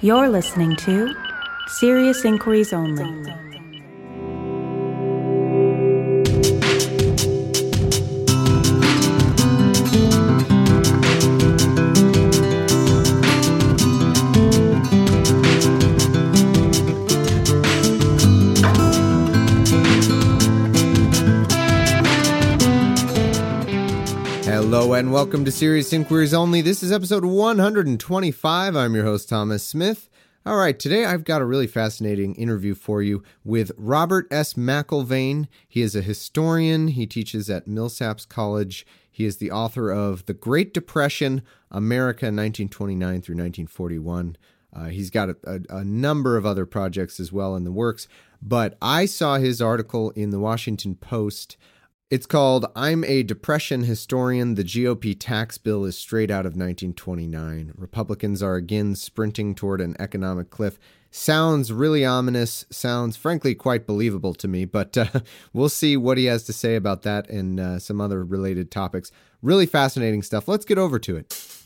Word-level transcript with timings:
You're 0.00 0.28
listening 0.28 0.76
to 0.76 1.12
Serious 1.66 2.24
Inquiries 2.24 2.72
Only. 2.72 3.47
Hello 24.70 24.92
and 24.92 25.10
welcome 25.10 25.46
to 25.46 25.50
Serious 25.50 25.94
Inquiries 25.94 26.34
Only. 26.34 26.60
This 26.60 26.82
is 26.82 26.92
episode 26.92 27.24
125. 27.24 28.76
I'm 28.76 28.94
your 28.94 29.04
host, 29.04 29.26
Thomas 29.30 29.62
Smith. 29.62 30.10
All 30.44 30.58
right, 30.58 30.78
today 30.78 31.06
I've 31.06 31.24
got 31.24 31.40
a 31.40 31.46
really 31.46 31.66
fascinating 31.66 32.34
interview 32.34 32.74
for 32.74 33.00
you 33.00 33.22
with 33.42 33.72
Robert 33.78 34.26
S. 34.30 34.52
McElvaine. 34.52 35.48
He 35.66 35.80
is 35.80 35.96
a 35.96 36.02
historian, 36.02 36.88
he 36.88 37.06
teaches 37.06 37.48
at 37.48 37.66
Millsaps 37.66 38.28
College. 38.28 38.86
He 39.10 39.24
is 39.24 39.38
the 39.38 39.50
author 39.50 39.90
of 39.90 40.26
The 40.26 40.34
Great 40.34 40.74
Depression 40.74 41.40
America 41.70 42.26
1929 42.26 43.22
through 43.22 43.36
1941. 43.36 44.36
Uh, 44.76 44.84
he's 44.88 45.08
got 45.08 45.30
a, 45.30 45.36
a, 45.46 45.78
a 45.78 45.84
number 45.84 46.36
of 46.36 46.44
other 46.44 46.66
projects 46.66 47.18
as 47.18 47.32
well 47.32 47.56
in 47.56 47.64
the 47.64 47.72
works, 47.72 48.06
but 48.42 48.76
I 48.82 49.06
saw 49.06 49.38
his 49.38 49.62
article 49.62 50.10
in 50.10 50.28
the 50.28 50.38
Washington 50.38 50.94
Post 50.94 51.56
it's 52.10 52.26
called 52.26 52.64
I'm 52.74 53.04
a 53.04 53.22
Depression 53.22 53.82
Historian. 53.82 54.54
The 54.54 54.64
GOP 54.64 55.14
tax 55.18 55.58
bill 55.58 55.84
is 55.84 55.98
straight 55.98 56.30
out 56.30 56.46
of 56.46 56.52
1929. 56.52 57.72
Republicans 57.76 58.42
are 58.42 58.54
again 58.54 58.94
sprinting 58.94 59.54
toward 59.54 59.82
an 59.82 59.94
economic 59.98 60.48
cliff. 60.48 60.78
Sounds 61.10 61.70
really 61.72 62.04
ominous, 62.06 62.64
sounds 62.70 63.16
frankly 63.16 63.54
quite 63.54 63.86
believable 63.86 64.34
to 64.34 64.48
me, 64.48 64.64
but 64.64 64.96
uh, 64.96 65.20
we'll 65.52 65.68
see 65.68 65.96
what 65.96 66.16
he 66.18 66.26
has 66.26 66.44
to 66.44 66.52
say 66.52 66.76
about 66.76 67.02
that 67.02 67.28
and 67.28 67.60
uh, 67.60 67.78
some 67.78 68.00
other 68.00 68.24
related 68.24 68.70
topics. 68.70 69.12
Really 69.42 69.66
fascinating 69.66 70.22
stuff. 70.22 70.48
Let's 70.48 70.64
get 70.64 70.78
over 70.78 70.98
to 70.98 71.16
it. 71.16 71.57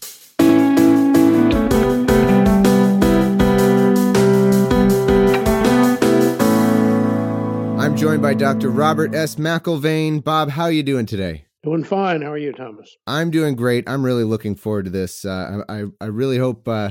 I'm 7.82 7.96
joined 7.96 8.22
by 8.22 8.34
Dr. 8.34 8.70
Robert 8.70 9.12
S. 9.12 9.34
McElvaine. 9.34 10.22
Bob, 10.22 10.50
how 10.50 10.62
are 10.62 10.70
you 10.70 10.84
doing 10.84 11.04
today? 11.04 11.46
Doing 11.64 11.82
fine. 11.82 12.22
How 12.22 12.30
are 12.30 12.38
you, 12.38 12.52
Thomas? 12.52 12.96
I'm 13.08 13.32
doing 13.32 13.56
great. 13.56 13.88
I'm 13.88 14.04
really 14.04 14.22
looking 14.22 14.54
forward 14.54 14.84
to 14.84 14.90
this. 14.92 15.24
Uh, 15.24 15.62
I, 15.68 15.86
I 16.00 16.04
really 16.04 16.38
hope 16.38 16.68
uh, 16.68 16.90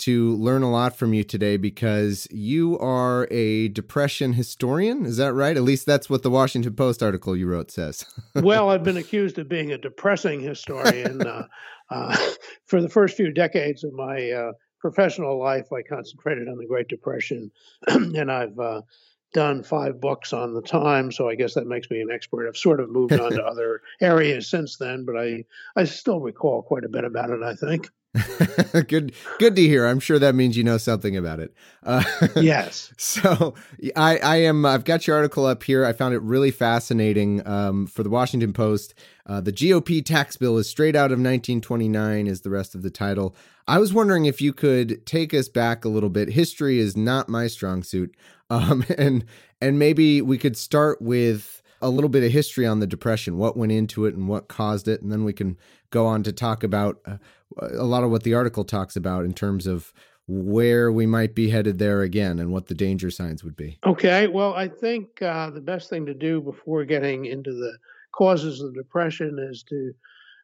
to 0.00 0.36
learn 0.36 0.62
a 0.62 0.70
lot 0.70 0.94
from 0.94 1.14
you 1.14 1.24
today 1.24 1.56
because 1.56 2.28
you 2.30 2.78
are 2.80 3.26
a 3.30 3.68
depression 3.68 4.34
historian. 4.34 5.06
Is 5.06 5.16
that 5.16 5.32
right? 5.32 5.56
At 5.56 5.62
least 5.62 5.86
that's 5.86 6.10
what 6.10 6.22
the 6.22 6.28
Washington 6.28 6.74
Post 6.74 7.02
article 7.02 7.34
you 7.34 7.46
wrote 7.46 7.70
says. 7.70 8.04
well, 8.34 8.68
I've 8.68 8.84
been 8.84 8.98
accused 8.98 9.38
of 9.38 9.48
being 9.48 9.72
a 9.72 9.78
depressing 9.78 10.40
historian. 10.40 11.26
uh, 11.26 11.46
uh, 11.90 12.14
for 12.66 12.82
the 12.82 12.90
first 12.90 13.16
few 13.16 13.32
decades 13.32 13.84
of 13.84 13.94
my 13.94 14.30
uh, 14.32 14.52
professional 14.80 15.40
life, 15.40 15.72
I 15.72 15.80
concentrated 15.80 16.46
on 16.46 16.58
the 16.58 16.66
Great 16.66 16.88
Depression, 16.88 17.50
and 17.86 18.30
I've 18.30 18.58
uh, 18.58 18.82
done 19.32 19.62
five 19.62 20.00
books 20.00 20.32
on 20.32 20.54
the 20.54 20.62
time, 20.62 21.12
so 21.12 21.28
I 21.28 21.34
guess 21.34 21.54
that 21.54 21.66
makes 21.66 21.90
me 21.90 22.00
an 22.00 22.10
expert. 22.10 22.48
I've 22.48 22.56
sort 22.56 22.80
of 22.80 22.90
moved 22.90 23.12
on 23.12 23.32
to 23.32 23.44
other 23.46 23.82
areas 24.00 24.48
since 24.48 24.76
then, 24.76 25.04
but 25.04 25.16
I 25.16 25.44
I 25.74 25.84
still 25.84 26.20
recall 26.20 26.62
quite 26.62 26.84
a 26.84 26.88
bit 26.88 27.04
about 27.04 27.30
it. 27.30 27.42
I 27.42 27.54
think. 27.54 27.88
good, 28.88 29.12
good 29.38 29.56
to 29.56 29.62
hear. 29.62 29.86
I'm 29.86 30.00
sure 30.00 30.18
that 30.18 30.34
means 30.34 30.56
you 30.56 30.64
know 30.64 30.78
something 30.78 31.16
about 31.16 31.40
it. 31.40 31.54
Uh, 31.82 32.02
yes. 32.36 32.92
So 33.16 33.54
I, 33.94 34.18
I 34.18 34.36
am. 34.36 34.66
I've 34.66 34.84
got 34.84 35.06
your 35.06 35.16
article 35.16 35.46
up 35.46 35.62
here. 35.62 35.84
I 35.84 35.92
found 35.92 36.14
it 36.14 36.22
really 36.22 36.50
fascinating. 36.50 37.46
Um, 37.46 37.86
for 37.86 38.02
the 38.02 38.10
Washington 38.10 38.52
Post, 38.52 38.94
uh, 39.26 39.40
the 39.40 39.52
GOP 39.52 40.04
tax 40.04 40.36
bill 40.36 40.58
is 40.58 40.68
straight 40.68 40.96
out 40.96 41.12
of 41.12 41.18
1929. 41.18 42.26
Is 42.26 42.42
the 42.42 42.50
rest 42.50 42.74
of 42.74 42.82
the 42.82 42.90
title? 42.90 43.34
I 43.68 43.78
was 43.78 43.92
wondering 43.92 44.26
if 44.26 44.40
you 44.40 44.52
could 44.52 45.04
take 45.06 45.34
us 45.34 45.48
back 45.48 45.84
a 45.84 45.88
little 45.88 46.08
bit. 46.08 46.28
History 46.28 46.78
is 46.78 46.96
not 46.96 47.28
my 47.28 47.46
strong 47.46 47.82
suit, 47.82 48.16
um, 48.50 48.84
and 48.96 49.24
and 49.60 49.78
maybe 49.78 50.22
we 50.22 50.38
could 50.38 50.56
start 50.56 51.00
with 51.02 51.62
a 51.82 51.90
little 51.90 52.08
bit 52.08 52.24
of 52.24 52.32
history 52.32 52.66
on 52.66 52.80
the 52.80 52.86
depression, 52.86 53.36
what 53.36 53.56
went 53.56 53.72
into 53.72 54.06
it 54.06 54.14
and 54.14 54.28
what 54.28 54.48
caused 54.48 54.88
it, 54.88 55.02
and 55.02 55.12
then 55.12 55.24
we 55.24 55.32
can 55.32 55.56
go 55.90 56.06
on 56.06 56.22
to 56.22 56.32
talk 56.32 56.64
about 56.64 57.00
uh, 57.06 57.18
a 57.60 57.84
lot 57.84 58.02
of 58.02 58.10
what 58.10 58.22
the 58.22 58.34
article 58.34 58.64
talks 58.64 58.96
about 58.96 59.24
in 59.24 59.34
terms 59.34 59.66
of 59.66 59.92
where 60.28 60.90
we 60.90 61.06
might 61.06 61.34
be 61.34 61.50
headed 61.50 61.78
there 61.78 62.02
again 62.02 62.38
and 62.38 62.50
what 62.50 62.66
the 62.66 62.74
danger 62.74 63.10
signs 63.10 63.44
would 63.44 63.56
be. 63.56 63.78
Okay, 63.86 64.26
well, 64.26 64.54
I 64.54 64.68
think 64.68 65.22
uh, 65.22 65.50
the 65.50 65.60
best 65.60 65.88
thing 65.88 66.06
to 66.06 66.14
do 66.14 66.40
before 66.40 66.84
getting 66.84 67.26
into 67.26 67.52
the 67.52 67.76
causes 68.12 68.60
of 68.60 68.74
the 68.74 68.82
depression 68.82 69.38
is 69.38 69.62
to 69.64 69.92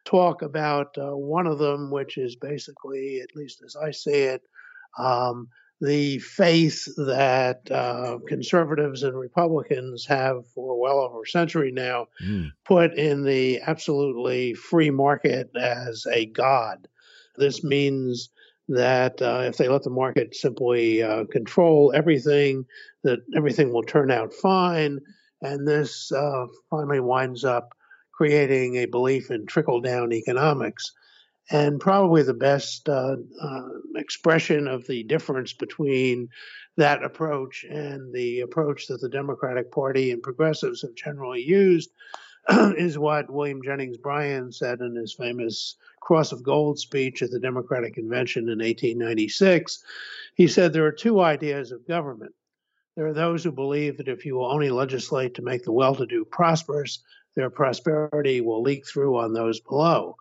talk 0.05 0.41
about 0.41 0.97
uh, 0.97 1.15
one 1.15 1.47
of 1.47 1.59
them, 1.59 1.91
which 1.91 2.17
is 2.17 2.35
basically, 2.35 3.21
at 3.21 3.35
least 3.35 3.61
as 3.65 3.75
I 3.75 3.91
see 3.91 4.11
it, 4.11 4.41
um, 4.97 5.47
the 5.81 6.19
faith 6.19 6.85
that 6.95 7.69
uh, 7.69 8.19
conservatives 8.27 9.03
and 9.03 9.19
Republicans 9.19 10.05
have 10.05 10.47
for 10.47 10.79
well 10.79 10.99
over 10.99 11.23
a 11.23 11.27
century 11.27 11.71
now 11.71 12.07
mm. 12.23 12.49
put 12.63 12.93
in 12.93 13.23
the 13.23 13.59
absolutely 13.61 14.53
free 14.53 14.91
market 14.91 15.49
as 15.59 16.05
a 16.11 16.25
god. 16.27 16.87
This 17.35 17.63
means 17.63 18.29
that 18.69 19.21
uh, 19.21 19.43
if 19.45 19.57
they 19.57 19.67
let 19.67 19.83
the 19.83 19.89
market 19.89 20.35
simply 20.35 21.03
uh, 21.03 21.25
control 21.25 21.91
everything, 21.93 22.65
that 23.03 23.19
everything 23.35 23.73
will 23.73 23.83
turn 23.83 24.09
out 24.09 24.33
fine. 24.33 24.99
And 25.41 25.67
this 25.67 26.11
uh, 26.11 26.45
finally 26.69 27.01
winds 27.01 27.43
up 27.43 27.75
creating 28.13 28.75
a 28.77 28.85
belief 28.85 29.31
in 29.31 29.45
trickle 29.45 29.81
down 29.81 30.13
economics. 30.13 30.91
And 31.51 31.79
probably 31.79 32.23
the 32.23 32.33
best 32.33 32.87
uh, 32.87 33.17
uh, 33.41 33.69
expression 33.95 34.67
of 34.67 34.87
the 34.87 35.03
difference 35.03 35.51
between 35.51 36.29
that 36.77 37.03
approach 37.03 37.65
and 37.69 38.13
the 38.13 38.39
approach 38.39 38.87
that 38.87 39.01
the 39.01 39.09
Democratic 39.09 39.71
Party 39.71 40.11
and 40.11 40.23
progressives 40.23 40.81
have 40.81 40.95
generally 40.95 41.41
used 41.41 41.91
is 42.77 42.97
what 42.97 43.29
William 43.29 43.61
Jennings 43.63 43.97
Bryan 43.97 44.51
said 44.51 44.79
in 44.79 44.95
his 44.95 45.13
famous 45.13 45.75
Cross 46.01 46.31
of 46.31 46.43
Gold 46.43 46.79
speech 46.79 47.21
at 47.21 47.31
the 47.31 47.39
Democratic 47.39 47.93
Convention 47.93 48.43
in 48.43 48.59
1896. 48.59 49.83
He 50.35 50.47
said 50.47 50.73
there 50.73 50.85
are 50.85 50.91
two 50.91 51.21
ideas 51.21 51.71
of 51.71 51.87
government. 51.87 52.33
There 52.95 53.07
are 53.07 53.13
those 53.13 53.43
who 53.43 53.51
believe 53.51 53.97
that 53.97 54.07
if 54.07 54.25
you 54.25 54.35
will 54.35 54.51
only 54.51 54.69
legislate 54.69 55.35
to 55.35 55.41
make 55.41 55.63
the 55.63 55.71
well 55.71 55.95
to 55.95 56.05
do 56.05 56.25
prosperous, 56.25 56.99
their 57.35 57.49
prosperity 57.49 58.41
will 58.41 58.61
leak 58.61 58.87
through 58.87 59.17
on 59.17 59.33
those 59.33 59.59
below. 59.59 60.15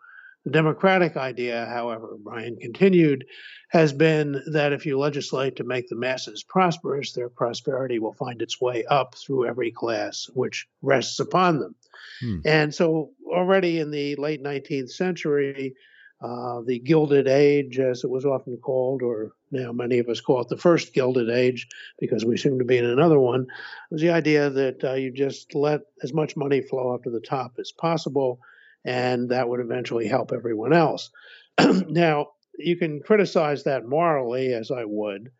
The 0.44 0.50
democratic 0.50 1.16
idea, 1.16 1.66
however, 1.66 2.16
Bryan 2.18 2.56
continued, 2.56 3.24
has 3.70 3.92
been 3.92 4.42
that 4.52 4.72
if 4.72 4.84
you 4.84 4.98
legislate 4.98 5.56
to 5.56 5.64
make 5.64 5.88
the 5.88 5.96
masses 5.96 6.42
prosperous, 6.42 7.12
their 7.12 7.28
prosperity 7.28 8.00
will 8.00 8.14
find 8.14 8.42
its 8.42 8.60
way 8.60 8.84
up 8.86 9.14
through 9.14 9.46
every 9.46 9.70
class 9.70 10.28
which 10.34 10.66
rests 10.82 11.20
upon 11.20 11.60
them. 11.60 11.74
Hmm. 12.20 12.38
And 12.44 12.74
so, 12.74 13.10
already 13.24 13.78
in 13.78 13.90
the 13.90 14.16
late 14.16 14.42
19th 14.42 14.90
century, 14.90 15.74
uh, 16.22 16.60
the 16.64 16.78
Gilded 16.78 17.26
Age, 17.26 17.80
as 17.80 18.04
it 18.04 18.10
was 18.10 18.24
often 18.24 18.56
called, 18.56 19.02
or 19.02 19.32
now 19.50 19.72
many 19.72 19.98
of 19.98 20.08
us 20.08 20.20
call 20.20 20.40
it 20.40 20.48
the 20.48 20.56
first 20.56 20.94
Gilded 20.94 21.28
Age 21.28 21.66
because 21.98 22.24
we 22.24 22.36
seem 22.36 22.58
to 22.60 22.64
be 22.64 22.78
in 22.78 22.84
another 22.84 23.18
one, 23.18 23.46
was 23.90 24.00
the 24.00 24.10
idea 24.10 24.48
that 24.48 24.84
uh, 24.84 24.92
you 24.94 25.10
just 25.10 25.54
let 25.54 25.80
as 26.02 26.12
much 26.12 26.36
money 26.36 26.60
flow 26.60 26.94
up 26.94 27.02
to 27.02 27.10
the 27.10 27.20
top 27.20 27.54
as 27.58 27.72
possible, 27.72 28.38
and 28.84 29.30
that 29.30 29.48
would 29.48 29.60
eventually 29.60 30.06
help 30.06 30.32
everyone 30.32 30.72
else. 30.72 31.10
now, 31.88 32.28
you 32.56 32.76
can 32.76 33.00
criticize 33.00 33.64
that 33.64 33.86
morally, 33.86 34.52
as 34.52 34.70
I 34.70 34.84
would, 34.84 35.32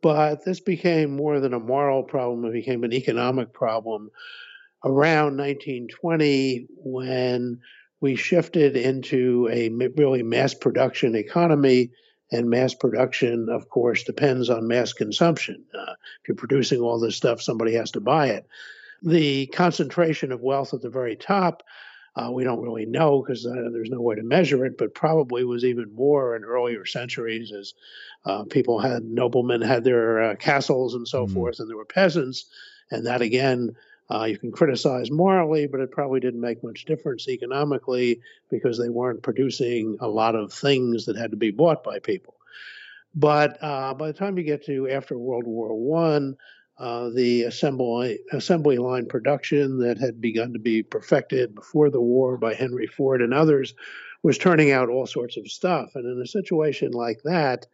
but 0.00 0.44
this 0.44 0.60
became 0.60 1.14
more 1.14 1.38
than 1.38 1.52
a 1.52 1.60
moral 1.60 2.02
problem, 2.02 2.46
it 2.46 2.52
became 2.52 2.82
an 2.84 2.94
economic 2.94 3.52
problem 3.52 4.10
around 4.84 5.36
1920 5.36 6.66
when 6.76 7.58
we 8.04 8.16
shifted 8.16 8.76
into 8.76 9.48
a 9.50 9.70
really 9.96 10.22
mass 10.22 10.52
production 10.52 11.14
economy. 11.14 11.90
And 12.30 12.50
mass 12.50 12.74
production, 12.74 13.48
of 13.48 13.70
course, 13.70 14.04
depends 14.04 14.50
on 14.50 14.68
mass 14.68 14.92
consumption. 14.92 15.64
Uh, 15.72 15.92
if 16.20 16.28
you're 16.28 16.34
producing 16.34 16.80
all 16.80 17.00
this 17.00 17.16
stuff, 17.16 17.40
somebody 17.40 17.72
has 17.72 17.92
to 17.92 18.00
buy 18.00 18.26
it. 18.28 18.46
The 19.02 19.46
concentration 19.46 20.32
of 20.32 20.42
wealth 20.42 20.74
at 20.74 20.82
the 20.82 20.90
very 20.90 21.16
top, 21.16 21.62
uh, 22.14 22.30
we 22.30 22.44
don't 22.44 22.60
really 22.60 22.84
know 22.84 23.22
because 23.22 23.46
uh, 23.46 23.70
there's 23.72 23.88
no 23.88 24.02
way 24.02 24.16
to 24.16 24.22
measure 24.22 24.66
it, 24.66 24.76
but 24.76 24.94
probably 24.94 25.42
was 25.44 25.64
even 25.64 25.94
more 25.94 26.36
in 26.36 26.44
earlier 26.44 26.84
centuries 26.84 27.52
as 27.52 27.72
uh, 28.26 28.44
people 28.44 28.80
had, 28.80 29.02
noblemen 29.02 29.62
had 29.62 29.82
their 29.82 30.22
uh, 30.22 30.36
castles 30.36 30.94
and 30.94 31.08
so 31.08 31.24
mm-hmm. 31.24 31.32
forth, 31.32 31.58
and 31.58 31.70
there 31.70 31.78
were 31.78 31.86
peasants. 31.86 32.44
And 32.90 33.06
that 33.06 33.22
again 33.22 33.74
uh, 34.10 34.24
you 34.24 34.38
can 34.38 34.52
criticize 34.52 35.10
morally, 35.10 35.66
but 35.66 35.80
it 35.80 35.90
probably 35.90 36.20
didn't 36.20 36.40
make 36.40 36.62
much 36.62 36.84
difference 36.84 37.28
economically 37.28 38.20
because 38.50 38.78
they 38.78 38.90
weren't 38.90 39.22
producing 39.22 39.96
a 40.00 40.08
lot 40.08 40.34
of 40.34 40.52
things 40.52 41.06
that 41.06 41.16
had 41.16 41.30
to 41.30 41.36
be 41.36 41.50
bought 41.50 41.82
by 41.82 41.98
people. 41.98 42.34
But 43.14 43.62
uh, 43.62 43.94
by 43.94 44.08
the 44.08 44.12
time 44.12 44.36
you 44.36 44.44
get 44.44 44.66
to 44.66 44.90
after 44.90 45.18
World 45.18 45.44
War 45.46 45.74
One, 45.74 46.36
uh, 46.76 47.10
the 47.10 47.44
assembly 47.44 48.18
assembly 48.32 48.78
line 48.78 49.06
production 49.06 49.78
that 49.78 49.98
had 49.98 50.20
begun 50.20 50.52
to 50.52 50.58
be 50.58 50.82
perfected 50.82 51.54
before 51.54 51.88
the 51.88 52.00
war 52.00 52.36
by 52.36 52.54
Henry 52.54 52.88
Ford 52.88 53.22
and 53.22 53.32
others 53.32 53.74
was 54.24 54.38
turning 54.38 54.72
out 54.72 54.88
all 54.88 55.06
sorts 55.06 55.36
of 55.36 55.46
stuff. 55.48 55.92
And 55.94 56.04
in 56.04 56.20
a 56.20 56.26
situation 56.26 56.90
like 56.90 57.22
that, 57.24 57.66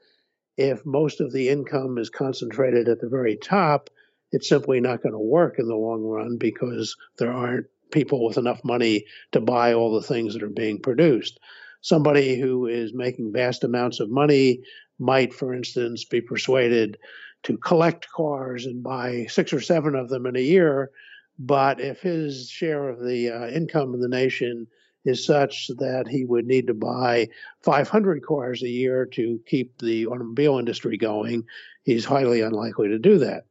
if 0.59 0.85
most 0.85 1.21
of 1.21 1.33
the 1.33 1.49
income 1.49 1.97
is 1.97 2.11
concentrated 2.11 2.89
at 2.89 3.01
the 3.01 3.09
very 3.09 3.37
top, 3.37 3.89
it's 4.33 4.49
simply 4.49 4.81
not 4.81 5.03
going 5.03 5.13
to 5.13 5.19
work 5.19 5.59
in 5.59 5.67
the 5.67 5.75
long 5.75 6.03
run 6.03 6.37
because 6.37 6.97
there 7.19 7.33
aren't 7.33 7.67
people 7.91 8.25
with 8.25 8.39
enough 8.39 8.65
money 8.65 9.05
to 9.33 9.41
buy 9.41 9.75
all 9.75 9.93
the 9.93 10.07
things 10.07 10.35
that 10.35 10.43
are 10.43 10.49
being 10.49 10.81
produced. 10.81 11.41
Somebody 11.81 12.39
who 12.39 12.67
is 12.67 12.95
making 12.95 13.33
vast 13.33 13.65
amounts 13.65 14.01
of 14.01 14.11
money 14.11 14.61
might, 14.99 15.33
for 15.33 15.53
instance, 15.55 16.05
be 16.05 16.21
persuaded 16.21 16.99
to 17.43 17.57
collect 17.57 18.11
cars 18.11 18.67
and 18.67 18.83
buy 18.83 19.27
six 19.29 19.53
or 19.53 19.61
seven 19.61 19.95
of 19.95 20.09
them 20.09 20.27
in 20.27 20.37
a 20.37 20.41
year. 20.41 20.91
But 21.39 21.81
if 21.81 22.01
his 22.01 22.49
share 22.51 22.89
of 22.89 23.01
the 23.01 23.31
uh, 23.31 23.49
income 23.49 23.95
in 23.95 24.01
the 24.01 24.09
nation 24.09 24.67
is 25.07 25.25
such 25.25 25.69
that 25.79 26.07
he 26.07 26.27
would 26.27 26.47
need 26.47 26.67
to 26.67 26.75
buy 26.75 27.29
500 27.63 28.23
cars 28.23 28.63
a 28.63 28.69
year 28.69 29.07
to 29.07 29.41
keep 29.47 29.79
the 29.79 30.07
automobile 30.07 30.59
industry 30.59 30.99
going, 30.99 31.45
he's 31.85 32.05
highly 32.05 32.43
unlikely 32.43 32.89
to 32.89 32.99
do 32.99 33.19
that. 33.19 33.45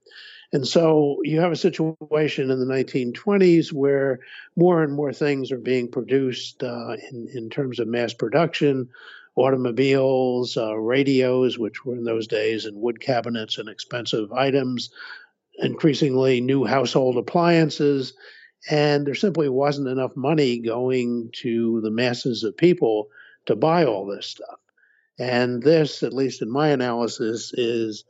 And 0.52 0.68
so 0.68 1.20
you 1.24 1.42
have 1.42 1.52
a 1.52 1.58
situation 1.58 2.50
in 2.50 2.60
the 2.60 2.66
1920s 2.66 3.72
where 3.72 4.20
more 4.56 4.82
and 4.84 4.94
more 4.94 5.14
things 5.14 5.52
are 5.52 5.60
being 5.60 5.90
produced 5.90 6.64
uh, 6.64 6.94
in, 7.12 7.28
in 7.34 7.50
terms 7.50 7.80
of 7.80 7.88
mass 7.88 8.14
production 8.14 8.90
automobiles, 9.36 10.58
uh, 10.58 10.76
radios, 10.76 11.58
which 11.58 11.86
were 11.86 11.96
in 11.96 12.04
those 12.04 12.28
days 12.28 12.66
in 12.66 12.82
wood 12.82 13.00
cabinets 13.00 13.58
and 13.58 13.70
expensive 13.70 14.34
items, 14.34 14.90
increasingly 15.60 16.42
new 16.42 16.66
household 16.66 17.18
appliances. 17.18 18.14
And 18.70 19.06
there 19.06 19.16
simply 19.16 19.50
wasn't 19.50 19.88
enough 19.88 20.16
money 20.16 20.60
going 20.60 21.30
to 21.42 21.80
the 21.82 21.92
masses 21.92 22.44
of 22.44 22.58
people 22.58 23.08
to 23.46 23.56
buy 23.56 23.86
all 23.86 24.06
this 24.06 24.28
stuff. 24.28 24.60
And 25.18 25.62
this, 25.62 26.04
at 26.04 26.14
least 26.14 26.42
in 26.42 26.52
my 26.52 26.70
analysis, 26.70 27.54
is 27.54 28.04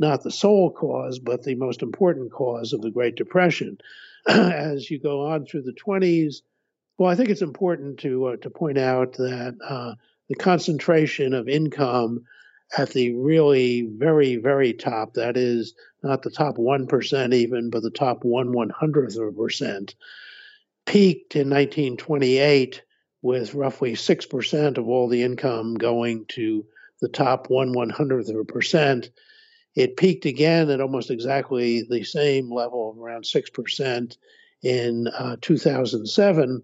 not 0.00 0.22
the 0.22 0.30
sole 0.30 0.70
cause, 0.70 1.18
but 1.18 1.44
the 1.44 1.54
most 1.54 1.82
important 1.82 2.32
cause 2.32 2.72
of 2.72 2.80
the 2.80 2.90
Great 2.90 3.14
Depression. 3.14 3.78
As 4.28 4.90
you 4.90 4.98
go 4.98 5.26
on 5.26 5.44
through 5.44 5.62
the 5.62 5.72
20s, 5.72 6.36
well, 6.98 7.10
I 7.10 7.14
think 7.14 7.28
it's 7.28 7.42
important 7.42 8.00
to 8.00 8.26
uh, 8.26 8.36
to 8.38 8.50
point 8.50 8.78
out 8.78 9.14
that 9.14 9.56
uh, 9.66 9.94
the 10.28 10.34
concentration 10.34 11.34
of 11.34 11.48
income 11.48 12.24
at 12.76 12.90
the 12.90 13.14
really 13.14 13.82
very, 13.82 14.36
very 14.36 14.72
top, 14.72 15.14
that 15.14 15.36
is 15.36 15.74
not 16.02 16.22
the 16.22 16.30
top 16.30 16.56
1% 16.56 17.34
even, 17.34 17.70
but 17.70 17.82
the 17.82 17.90
top 17.90 18.24
one 18.24 18.52
one 18.52 18.70
hundredth 18.70 19.16
of 19.16 19.28
a 19.28 19.32
percent, 19.32 19.94
peaked 20.86 21.36
in 21.36 21.50
1928 21.50 22.82
with 23.22 23.54
roughly 23.54 23.94
6% 23.94 24.78
of 24.78 24.88
all 24.88 25.08
the 25.08 25.22
income 25.22 25.74
going 25.74 26.24
to 26.28 26.64
the 27.00 27.08
top 27.08 27.50
one 27.50 27.72
one 27.72 27.90
hundredth 27.90 28.28
of 28.28 28.36
a 28.36 28.44
percent. 28.44 29.10
It 29.76 29.96
peaked 29.96 30.26
again 30.26 30.70
at 30.70 30.80
almost 30.80 31.10
exactly 31.10 31.82
the 31.88 32.04
same 32.04 32.52
level 32.52 32.90
of 32.90 32.98
around 32.98 33.24
6% 33.24 34.16
in 34.62 35.06
uh, 35.08 35.36
2007 35.40 36.62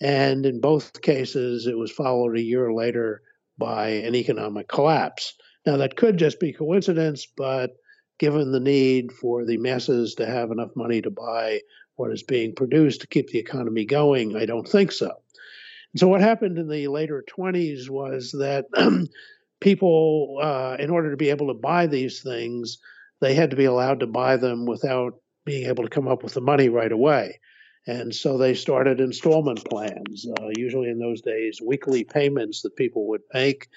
and 0.00 0.46
in 0.46 0.60
both 0.60 1.00
cases, 1.02 1.66
it 1.66 1.76
was 1.76 1.90
followed 1.90 2.36
a 2.36 2.42
year 2.42 2.72
later 2.72 3.22
by 3.56 3.88
an 3.88 4.14
economic 4.14 4.68
collapse. 4.68 5.34
Now, 5.66 5.76
that 5.78 5.96
could 5.96 6.16
just 6.16 6.38
be 6.38 6.52
coincidence, 6.52 7.26
but 7.26 7.72
given 8.18 8.52
the 8.52 8.60
need 8.60 9.12
for 9.12 9.44
the 9.44 9.56
masses 9.58 10.14
to 10.14 10.26
have 10.26 10.50
enough 10.50 10.70
money 10.76 11.02
to 11.02 11.10
buy 11.10 11.60
what 11.96 12.12
is 12.12 12.22
being 12.22 12.54
produced 12.54 13.00
to 13.00 13.08
keep 13.08 13.28
the 13.28 13.38
economy 13.38 13.84
going, 13.84 14.36
I 14.36 14.46
don't 14.46 14.68
think 14.68 14.92
so. 14.92 15.10
And 15.92 16.00
so, 16.00 16.06
what 16.06 16.20
happened 16.20 16.58
in 16.58 16.68
the 16.68 16.86
later 16.88 17.24
20s 17.28 17.90
was 17.90 18.30
that 18.38 18.66
people, 19.60 20.38
uh, 20.42 20.76
in 20.78 20.90
order 20.90 21.10
to 21.10 21.16
be 21.16 21.30
able 21.30 21.48
to 21.48 21.54
buy 21.54 21.86
these 21.86 22.22
things, 22.22 22.78
they 23.20 23.34
had 23.34 23.50
to 23.50 23.56
be 23.56 23.64
allowed 23.64 24.00
to 24.00 24.06
buy 24.06 24.36
them 24.36 24.66
without 24.66 25.14
being 25.44 25.68
able 25.68 25.84
to 25.84 25.90
come 25.90 26.08
up 26.08 26.22
with 26.22 26.34
the 26.34 26.40
money 26.40 26.68
right 26.68 26.92
away. 26.92 27.40
And 27.86 28.14
so 28.14 28.36
they 28.36 28.52
started 28.52 29.00
installment 29.00 29.64
plans, 29.64 30.26
uh, 30.38 30.48
usually 30.56 30.90
in 30.90 30.98
those 30.98 31.22
days, 31.22 31.62
weekly 31.64 32.04
payments 32.04 32.60
that 32.62 32.76
people 32.76 33.08
would 33.08 33.22
make. 33.32 33.68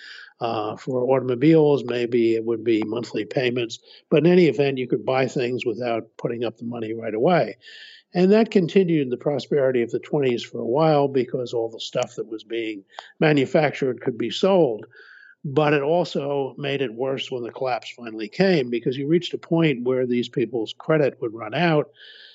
Uh, 0.42 0.75
for 0.75 1.04
automobiles, 1.04 1.86
maybe 1.86 2.36
it 2.36 2.44
would 2.44 2.63
be 2.63 2.83
monthly 2.83 3.24
payments. 3.24 3.80
But 4.10 4.25
in 4.25 4.31
any 4.31 4.48
event, 4.48 4.80
you 4.80 4.88
could 4.88 5.06
buy 5.06 5.28
things 5.28 5.66
without 5.66 6.07
putting 6.18 6.44
up 6.44 6.57
the 6.57 6.66
money 6.66 6.94
right 6.94 7.13
away. 7.13 7.56
And 8.13 8.31
that 8.33 8.51
continued 8.51 9.10
the 9.10 9.18
prosperity 9.18 9.81
of 9.81 9.92
the 9.92 10.00
20s 10.00 10.44
for 10.44 10.60
a 10.60 10.66
while 10.66 11.07
because 11.07 11.54
all 11.54 11.69
the 11.69 11.80
stuff 11.80 12.16
that 12.16 12.28
was 12.28 12.44
being 12.44 12.83
manufactured 13.22 14.01
could 14.01 14.18
be 14.18 14.30
sold. 14.30 14.88
But 15.44 15.74
it 15.74 15.82
also 15.82 16.54
made 16.58 16.82
it 16.82 16.94
worse 16.94 17.32
when 17.32 17.44
the 17.44 17.52
collapse 17.52 17.92
finally 17.92 18.30
came 18.30 18.70
because 18.70 18.96
you 18.96 19.08
reached 19.08 19.34
a 19.34 19.40
point 19.40 19.84
where 19.84 20.06
these 20.06 20.30
people's 20.30 20.74
credit 20.78 21.20
would 21.20 21.34
run 21.34 21.56
out 21.56 21.92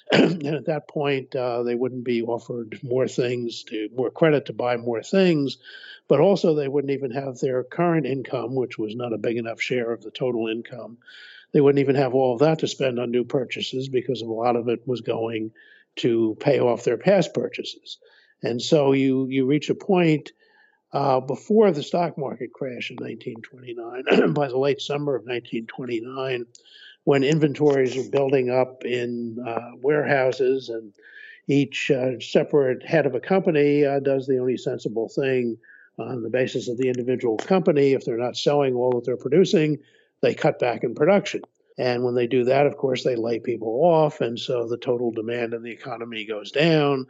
and 0.12 0.46
at 0.46 0.66
that 0.66 0.86
point, 0.88 1.34
uh, 1.34 1.64
they 1.64 1.74
wouldn't 1.74 2.04
be 2.04 2.22
offered 2.22 2.78
more 2.82 3.08
things 3.08 3.64
to 3.64 3.88
more 3.94 4.10
credit 4.10 4.46
to 4.46 4.52
buy 4.52 4.76
more 4.76 5.02
things, 5.02 5.58
but 6.06 6.20
also 6.20 6.54
they 6.54 6.68
wouldn't 6.68 6.92
even 6.92 7.10
have 7.10 7.38
their 7.38 7.64
current 7.64 8.06
income, 8.06 8.54
which 8.54 8.78
was 8.78 8.94
not 8.94 9.12
a 9.12 9.18
big 9.18 9.36
enough 9.36 9.60
share 9.60 9.90
of 9.90 10.02
the 10.02 10.12
total 10.12 10.46
income. 10.46 10.98
They 11.52 11.60
wouldn't 11.60 11.80
even 11.80 11.96
have 11.96 12.14
all 12.14 12.34
of 12.34 12.40
that 12.40 12.60
to 12.60 12.68
spend 12.68 13.00
on 13.00 13.10
new 13.10 13.24
purchases 13.24 13.88
because 13.88 14.22
a 14.22 14.26
lot 14.26 14.54
of 14.54 14.68
it 14.68 14.86
was 14.86 15.00
going 15.00 15.50
to 15.96 16.36
pay 16.38 16.60
off 16.60 16.84
their 16.84 16.98
past 16.98 17.34
purchases. 17.34 17.98
And 18.42 18.62
so 18.62 18.92
you 18.92 19.26
you 19.26 19.46
reach 19.46 19.70
a 19.70 19.74
point 19.74 20.30
uh, 20.96 21.20
before 21.20 21.70
the 21.72 21.82
stock 21.82 22.16
market 22.16 22.54
crash 22.54 22.90
in 22.90 22.96
1929, 22.96 24.32
by 24.32 24.48
the 24.48 24.56
late 24.56 24.80
summer 24.80 25.14
of 25.14 25.24
1929 25.24 26.46
when 27.04 27.22
inventories 27.22 27.98
are 27.98 28.10
building 28.10 28.48
up 28.48 28.82
in 28.82 29.36
uh, 29.46 29.72
warehouses 29.76 30.70
and 30.70 30.94
each 31.48 31.90
uh, 31.90 32.18
separate 32.18 32.82
head 32.82 33.04
of 33.04 33.14
a 33.14 33.20
company 33.20 33.84
uh, 33.84 34.00
does 34.00 34.26
the 34.26 34.38
only 34.38 34.56
sensible 34.56 35.10
thing 35.10 35.58
on 35.98 36.22
the 36.22 36.30
basis 36.30 36.66
of 36.66 36.78
the 36.78 36.88
individual 36.88 37.36
company. 37.36 37.92
If 37.92 38.06
they're 38.06 38.16
not 38.16 38.38
selling 38.38 38.74
all 38.74 38.92
that 38.92 39.04
they're 39.04 39.18
producing, 39.18 39.76
they 40.22 40.34
cut 40.34 40.58
back 40.58 40.82
in 40.82 40.94
production. 40.94 41.42
And 41.76 42.04
when 42.04 42.14
they 42.14 42.26
do 42.26 42.44
that, 42.44 42.66
of 42.66 42.78
course, 42.78 43.04
they 43.04 43.16
lay 43.16 43.38
people 43.38 43.84
off. 43.84 44.22
And 44.22 44.38
so 44.38 44.66
the 44.66 44.78
total 44.78 45.10
demand 45.10 45.52
in 45.52 45.62
the 45.62 45.72
economy 45.72 46.24
goes 46.24 46.52
down 46.52 47.06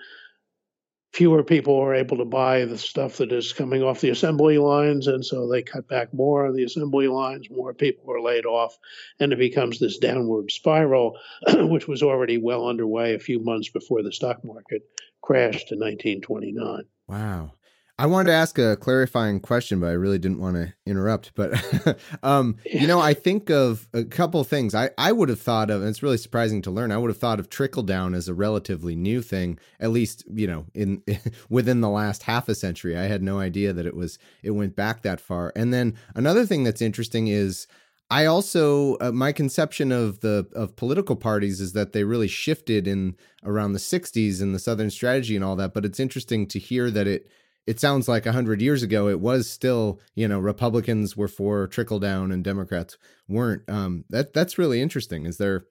fewer 1.17 1.43
people 1.43 1.81
are 1.81 1.95
able 1.95 2.19
to 2.19 2.27
buy 2.27 2.67
the 2.67 2.77
stuff 2.77 3.17
that 3.17 3.33
is 3.33 3.55
coming 3.55 3.83
off 3.83 4.03
the 4.03 4.11
assembly 4.11 4.59
lines, 4.59 5.07
and 5.07 5.25
so 5.25 5.49
they 5.49 5.63
cut 5.63 5.89
back 5.89 6.13
more 6.13 6.45
on 6.45 6.55
the 6.55 6.63
assembly 6.63 7.09
lines. 7.09 7.49
More 7.49 7.73
people 7.73 8.13
are 8.13 8.21
laid 8.21 8.45
off, 8.45 8.79
and 9.19 9.33
it 9.33 9.39
becomes 9.39 9.79
this 9.79 9.97
downward 9.97 10.51
spiral, 10.51 11.17
which 11.55 11.89
was 11.89 12.03
already 12.03 12.37
well 12.37 12.69
underway 12.69 13.15
a 13.15 13.19
few 13.19 13.41
months 13.41 13.71
before 13.71 14.03
the 14.03 14.13
stock 14.13 14.45
market 14.45 14.83
crashed 15.23 15.73
in 15.73 15.79
1929. 15.79 16.85
Wow. 17.09 17.53
I 17.99 18.05
wanted 18.05 18.27
to 18.27 18.37
ask 18.37 18.59
a 18.59 18.77
clarifying 18.77 19.41
question, 19.41 19.81
but 19.81 19.87
I 19.87 19.93
really 19.93 20.19
didn't 20.19 20.39
want 20.39 20.57
to 20.57 20.75
interrupt. 20.85 21.33
But, 21.35 21.99
um, 22.23 22.57
you 22.67 22.87
know, 22.87 23.01
I 23.01 23.15
think 23.15 23.49
of 23.49 23.89
a 23.95 24.05
couple 24.05 24.39
of 24.39 24.49
things. 24.49 24.75
I, 24.75 24.91
I 24.99 25.13
would 25.13 25.31
have 25.31 25.41
thought 25.41 25.71
of, 25.71 25.81
and 25.81 25.89
it's 25.89 26.03
really 26.03 26.19
surprising 26.19 26.61
to 26.63 26.71
learn, 26.71 26.93
I 26.93 26.99
would 26.99 27.09
have 27.09 27.19
thought 27.19 27.41
of 27.41 27.49
trickle 27.49 27.83
down 27.83 28.15
as 28.15 28.29
a 28.29 28.35
relatively 28.35 28.97
new 28.97 29.23
thing, 29.23 29.59
at 29.81 29.91
least, 29.93 30.25
you 30.31 30.47
know, 30.47 30.67
in 30.75 31.03
within 31.49 31.81
the 31.81 31.89
last 31.89 32.25
half 32.25 32.51
a 32.51 32.55
century. 32.55 32.99
I 32.99 33.05
had 33.05 33.23
no 33.23 33.39
idea 33.39 33.73
that 33.73 33.87
it 33.87 33.97
was, 33.97 34.19
it 34.43 34.51
went 34.51 34.77
back 34.77 35.01
that 35.03 35.21
far. 35.21 35.53
And 35.57 35.73
then 35.73 35.95
another 36.15 36.45
thing 36.45 36.65
that's 36.65 36.83
interesting 36.83 37.29
is, 37.29 37.67
I 38.09 38.27
also 38.27 38.97
uh, 39.01 39.11
my 39.11 39.33
conception 39.33 39.91
of 39.91 40.21
the 40.21 40.47
of 40.55 40.77
political 40.77 41.17
parties 41.17 41.61
is 41.61 41.73
that 41.73 41.93
they 41.93 42.05
really 42.05 42.29
shifted 42.29 42.87
in 42.87 43.17
around 43.43 43.73
the 43.73 43.81
60s 43.81 44.41
and 44.41 44.55
the 44.55 44.61
southern 44.61 44.91
strategy 44.91 45.35
and 45.35 45.45
all 45.45 45.57
that 45.57 45.75
but 45.75 45.85
it's 45.85 45.99
interesting 45.99 46.47
to 46.47 46.61
hear 46.61 46.89
that 46.89 47.09
it 47.09 47.29
it 47.67 47.81
sounds 47.81 48.09
like 48.09 48.25
100 48.25 48.63
years 48.63 48.83
ago 48.83 49.09
it 49.09 49.21
was 49.21 49.51
still 49.51 50.01
you 50.15 50.29
know 50.29 50.39
republicans 50.39 51.17
were 51.17 51.29
for 51.29 51.67
trickle 51.67 51.99
down 51.99 52.31
and 52.31 52.45
democrats 52.45 52.97
weren't. 53.29 53.63
Um, 53.69 54.05
that 54.11 54.33
that's 54.33 54.59
really 54.59 54.81
interesting. 54.81 55.27
Is 55.27 55.39
there 55.39 55.67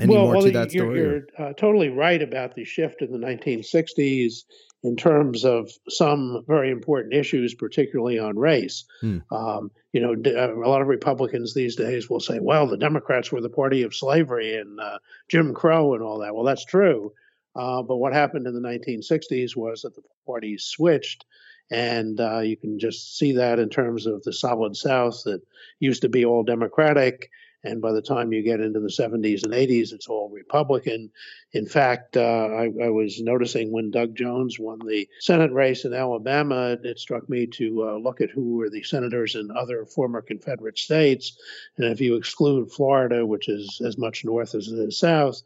any 0.00 0.12
well, 0.12 0.24
more 0.24 0.34
well, 0.34 0.42
to 0.42 0.50
that 0.52 0.72
you're, 0.72 0.84
story 0.84 1.00
you're 1.00 1.22
uh, 1.38 1.52
totally 1.54 1.88
right 1.88 2.20
about 2.20 2.54
the 2.54 2.64
shift 2.64 3.00
in 3.00 3.12
the 3.12 3.18
1960s 3.18 4.42
in 4.82 4.94
terms 4.94 5.44
of 5.44 5.70
some 5.88 6.44
very 6.46 6.70
important 6.70 7.14
issues 7.14 7.54
particularly 7.54 8.18
on 8.18 8.38
race. 8.38 8.84
Hmm. 9.00 9.18
um, 9.30 9.70
you 9.92 10.00
know 10.00 10.12
uh, 10.12 10.54
a 10.54 10.68
lot 10.68 10.82
of 10.82 10.88
republicans 10.88 11.54
these 11.54 11.76
days 11.76 12.10
will 12.10 12.20
say 12.20 12.38
well 12.40 12.66
the 12.66 12.76
democrats 12.76 13.32
were 13.32 13.40
the 13.40 13.48
party 13.48 13.82
of 13.82 13.94
slavery 13.94 14.56
and 14.56 14.78
uh, 14.80 14.98
jim 15.28 15.54
crow 15.54 15.94
and 15.94 16.02
all 16.02 16.18
that. 16.18 16.34
Well 16.34 16.44
that's 16.44 16.64
true 16.64 17.12
uh, 17.56 17.82
but 17.82 17.96
what 17.96 18.12
happened 18.12 18.46
in 18.46 18.54
the 18.54 18.68
1960s 18.68 19.56
was 19.56 19.82
that 19.82 19.94
the 19.94 20.02
parties 20.26 20.64
switched, 20.64 21.24
And 21.70 22.20
uh, 22.20 22.40
you 22.40 22.56
can 22.56 22.78
just 22.78 23.18
see 23.18 23.32
that 23.32 23.58
in 23.58 23.68
terms 23.70 24.06
of 24.06 24.22
the 24.22 24.32
solid 24.32 24.76
South 24.76 25.22
that 25.24 25.40
used 25.80 26.02
to 26.02 26.08
be 26.08 26.24
all 26.24 26.42
Democratic. 26.42 27.30
And 27.64 27.82
by 27.82 27.92
the 27.92 28.02
time 28.02 28.32
you 28.32 28.42
get 28.42 28.60
into 28.60 28.78
the 28.78 28.88
70s 28.88 29.42
and 29.42 29.52
80s, 29.52 29.92
it's 29.92 30.06
all 30.06 30.28
Republican. 30.28 31.10
In 31.52 31.66
fact, 31.66 32.16
uh, 32.16 32.20
I, 32.20 32.70
I, 32.84 32.90
was 32.90 33.20
noticing 33.20 33.72
when 33.72 33.90
Doug 33.90 34.14
Jones 34.14 34.60
won 34.60 34.78
the 34.86 35.08
Senate 35.18 35.50
race 35.50 35.84
in 35.84 35.92
Alabama, 35.92 36.76
it 36.84 37.00
struck 37.00 37.28
me 37.28 37.46
to 37.48 37.88
uh, 37.88 37.96
look 37.96 38.20
at 38.20 38.30
who 38.30 38.56
were 38.56 38.70
the 38.70 38.84
senators 38.84 39.34
in 39.34 39.50
other 39.50 39.84
former 39.84 40.22
Confederate 40.22 40.78
states. 40.78 41.36
And 41.76 41.90
if 41.90 42.00
you 42.00 42.14
exclude 42.14 42.70
Florida, 42.70 43.26
which 43.26 43.48
is 43.48 43.80
as 43.84 43.98
much 43.98 44.24
north 44.24 44.54
as 44.54 44.68
it 44.68 44.78
is 44.78 44.98
south, 45.00 45.42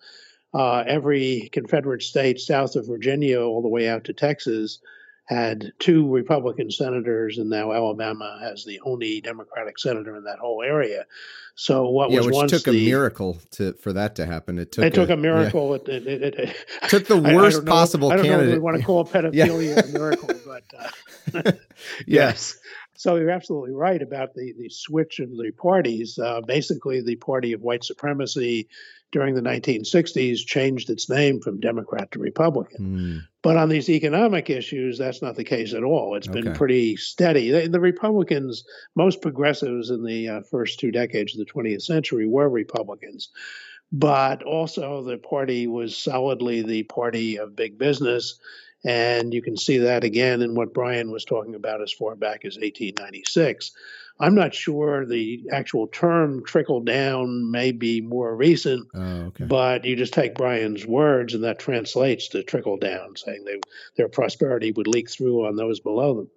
uh, 0.52 0.84
every 0.86 1.48
Confederate 1.52 2.02
state 2.02 2.40
south 2.40 2.76
of 2.76 2.86
Virginia, 2.86 3.40
all 3.40 3.62
the 3.62 3.68
way 3.68 3.88
out 3.88 4.04
to 4.04 4.12
Texas, 4.12 4.80
had 5.30 5.72
two 5.78 6.08
Republican 6.08 6.70
senators, 6.72 7.38
and 7.38 7.48
now 7.48 7.72
Alabama 7.72 8.38
has 8.42 8.64
the 8.64 8.80
only 8.84 9.20
Democratic 9.20 9.78
senator 9.78 10.16
in 10.16 10.24
that 10.24 10.40
whole 10.40 10.60
area. 10.60 11.06
So 11.54 11.88
what 11.88 12.10
yeah, 12.10 12.18
was 12.18 12.26
which 12.26 12.34
once 12.34 12.50
took 12.50 12.64
the, 12.64 12.70
a 12.70 12.84
miracle 12.84 13.38
to 13.52 13.74
for 13.74 13.92
that 13.92 14.16
to 14.16 14.26
happen. 14.26 14.58
It 14.58 14.72
took 14.72 14.84
it 14.84 14.94
took 14.94 15.10
a, 15.10 15.12
a 15.12 15.16
miracle. 15.16 15.78
Yeah. 15.86 15.94
It, 15.94 16.06
it, 16.06 16.34
it, 16.34 16.56
took 16.88 17.06
the 17.06 17.18
worst 17.18 17.58
I, 17.60 17.62
I 17.62 17.64
possible 17.64 18.10
I 18.10 18.16
don't 18.16 18.24
candidate. 18.24 18.46
know 18.46 18.52
if 18.54 18.56
we 18.56 18.60
want 18.60 18.78
to 18.78 18.82
call 18.82 19.04
pedophilia 19.06 19.76
yeah. 19.76 19.84
a 19.84 19.86
miracle, 19.86 20.34
but 20.44 21.44
uh, 21.44 21.52
yes. 22.06 22.58
So 22.94 23.16
you're 23.16 23.30
absolutely 23.30 23.72
right 23.72 24.02
about 24.02 24.34
the, 24.34 24.52
the 24.58 24.68
switch 24.68 25.20
of 25.20 25.30
the 25.30 25.52
parties. 25.56 26.18
Uh, 26.18 26.40
basically, 26.40 27.02
the 27.02 27.16
party 27.16 27.52
of 27.52 27.62
white 27.62 27.84
supremacy 27.84 28.68
during 29.12 29.34
the 29.34 29.40
1960s 29.40 30.38
changed 30.46 30.88
its 30.90 31.08
name 31.08 31.40
from 31.40 31.60
Democrat 31.60 32.10
to 32.12 32.18
Republican. 32.18 32.86
Mm. 32.86 33.26
But 33.42 33.56
on 33.56 33.68
these 33.68 33.88
economic 33.88 34.50
issues, 34.50 34.98
that's 34.98 35.22
not 35.22 35.34
the 35.36 35.44
case 35.44 35.74
at 35.74 35.82
all. 35.82 36.14
It's 36.14 36.28
Okay. 36.28 36.42
been 36.42 36.54
pretty 36.54 36.96
steady. 36.96 37.50
The, 37.50 37.68
the 37.68 37.80
Republicans, 37.80 38.64
most 38.94 39.20
progressives 39.22 39.90
in 39.90 40.04
the 40.04 40.28
uh, 40.28 40.40
first 40.42 40.78
two 40.78 40.90
decades 40.90 41.32
of 41.36 41.44
the 41.44 41.52
20th 41.52 41.82
century, 41.82 42.26
were 42.26 42.48
Republicans. 42.48 43.30
But 43.92 44.42
also, 44.44 45.02
the 45.02 45.18
party 45.18 45.66
was 45.66 45.96
solidly 45.96 46.62
the 46.62 46.84
party 46.84 47.38
of 47.38 47.56
big 47.56 47.78
business. 47.78 48.38
And 48.84 49.34
you 49.34 49.42
can 49.42 49.56
see 49.56 49.78
that 49.78 50.04
again 50.04 50.40
in 50.40 50.54
what 50.54 50.72
Bryan 50.72 51.10
was 51.10 51.24
talking 51.24 51.54
about 51.54 51.82
as 51.82 51.92
far 51.92 52.14
back 52.14 52.44
as 52.44 52.56
1896. 52.56 53.72
I'm 54.20 54.34
not 54.34 54.54
sure 54.54 55.06
the 55.06 55.44
actual 55.50 55.86
term 55.86 56.44
trickle 56.44 56.80
down 56.80 57.50
may 57.50 57.72
be 57.72 58.00
more 58.02 58.36
recent, 58.36 58.86
Oh, 58.94 59.00
okay. 59.28 59.44
but 59.44 59.84
you 59.84 59.96
just 59.96 60.12
take 60.12 60.34
Bryan's 60.34 60.86
words 60.86 61.34
and 61.34 61.42
that 61.44 61.58
translates 61.58 62.28
to 62.28 62.42
trickle 62.42 62.76
down, 62.76 63.16
saying 63.16 63.44
they, 63.44 63.58
their 63.96 64.08
prosperity 64.08 64.72
would 64.72 64.86
leak 64.86 65.10
through 65.10 65.46
on 65.46 65.56
those 65.56 65.80
below 65.80 66.14
them. 66.14 66.30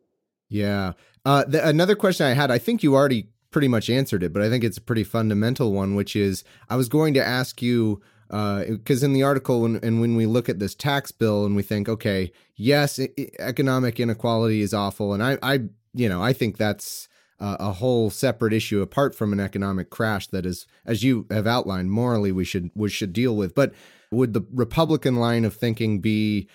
Yeah. 0.50 0.94
Uh, 1.26 1.44
the, 1.46 1.68
another 1.68 1.96
question 1.96 2.26
I 2.26 2.34
had, 2.34 2.52
I 2.52 2.58
think 2.58 2.84
you 2.84 2.96
already 2.96 3.28
pretty 3.52 3.68
much 3.68 3.90
answered 3.90 4.24
it, 4.24 4.34
but 4.34 4.42
I 4.42 4.50
think 4.50 4.64
it's 4.64 4.78
a 4.78 4.82
pretty 4.82 5.04
fundamental 5.04 5.74
one, 5.74 5.96
which 5.96 6.16
is 6.16 6.44
I 6.70 6.76
was 6.76 6.90
going 6.90 7.14
to 7.16 7.26
ask 7.26 7.62
you 7.62 8.02
because 8.30 9.04
in 9.04 9.14
the 9.14 9.22
article 9.22 9.62
when, 9.62 9.76
and 9.84 10.02
when 10.02 10.16
we 10.16 10.26
look 10.26 10.50
at 10.50 10.58
this 10.58 10.74
tax 10.74 11.12
bill 11.12 11.46
and 11.46 11.56
we 11.56 11.62
think, 11.62 11.88
okay, 11.88 12.32
yes, 12.56 13.00
economic 13.40 14.00
inequality 14.00 14.62
is 14.62 14.74
awful, 14.74 15.14
and 15.14 15.22
I, 15.22 15.38
I, 15.44 15.60
you 15.94 16.10
know, 16.10 16.24
I 16.24 16.34
think 16.34 16.58
that's 16.58 17.08
uh, 17.44 17.58
a 17.60 17.74
whole 17.74 18.10
separate 18.10 18.54
issue 18.54 18.82
apart 18.82 19.14
from 19.14 19.34
an 19.34 19.40
economic 19.42 19.90
crash 19.90 20.28
that 20.28 20.46
is, 20.46 20.66
as 20.86 21.04
you 21.04 21.28
have 21.30 21.46
outlined, 21.46 21.92
morally 21.92 22.32
we 22.32 22.46
should 22.46 22.72
we 22.74 22.90
should 22.90 23.12
deal 23.12 23.36
with. 23.36 23.54
But 23.54 23.74
would 24.12 24.34
the 24.34 24.46
Republican 24.54 25.18
line 25.18 25.44
of 25.44 25.54
thinking 25.54 26.00
be 26.00 26.48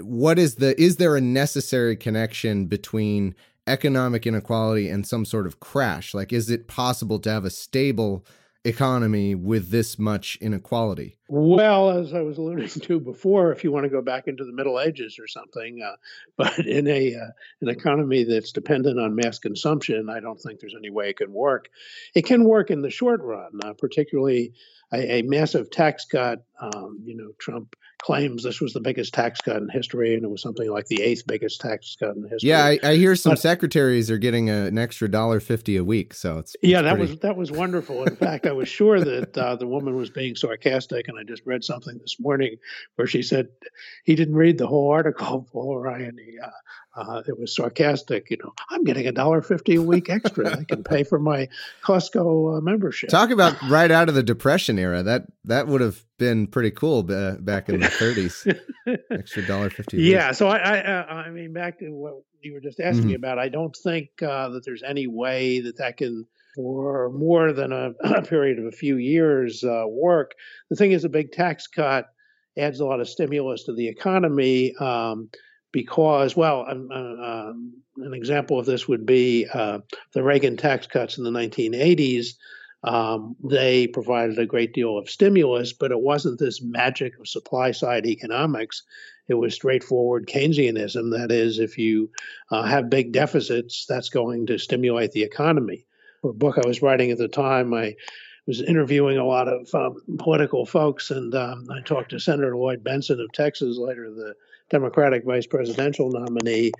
what 0.00 0.36
is 0.38 0.56
the 0.56 0.78
is 0.80 0.96
there 0.96 1.16
a 1.16 1.20
necessary 1.20 1.94
connection 1.94 2.66
between 2.66 3.36
economic 3.68 4.26
inequality 4.26 4.88
and 4.88 5.06
some 5.06 5.24
sort 5.24 5.46
of 5.46 5.60
crash 5.60 6.14
like 6.14 6.32
is 6.32 6.48
it 6.48 6.66
possible 6.66 7.18
to 7.18 7.30
have 7.30 7.44
a 7.44 7.50
stable 7.50 8.24
economy 8.64 9.34
with 9.34 9.70
this 9.70 9.98
much 9.98 10.36
inequality 10.40 11.16
Well, 11.28 11.90
as 11.90 12.12
I 12.12 12.20
was 12.20 12.36
alluding 12.36 12.68
to 12.68 13.00
before, 13.00 13.52
if 13.52 13.64
you 13.64 13.72
want 13.72 13.84
to 13.84 13.90
go 13.90 14.02
back 14.02 14.28
into 14.28 14.44
the 14.44 14.52
Middle 14.52 14.78
Ages 14.78 15.18
or 15.18 15.26
something, 15.26 15.80
uh, 15.82 15.96
but 16.36 16.58
in 16.66 16.86
a 16.86 17.14
uh, 17.14 17.30
an 17.62 17.68
economy 17.68 18.24
that's 18.24 18.52
dependent 18.52 19.00
on 19.00 19.14
mass 19.14 19.38
consumption, 19.38 20.10
I 20.10 20.20
don't 20.20 20.38
think 20.38 20.60
there's 20.60 20.76
any 20.76 20.90
way 20.90 21.10
it 21.10 21.16
can 21.16 21.32
work. 21.32 21.70
It 22.14 22.26
can 22.26 22.44
work 22.44 22.70
in 22.70 22.82
the 22.82 22.90
short 22.90 23.22
run, 23.22 23.60
uh, 23.64 23.72
particularly 23.72 24.52
a, 24.92 25.20
a 25.20 25.22
massive 25.22 25.70
tax 25.70 26.04
cut. 26.04 26.44
Um, 26.60 27.00
you 27.02 27.16
know, 27.16 27.32
Trump 27.38 27.76
claims 28.02 28.42
this 28.42 28.60
was 28.60 28.72
the 28.72 28.80
biggest 28.80 29.12
tax 29.14 29.40
cut 29.40 29.56
in 29.56 29.68
history, 29.68 30.14
and 30.14 30.24
it 30.24 30.30
was 30.30 30.42
something 30.42 30.70
like 30.70 30.86
the 30.86 31.02
eighth 31.02 31.24
biggest 31.26 31.60
tax 31.60 31.96
cut 31.98 32.16
in 32.16 32.22
history. 32.22 32.48
yeah 32.48 32.64
i, 32.64 32.78
I 32.82 32.94
hear 32.96 33.14
some 33.16 33.32
But- 33.32 33.40
secretaries 33.40 34.10
are 34.10 34.18
getting 34.18 34.50
a, 34.50 34.66
an 34.66 34.78
extra 34.78 35.08
dollar 35.10 35.40
fifty 35.40 35.76
a 35.76 35.84
week 35.84 36.14
so 36.14 36.38
it's, 36.38 36.56
Yeah, 36.62 36.82
that 36.82 36.96
pretty- 36.96 37.12
was 37.12 37.20
that 37.20 37.36
was 37.36 37.50
wonderful. 37.52 38.04
In 38.04 38.16
fact, 38.16 38.46
I 38.46 38.52
was 38.52 38.68
sure 38.68 39.00
that 39.00 39.36
uh, 39.36 39.56
the 39.56 39.66
woman 39.66 39.94
was 39.96 40.10
being 40.10 40.34
sarcastic, 40.36 41.08
and 41.08 41.18
I 41.18 41.22
just 41.24 41.42
read 41.44 41.62
something 41.64 41.98
this 41.98 42.16
morning 42.18 42.56
where 42.96 43.06
she 43.06 43.22
said 43.22 43.48
he 44.04 44.14
didn't 44.14 44.34
read 44.36 44.58
the 44.58 44.66
whole 44.66 44.90
article, 44.90 45.46
Paul 45.52 45.78
Ryan. 45.78 46.16
He, 46.18 46.38
uh, 46.38 46.48
uh, 46.96 47.22
it 47.26 47.38
was 47.38 47.54
sarcastic. 47.54 48.30
You 48.30 48.38
know, 48.42 48.52
I'm 48.70 48.84
getting 48.84 49.06
a 49.06 49.12
dollar 49.12 49.42
fifty 49.42 49.76
a 49.76 49.82
week 49.82 50.10
extra. 50.10 50.58
I 50.58 50.64
can 50.64 50.82
pay 50.82 51.04
for 51.04 51.18
my 51.18 51.48
Costco 51.84 52.58
uh, 52.58 52.60
membership. 52.60 53.10
talk 53.10 53.30
about 53.30 53.56
right 53.68 53.90
out 53.90 54.08
of 54.08 54.14
the 54.14 54.22
depression 54.22 54.78
era 54.78 55.02
that 55.02 55.26
that 55.44 55.66
would 55.68 55.80
have 55.80 56.04
been 56.18 56.46
pretty 56.46 56.70
cool 56.70 57.02
ba- 57.02 57.38
back 57.40 57.68
in 57.68 57.80
the 57.80 57.86
30s 58.86 58.98
extra 59.10 59.42
dollar 59.46 59.70
50 59.70 59.96
a 59.96 60.00
week. 60.00 60.10
Yeah, 60.10 60.32
so 60.32 60.48
I, 60.48 60.56
I, 60.58 60.78
uh, 60.80 61.04
I 61.06 61.30
mean, 61.30 61.52
back 61.52 61.78
to 61.78 61.88
what 61.90 62.14
you 62.42 62.52
were 62.54 62.60
just 62.60 62.80
asking 62.80 63.06
me 63.06 63.12
Mhm. 63.14 63.16
about, 63.16 63.38
I 63.38 63.48
don't 63.48 63.76
think 63.76 64.08
uh, 64.22 64.48
that 64.50 64.64
there's 64.64 64.82
any 64.82 65.06
way 65.06 65.60
that 65.60 65.76
that 65.78 65.96
can, 65.98 66.26
for 66.54 67.10
more 67.10 67.52
than 67.52 67.72
a, 67.72 67.92
a 68.04 68.22
period 68.22 68.58
of 68.58 68.64
a 68.66 68.72
few 68.72 68.96
years, 68.96 69.62
uh, 69.64 69.84
work. 69.86 70.32
The 70.70 70.76
thing 70.76 70.92
is, 70.92 71.04
a 71.04 71.08
big 71.08 71.32
tax 71.32 71.66
cut 71.66 72.06
adds 72.58 72.80
a 72.80 72.84
lot 72.84 73.00
of 73.00 73.08
stimulus 73.08 73.64
to 73.64 73.74
the 73.74 73.88
economy 73.88 74.74
um, 74.76 75.30
because, 75.72 76.36
well, 76.36 76.66
uh, 76.68 76.72
um, 76.72 77.74
an 77.98 78.14
example 78.14 78.58
of 78.58 78.66
this 78.66 78.88
would 78.88 79.06
be 79.06 79.46
uh, 79.52 79.80
the 80.12 80.22
Reagan 80.22 80.56
tax 80.56 80.86
cuts 80.86 81.18
in 81.18 81.24
the 81.24 81.30
1980s. 81.30 82.28
Um, 82.82 83.36
they 83.44 83.86
provided 83.86 84.38
a 84.38 84.46
great 84.46 84.72
deal 84.72 84.96
of 84.96 85.10
stimulus, 85.10 85.72
but 85.72 85.90
it 85.90 86.00
wasn't 86.00 86.38
this 86.38 86.62
magic 86.62 87.18
of 87.18 87.28
supply 87.28 87.72
side 87.72 88.06
economics 88.06 88.84
it 89.30 89.38
was 89.38 89.54
straightforward 89.54 90.26
Keynesianism. 90.26 91.12
That 91.12 91.30
is, 91.30 91.60
if 91.60 91.78
you 91.78 92.10
uh, 92.50 92.64
have 92.64 92.90
big 92.90 93.12
deficits, 93.12 93.86
that's 93.88 94.08
going 94.08 94.46
to 94.46 94.58
stimulate 94.58 95.12
the 95.12 95.22
economy. 95.22 95.86
For 96.20 96.30
a 96.30 96.34
book 96.34 96.58
I 96.58 96.66
was 96.66 96.82
writing 96.82 97.12
at 97.12 97.18
the 97.18 97.28
time, 97.28 97.72
I 97.72 97.94
was 98.48 98.60
interviewing 98.60 99.18
a 99.18 99.24
lot 99.24 99.46
of 99.46 99.72
um, 99.72 100.02
political 100.18 100.66
folks, 100.66 101.12
and 101.12 101.32
um, 101.36 101.68
I 101.70 101.80
talked 101.82 102.10
to 102.10 102.18
Senator 102.18 102.56
Lloyd 102.56 102.82
Bentsen 102.82 103.22
of 103.22 103.30
Texas, 103.32 103.78
later 103.78 104.10
the 104.10 104.34
Democratic 104.70 105.24
vice 105.24 105.46
presidential 105.46 106.10
nominee, 106.10 106.72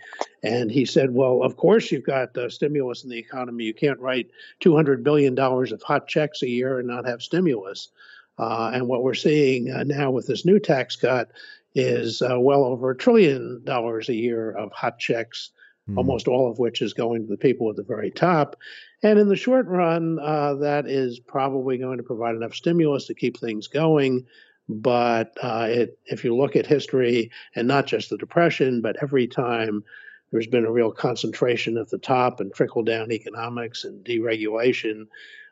and 0.42 0.70
he 0.70 0.84
said, 0.84 1.12
"Well, 1.12 1.42
of 1.42 1.56
course 1.56 1.90
you've 1.90 2.04
got 2.06 2.36
uh, 2.36 2.48
stimulus 2.48 3.04
in 3.04 3.10
the 3.10 3.18
economy. 3.18 3.64
You 3.64 3.74
can't 3.74 3.98
write 4.00 4.30
200 4.60 5.04
billion 5.04 5.34
dollars 5.34 5.72
of 5.72 5.82
hot 5.82 6.08
checks 6.08 6.42
a 6.42 6.48
year 6.48 6.78
and 6.78 6.88
not 6.88 7.06
have 7.06 7.22
stimulus." 7.22 7.90
Uh, 8.38 8.70
and 8.72 8.88
what 8.88 9.02
we're 9.02 9.12
seeing 9.14 9.70
uh, 9.70 9.84
now 9.84 10.10
with 10.10 10.26
this 10.26 10.46
new 10.46 10.58
tax 10.58 10.96
cut 10.96 11.30
is 11.74 12.22
uh, 12.22 12.40
well 12.40 12.64
over 12.64 12.90
a 12.90 12.96
trillion 12.96 13.60
dollars 13.64 14.08
a 14.08 14.14
year 14.14 14.50
of 14.50 14.72
hot 14.72 14.98
checks, 14.98 15.50
Hmm. 15.86 15.98
almost 15.98 16.28
all 16.28 16.50
of 16.50 16.58
which 16.58 16.82
is 16.82 16.92
going 16.92 17.22
to 17.22 17.28
the 17.28 17.36
people 17.36 17.70
at 17.70 17.76
the 17.76 17.82
very 17.82 18.10
top. 18.10 18.56
And 19.02 19.18
in 19.18 19.28
the 19.28 19.36
short 19.36 19.66
run, 19.66 20.18
uh, 20.20 20.54
that 20.56 20.86
is 20.86 21.18
probably 21.18 21.78
going 21.78 21.96
to 21.98 22.02
provide 22.02 22.34
enough 22.36 22.54
stimulus 22.54 23.06
to 23.06 23.14
keep 23.14 23.38
things 23.38 23.66
going. 23.66 24.26
But 24.70 25.36
uh, 25.42 25.66
it, 25.68 25.98
if 26.06 26.24
you 26.24 26.36
look 26.36 26.54
at 26.54 26.66
history, 26.66 27.30
and 27.56 27.66
not 27.66 27.86
just 27.86 28.08
the 28.08 28.16
Depression, 28.16 28.80
but 28.80 28.96
every 29.02 29.26
time 29.26 29.82
there's 30.30 30.46
been 30.46 30.64
a 30.64 30.70
real 30.70 30.92
concentration 30.92 31.76
at 31.76 31.90
the 31.90 31.98
top 31.98 32.38
and 32.38 32.54
trickle 32.54 32.84
down 32.84 33.10
economics 33.10 33.84
and 33.84 34.04
deregulation, 34.04 35.08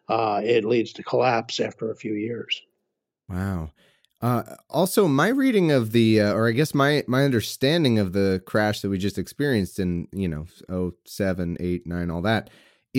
uh, 0.09 0.41
it 0.45 0.65
leads 0.65 0.93
to 0.93 1.03
collapse 1.03 1.59
after 1.59 1.91
a 1.91 1.97
few 1.97 2.15
years. 2.15 2.63
Wow. 3.29 3.73
Uh, 4.21 4.43
also, 4.71 5.09
my 5.09 5.29
reading 5.29 5.73
of 5.73 5.91
the, 5.93 6.21
uh, 6.21 6.33
or 6.33 6.49
I 6.49 6.53
guess 6.53 6.75
my 6.75 7.05
my 7.07 7.25
understanding 7.25 7.99
of 7.99 8.13
the 8.13 8.43
crash 8.47 8.81
that 8.81 8.89
we 8.89 8.99
just 8.99 9.19
experienced 9.19 9.79
in, 9.79 10.09
you 10.13 10.29
know, 10.29 10.47
oh 10.69 10.95
seven, 11.05 11.57
eight, 11.61 11.87
nine, 11.87 12.11
all 12.11 12.23
that, 12.23 12.51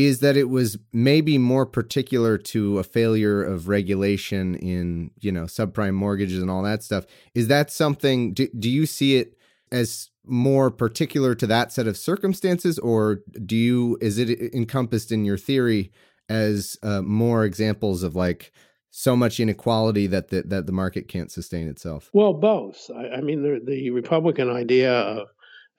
is 0.06 0.20
that 0.20 0.38
it 0.38 0.50
was 0.50 0.77
maybe 0.94 1.38
more 1.38 1.65
particular 1.65 2.38
to 2.38 2.79
a 2.79 2.84
failure 2.84 3.44
of 3.44 3.68
regulation 3.68 4.56
in, 4.56 5.12
you 5.20 5.32
know, 5.32 5.44
subprime 5.44 5.94
mortgages 5.94 6.41
and 6.41 6.51
all 6.51 6.63
that 6.63 6.84
stuff. 6.84 7.06
Is 7.34 7.48
that 7.48 7.72
something? 7.72 8.34
Do, 8.34 8.48
do 8.58 8.70
you 8.70 8.86
see 8.86 9.18
it 9.18 9.38
as 9.72 10.10
more 10.25 10.70
particular 10.70 11.36
to 11.36 11.48
that 11.48 11.72
set 11.72 11.88
of 11.88 11.98
circumstances, 11.98 12.77
or 12.79 13.22
do 13.46 13.56
you 13.56 13.98
is 14.01 14.18
it 14.18 14.53
encompassed 14.53 15.12
in 15.12 15.25
your 15.25 15.38
theory 15.38 15.91
as 16.27 16.77
uh, 16.84 17.01
more 17.01 17.44
examples 17.44 18.03
of 18.03 18.15
like 18.15 18.51
so 18.91 19.15
much 19.15 19.39
inequality 19.39 20.08
that 20.08 20.29
the, 20.29 20.41
that 20.44 20.65
the 20.65 20.72
market 20.72 21.08
can't 21.08 21.32
sustain 21.32 21.68
itself. 21.68 22.10
Well, 22.13 22.34
both. 22.34 22.89
I, 22.96 23.18
I 23.18 23.22
mean, 23.22 23.44
the, 23.44 23.62
the 23.63 23.91
Republican 23.91 24.50
idea 24.50 24.91
of 24.91 25.27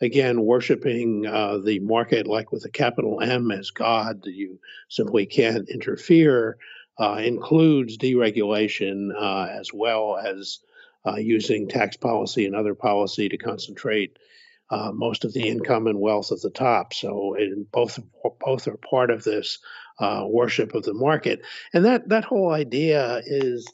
again, 0.01 0.43
worshiping 0.43 1.27
uh, 1.27 1.59
the 1.59 1.79
market 1.81 2.27
like 2.27 2.53
with 2.53 2.65
a 2.65 2.71
capital 2.71 3.21
M 3.21 3.51
as 3.51 3.71
God, 3.71 4.25
you 4.25 4.59
simply 4.89 5.27
can't 5.27 5.69
interfere, 5.69 6.59
uh, 6.99 7.21
includes 7.25 7.99
deregulation 7.99 9.11
uh, 9.15 9.49
as 9.51 9.73
well 9.73 10.17
as 10.17 10.61
uh, 11.07 11.17
using 11.17 11.69
tax 11.69 11.97
policy 11.97 12.47
and 12.47 12.55
other 12.55 12.75
policy 12.75 13.29
to 13.29 13.39
concentrate 13.39 14.19
uh, 14.71 14.93
most 14.93 15.25
of 15.25 15.33
the 15.33 15.49
income 15.49 15.87
and 15.87 15.99
wealth 15.99 16.31
at 16.31 16.41
the 16.43 16.51
top. 16.51 16.95
So 16.95 17.37
both 17.73 17.99
both 18.41 18.69
are 18.69 18.77
part 18.77 19.11
of 19.11 19.25
this 19.25 19.59
uh, 19.99 20.25
worship 20.27 20.75
of 20.75 20.85
the 20.85 20.95
market, 20.95 21.41
and 21.75 21.85
that 21.85 22.09
that 22.11 22.25
whole 22.25 22.53
idea 22.53 23.21
is 23.25 23.67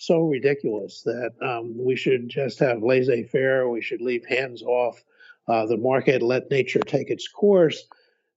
so 0.00 0.20
ridiculous 0.20 1.02
that 1.02 1.30
um, 1.40 1.74
we 1.78 1.96
should 1.96 2.28
just 2.28 2.58
have 2.58 2.82
laissez-faire. 2.82 3.68
We 3.68 3.80
should 3.80 4.00
leave 4.00 4.26
hands 4.26 4.62
off 4.62 5.02
uh, 5.48 5.66
the 5.66 5.76
market, 5.76 6.22
let 6.22 6.50
nature 6.50 6.80
take 6.80 7.10
its 7.10 7.28
course, 7.28 7.86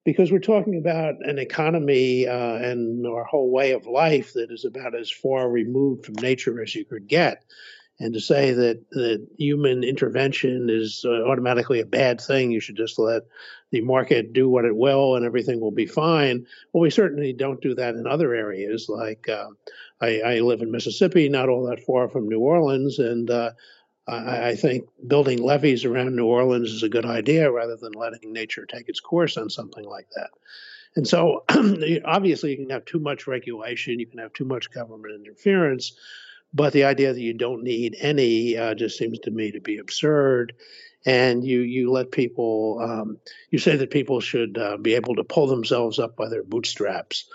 because 0.04 0.32
we're 0.32 0.40
talking 0.40 0.78
about 0.78 1.16
an 1.22 1.40
economy 1.40 2.28
uh, 2.28 2.56
and 2.56 3.06
our 3.08 3.24
whole 3.24 3.52
way 3.52 3.72
of 3.72 3.88
life 3.88 4.34
that 4.34 4.52
is 4.52 4.66
about 4.66 4.96
as 4.96 5.10
far 5.10 5.50
removed 5.50 6.06
from 6.06 6.16
nature 6.16 6.62
as 6.62 6.76
you 6.76 6.86
could 6.86 7.08
get 7.08 7.44
and 8.00 8.14
to 8.14 8.20
say 8.20 8.52
that, 8.52 8.90
that 8.92 9.26
human 9.38 9.84
intervention 9.84 10.68
is 10.70 11.06
uh, 11.06 11.24
automatically 11.30 11.80
a 11.80 11.86
bad 11.86 12.20
thing, 12.20 12.52
you 12.52 12.60
should 12.60 12.76
just 12.76 13.00
let 13.00 13.24
the 13.72 13.82
market 13.82 14.34
do 14.34 14.50
what 14.50 14.66
it 14.66 14.76
will 14.76 15.16
and 15.16 15.26
everything 15.26 15.62
will 15.62 15.72
be 15.72 15.86
fine. 15.86 16.46
Well, 16.74 16.82
we 16.82 16.90
certainly 16.90 17.32
don't 17.32 17.62
do 17.62 17.74
that 17.76 17.96
in 17.96 18.06
other 18.06 18.34
areas. 18.34 18.88
Like 18.90 19.30
uh, 19.30 19.48
I, 20.02 20.20
I, 20.20 20.40
live 20.40 20.62
in 20.62 20.72
Mississippi, 20.72 21.30
not 21.30 21.48
all 21.48 21.68
that 21.68 21.86
far 21.86 22.10
from 22.10 22.28
New 22.28 22.40
Orleans, 22.40 23.00
and 23.00 23.30
uh, 23.30 23.52
I, 24.08 24.50
I, 24.50 24.56
think 24.56 24.88
building 25.08 25.42
levees 25.42 25.84
around 25.84 26.16
New 26.16 26.28
Orleans 26.28 26.72
is 26.72 26.84
a 26.84 26.90
good 26.90 27.06
idea 27.06 27.52
rather 27.52 27.76
than 27.76 27.94
letting 27.94 28.32
nature 28.32 28.66
take 28.66 28.88
its 28.88 29.00
course 29.00 29.36
on 29.36 29.50
something 29.50 29.84
like 29.84 30.08
that. 30.16 30.30
And 30.96 31.08
so, 31.08 31.44
obviously, 32.06 32.52
you 32.52 32.58
can 32.58 32.70
have 32.70 32.86
too 32.86 33.00
much 33.00 33.28
regulation, 33.28 34.00
you 34.00 34.08
can 34.08 34.20
have 34.20 34.34
too 34.34 34.46
much 34.46 34.72
government 34.72 35.16
interference. 35.16 35.94
But 36.54 36.72
the 36.72 36.86
idea 36.86 37.14
that 37.14 37.20
you 37.20 37.34
don't 37.34 37.64
need 37.64 37.98
any 38.00 38.56
uh, 38.56 38.76
just 38.76 38.98
seems 38.98 39.20
to 39.20 39.32
me 39.32 39.52
to 39.52 39.60
be 39.60 39.78
absurd. 39.78 40.54
And 41.06 41.44
you 41.44 41.60
you 41.60 41.92
let 41.92 42.12
people 42.12 42.80
um, 42.82 43.18
you 43.52 43.60
say 43.60 43.76
that 43.76 43.92
people 43.92 44.22
should 44.22 44.58
uh, 44.58 44.78
be 44.78 44.96
able 44.96 45.16
to 45.16 45.24
pull 45.24 45.48
themselves 45.48 46.00
up 46.00 46.16
by 46.16 46.30
their 46.30 46.44
bootstraps. 46.44 47.26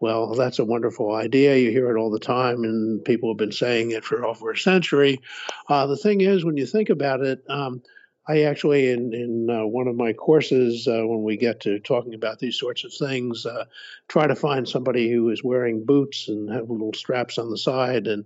Well, 0.00 0.34
that's 0.34 0.58
a 0.58 0.64
wonderful 0.64 1.14
idea. 1.14 1.56
You 1.56 1.70
hear 1.70 1.94
it 1.94 2.00
all 2.00 2.10
the 2.10 2.18
time, 2.18 2.64
and 2.64 3.04
people 3.04 3.30
have 3.30 3.36
been 3.36 3.52
saying 3.52 3.90
it 3.90 4.04
for 4.04 4.24
over 4.24 4.50
a 4.50 4.58
century. 4.58 5.20
Uh, 5.68 5.86
the 5.86 5.96
thing 5.96 6.22
is, 6.22 6.44
when 6.44 6.56
you 6.56 6.66
think 6.66 6.88
about 6.88 7.20
it, 7.20 7.44
um, 7.50 7.82
I 8.26 8.42
actually, 8.42 8.90
in, 8.90 9.12
in 9.12 9.50
uh, 9.50 9.66
one 9.66 9.88
of 9.88 9.96
my 9.96 10.14
courses, 10.14 10.88
uh, 10.88 11.02
when 11.06 11.22
we 11.22 11.36
get 11.36 11.60
to 11.60 11.78
talking 11.80 12.14
about 12.14 12.38
these 12.38 12.58
sorts 12.58 12.84
of 12.84 12.94
things, 12.94 13.44
uh, 13.44 13.64
try 14.08 14.26
to 14.26 14.34
find 14.34 14.66
somebody 14.66 15.10
who 15.10 15.28
is 15.28 15.44
wearing 15.44 15.84
boots 15.84 16.28
and 16.28 16.50
have 16.50 16.70
little 16.70 16.94
straps 16.94 17.36
on 17.36 17.50
the 17.50 17.58
side 17.58 18.06
and 18.06 18.24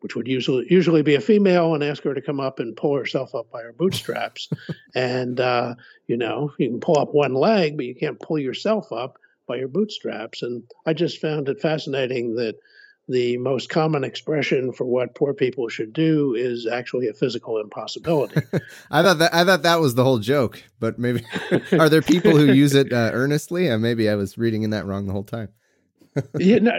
which 0.00 0.14
would 0.14 0.28
usually 0.28 0.66
usually 0.70 1.02
be 1.02 1.14
a 1.14 1.20
female, 1.20 1.74
and 1.74 1.82
ask 1.82 2.02
her 2.02 2.14
to 2.14 2.20
come 2.20 2.38
up 2.38 2.60
and 2.60 2.76
pull 2.76 2.94
herself 2.94 3.34
up 3.34 3.50
by 3.50 3.62
her 3.62 3.72
bootstraps. 3.72 4.48
and 4.94 5.40
uh, 5.40 5.74
you 6.06 6.16
know, 6.16 6.52
you 6.58 6.68
can 6.68 6.80
pull 6.80 6.98
up 6.98 7.14
one 7.14 7.34
leg, 7.34 7.76
but 7.76 7.86
you 7.86 7.94
can't 7.94 8.20
pull 8.20 8.38
yourself 8.38 8.92
up 8.92 9.18
by 9.46 9.56
your 9.56 9.68
bootstraps. 9.68 10.42
And 10.42 10.62
I 10.86 10.92
just 10.92 11.20
found 11.20 11.48
it 11.48 11.60
fascinating 11.60 12.36
that 12.36 12.56
the 13.08 13.36
most 13.38 13.68
common 13.68 14.02
expression 14.02 14.72
for 14.72 14.84
what 14.84 15.14
poor 15.14 15.32
people 15.32 15.68
should 15.68 15.92
do 15.92 16.34
is 16.34 16.66
actually 16.66 17.06
a 17.06 17.14
physical 17.14 17.60
impossibility. 17.60 18.40
I 18.90 19.02
thought 19.02 19.18
that 19.18 19.32
I 19.32 19.44
thought 19.44 19.62
that 19.62 19.80
was 19.80 19.94
the 19.94 20.02
whole 20.02 20.18
joke, 20.18 20.62
but 20.80 20.98
maybe 20.98 21.24
are 21.72 21.88
there 21.88 22.02
people 22.02 22.36
who 22.36 22.52
use 22.52 22.74
it 22.74 22.92
uh, 22.92 23.10
earnestly? 23.12 23.70
Uh, 23.70 23.78
maybe 23.78 24.08
I 24.08 24.16
was 24.16 24.36
reading 24.36 24.62
in 24.64 24.70
that 24.70 24.86
wrong 24.86 25.06
the 25.06 25.12
whole 25.12 25.22
time 25.22 25.50
yeah, 26.38 26.58
no, 26.58 26.72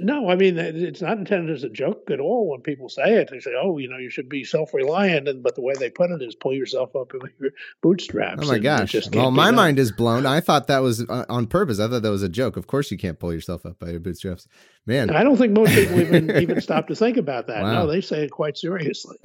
no, 0.00 0.28
I 0.28 0.36
mean 0.36 0.58
it's 0.58 1.00
not 1.00 1.18
intended 1.18 1.54
as 1.54 1.64
a 1.64 1.68
joke 1.68 2.10
at 2.10 2.20
all. 2.20 2.50
When 2.50 2.60
people 2.60 2.88
say 2.88 3.14
it, 3.14 3.30
they 3.30 3.40
say, 3.40 3.52
"Oh, 3.60 3.78
you 3.78 3.88
know, 3.88 3.98
you 3.98 4.10
should 4.10 4.28
be 4.28 4.44
self-reliant," 4.44 5.28
and 5.28 5.42
but 5.42 5.54
the 5.54 5.62
way 5.62 5.74
they 5.78 5.90
put 5.90 6.10
it 6.10 6.22
is 6.22 6.34
pull 6.34 6.52
yourself 6.52 6.94
up 6.96 7.12
with 7.12 7.32
your 7.40 7.50
bootstraps. 7.80 8.44
Oh 8.44 8.48
my 8.48 8.58
gosh! 8.58 8.94
Well, 9.12 9.30
my 9.30 9.46
done. 9.46 9.54
mind 9.54 9.78
is 9.78 9.92
blown. 9.92 10.26
I 10.26 10.40
thought 10.40 10.66
that 10.66 10.80
was 10.80 11.08
uh, 11.08 11.24
on 11.28 11.46
purpose. 11.46 11.80
I 11.80 11.88
thought 11.88 12.02
that 12.02 12.10
was 12.10 12.22
a 12.22 12.28
joke. 12.28 12.56
Of 12.56 12.66
course, 12.66 12.90
you 12.90 12.98
can't 12.98 13.18
pull 13.18 13.32
yourself 13.32 13.64
up 13.64 13.78
by 13.78 13.90
your 13.90 14.00
bootstraps, 14.00 14.46
man. 14.86 15.10
I 15.10 15.22
don't 15.22 15.36
think 15.36 15.52
most 15.52 15.72
people 15.74 16.00
even 16.00 16.30
even 16.42 16.60
stop 16.60 16.88
to 16.88 16.94
think 16.94 17.16
about 17.16 17.46
that. 17.46 17.62
Wow. 17.62 17.72
No, 17.72 17.86
they 17.86 18.00
say 18.00 18.24
it 18.24 18.30
quite 18.30 18.56
seriously. 18.56 19.16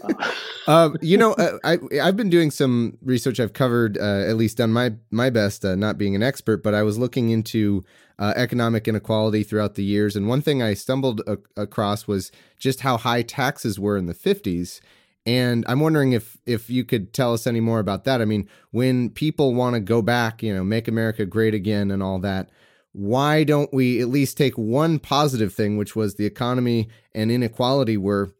um, 0.66 0.96
you 1.02 1.16
know, 1.16 1.32
uh, 1.34 1.58
I 1.64 1.78
I've 2.02 2.16
been 2.16 2.30
doing 2.30 2.50
some 2.50 2.98
research. 3.02 3.40
I've 3.40 3.52
covered 3.52 3.98
uh, 3.98 4.24
at 4.28 4.36
least 4.36 4.58
done 4.58 4.72
my 4.72 4.92
my 5.10 5.30
best, 5.30 5.64
uh, 5.64 5.74
not 5.74 5.98
being 5.98 6.14
an 6.14 6.22
expert, 6.22 6.62
but 6.62 6.74
I 6.74 6.82
was 6.82 6.98
looking 6.98 7.30
into 7.30 7.84
uh, 8.18 8.32
economic 8.36 8.86
inequality 8.86 9.42
throughout 9.42 9.74
the 9.74 9.84
years. 9.84 10.16
And 10.16 10.28
one 10.28 10.42
thing 10.42 10.62
I 10.62 10.74
stumbled 10.74 11.22
a- 11.26 11.38
across 11.60 12.06
was 12.06 12.30
just 12.58 12.80
how 12.80 12.96
high 12.96 13.22
taxes 13.22 13.80
were 13.80 13.96
in 13.96 14.06
the 14.06 14.14
50s. 14.14 14.80
And 15.24 15.64
I'm 15.68 15.80
wondering 15.80 16.12
if 16.12 16.36
if 16.46 16.68
you 16.68 16.84
could 16.84 17.12
tell 17.12 17.32
us 17.32 17.46
any 17.46 17.60
more 17.60 17.78
about 17.78 18.04
that. 18.04 18.20
I 18.20 18.24
mean, 18.24 18.48
when 18.70 19.10
people 19.10 19.54
want 19.54 19.74
to 19.74 19.80
go 19.80 20.02
back, 20.02 20.42
you 20.42 20.54
know, 20.54 20.64
make 20.64 20.88
America 20.88 21.24
great 21.24 21.54
again 21.54 21.90
and 21.90 22.02
all 22.02 22.18
that, 22.20 22.50
why 22.92 23.42
don't 23.44 23.72
we 23.72 24.00
at 24.00 24.08
least 24.08 24.36
take 24.36 24.56
one 24.56 24.98
positive 24.98 25.52
thing, 25.52 25.76
which 25.76 25.96
was 25.96 26.14
the 26.14 26.26
economy 26.26 26.88
and 27.14 27.30
inequality 27.30 27.96
were 27.96 28.34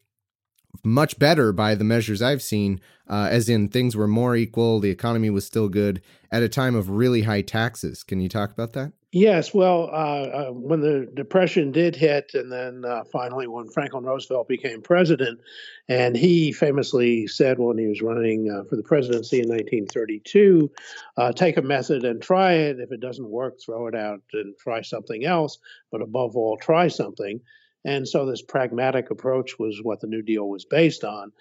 much 0.85 1.19
better 1.19 1.53
by 1.53 1.75
the 1.75 1.85
measures 1.85 2.23
I've 2.23 2.43
seen, 2.43 2.81
uh, 3.09 3.29
as 3.31 3.49
in 3.49 3.69
things 3.69 3.97
were 3.97 4.09
more 4.09 4.37
equal, 4.37 4.81
the 4.81 4.91
economy 4.91 5.31
was 5.31 5.47
still 5.47 5.69
good 5.69 6.03
at 6.31 6.43
a 6.43 6.49
time 6.49 6.75
of 6.75 6.91
really 6.91 7.23
high 7.23 7.43
taxes. 7.43 8.03
Can 8.03 8.21
you 8.21 8.29
talk 8.29 8.51
about 8.53 8.73
that? 8.73 8.93
Yes, 9.15 9.53
well, 9.53 9.91
uh, 9.93 10.49
uh, 10.49 10.51
when 10.53 10.81
the 10.81 11.07
Depression 11.13 11.71
did 11.71 11.95
hit, 11.95 12.31
and 12.33 12.51
then 12.51 12.87
uh, 12.87 13.05
finally 13.05 13.47
when 13.47 13.69
Franklin 13.69 14.05
Roosevelt 14.05 14.49
became 14.49 14.81
president, 14.81 15.39
and 15.87 16.17
he 16.17 16.51
famously 16.51 17.27
said 17.27 17.59
when 17.59 17.77
he 17.77 17.87
was 17.87 18.01
running 18.01 18.51
uh, 18.51 18.65
for 18.65 18.77
the 18.77 18.83
presidency 18.83 19.41
in 19.41 19.51
1932, 19.51 20.71
uh, 21.19 21.31
take 21.31 21.59
a 21.59 21.63
method 21.63 22.05
and 22.05 22.23
try 22.23 22.53
it. 22.55 22.81
If 22.81 22.91
it 22.91 23.01
doesn't 23.01 23.29
work, 23.29 23.61
throw 23.61 23.87
it 23.87 23.95
out 23.95 24.23
and 24.33 24.57
try 24.57 24.81
something 24.81 25.27
else. 25.27 25.59
But 25.91 26.01
above 26.01 26.35
all, 26.35 26.57
try 26.57 26.89
something. 26.89 27.39
And 27.85 28.09
so 28.09 28.25
this 28.25 28.41
pragmatic 28.41 29.11
approach 29.11 29.59
was 29.59 29.81
what 29.83 30.01
the 30.01 30.07
New 30.07 30.23
Deal 30.23 30.49
was 30.49 30.65
based 30.65 31.05
on. 31.05 31.33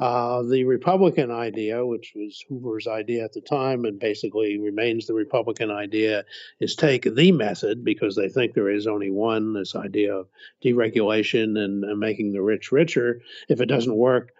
Uh, 0.00 0.42
the 0.42 0.64
Republican 0.64 1.30
idea, 1.30 1.86
which 1.86 2.12
was 2.16 2.44
Hoover's 2.48 2.88
idea 2.88 3.24
at 3.24 3.32
the 3.32 3.40
time 3.40 3.84
and 3.84 3.98
basically 3.98 4.58
remains 4.58 5.06
the 5.06 5.14
Republican 5.14 5.70
idea, 5.70 6.24
is 6.58 6.74
take 6.74 7.02
the 7.02 7.30
method 7.30 7.84
because 7.84 8.16
they 8.16 8.28
think 8.28 8.54
there 8.54 8.70
is 8.70 8.88
only 8.88 9.10
one 9.10 9.52
this 9.52 9.76
idea 9.76 10.14
of 10.14 10.28
deregulation 10.64 11.56
and, 11.58 11.84
and 11.84 12.00
making 12.00 12.32
the 12.32 12.42
rich 12.42 12.72
richer. 12.72 13.20
If 13.48 13.60
it 13.60 13.66
doesn't 13.66 13.94
work, 13.94 14.32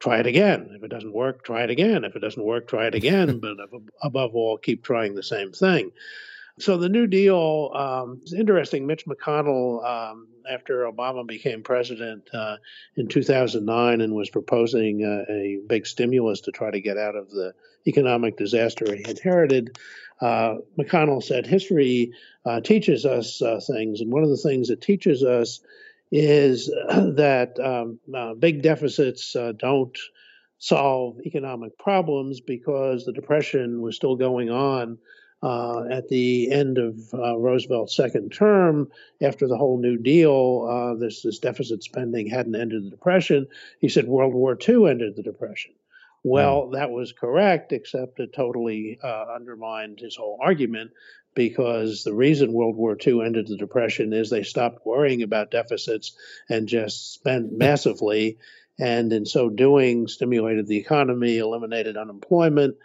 try 0.00 0.18
it 0.18 0.26
again. 0.26 0.70
If 0.74 0.82
it 0.82 0.88
doesn't 0.88 1.12
work, 1.12 1.44
try 1.44 1.62
it 1.62 1.70
again. 1.70 2.04
If 2.04 2.16
it 2.16 2.20
doesn't 2.20 2.42
work, 2.42 2.66
try 2.66 2.86
it 2.86 2.94
again. 2.94 3.38
but 3.42 3.56
above 4.02 4.34
all, 4.34 4.56
keep 4.56 4.82
trying 4.82 5.14
the 5.14 5.22
same 5.22 5.52
thing. 5.52 5.92
So 6.58 6.76
the 6.76 6.88
New 6.88 7.06
Deal 7.06 7.70
um, 7.74 8.20
is 8.24 8.32
interesting. 8.32 8.86
Mitch 8.86 9.06
McConnell, 9.06 9.84
um, 9.84 10.28
after 10.50 10.84
Obama 10.90 11.26
became 11.26 11.62
president 11.62 12.28
uh, 12.32 12.56
in 12.96 13.08
2009 13.08 14.00
and 14.00 14.14
was 14.14 14.30
proposing 14.30 15.04
uh, 15.04 15.32
a 15.32 15.58
big 15.66 15.86
stimulus 15.86 16.42
to 16.42 16.52
try 16.52 16.70
to 16.70 16.80
get 16.80 16.98
out 16.98 17.16
of 17.16 17.30
the 17.30 17.54
economic 17.86 18.36
disaster 18.36 18.94
he 18.94 19.08
inherited, 19.08 19.78
uh, 20.20 20.56
McConnell 20.78 21.22
said 21.22 21.46
history 21.46 22.12
uh, 22.44 22.60
teaches 22.60 23.04
us 23.04 23.42
uh, 23.42 23.60
things, 23.66 24.00
and 24.00 24.12
one 24.12 24.22
of 24.22 24.30
the 24.30 24.36
things 24.36 24.70
it 24.70 24.80
teaches 24.80 25.24
us 25.24 25.60
is 26.10 26.66
that 26.88 27.58
um, 27.58 27.98
uh, 28.14 28.34
big 28.34 28.62
deficits 28.62 29.36
don't 29.58 29.98
solve 30.58 31.16
economic 31.26 31.76
problems 31.76 32.40
because 32.40 33.04
the 33.04 33.12
depression 33.12 33.82
was 33.82 33.96
still 33.96 34.14
going 34.14 34.48
on 34.48 34.96
uh, 35.42 35.84
at 35.90 36.08
the 36.08 36.52
end 36.52 36.78
of 36.78 37.12
uh, 37.12 37.36
Roosevelt's 37.36 37.96
second 37.96 38.30
term, 38.30 38.90
after 39.20 39.48
the 39.48 39.56
whole 39.56 39.78
New 39.78 39.98
Deal, 39.98 40.68
uh, 40.70 40.94
this, 40.98 41.22
this 41.22 41.40
deficit 41.40 41.82
spending 41.82 42.28
hadn't 42.28 42.54
ended 42.54 42.84
the 42.84 42.90
Depression. 42.90 43.48
He 43.80 43.88
said 43.88 44.06
World 44.06 44.34
War 44.34 44.56
II 44.56 44.88
ended 44.88 45.16
the 45.16 45.22
Depression. 45.22 45.72
Well, 46.22 46.68
mm. 46.68 46.72
that 46.74 46.90
was 46.90 47.12
correct, 47.12 47.72
except 47.72 48.20
it 48.20 48.32
totally 48.32 48.98
uh, 49.02 49.24
undermined 49.34 49.98
his 49.98 50.14
whole 50.14 50.38
argument 50.40 50.92
because 51.34 52.04
the 52.04 52.14
reason 52.14 52.52
World 52.52 52.76
War 52.76 52.96
II 53.04 53.24
ended 53.24 53.48
the 53.48 53.56
Depression 53.56 54.12
is 54.12 54.30
they 54.30 54.42
stopped 54.42 54.86
worrying 54.86 55.22
about 55.22 55.50
deficits 55.50 56.12
and 56.48 56.68
just 56.68 57.14
spent 57.14 57.52
massively. 57.56 58.38
And 58.78 59.12
in 59.12 59.26
so 59.26 59.48
doing, 59.48 60.06
stimulated 60.06 60.66
the 60.66 60.78
economy, 60.78 61.38
eliminated 61.38 61.96
unemployment, 61.96 62.76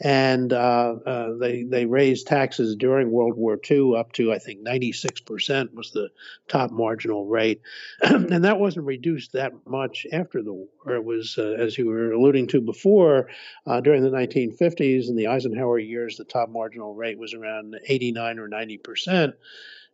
and 0.00 0.52
uh, 0.52 0.96
uh, 1.06 1.36
they 1.38 1.62
they 1.62 1.86
raised 1.86 2.26
taxes 2.26 2.74
during 2.74 3.10
World 3.10 3.36
War 3.36 3.58
II 3.70 3.94
up 3.96 4.12
to 4.12 4.32
I 4.32 4.38
think 4.38 4.60
96 4.60 5.20
percent 5.20 5.72
was 5.74 5.92
the 5.92 6.08
top 6.48 6.72
marginal 6.72 7.26
rate, 7.26 7.60
and 8.02 8.44
that 8.44 8.58
wasn't 8.58 8.86
reduced 8.86 9.32
that 9.32 9.52
much 9.66 10.06
after 10.12 10.42
the 10.42 10.52
war. 10.52 10.68
It 10.86 11.04
was, 11.04 11.36
uh, 11.38 11.56
as 11.58 11.78
you 11.78 11.86
were 11.86 12.12
alluding 12.12 12.48
to 12.48 12.60
before, 12.60 13.28
uh, 13.66 13.80
during 13.80 14.02
the 14.02 14.10
1950s 14.10 15.08
and 15.08 15.18
the 15.18 15.28
Eisenhower 15.28 15.78
years, 15.78 16.16
the 16.16 16.24
top 16.24 16.48
marginal 16.48 16.94
rate 16.94 17.18
was 17.18 17.32
around 17.32 17.76
89 17.88 18.38
or 18.38 18.48
90 18.48 18.78
percent. 18.78 19.34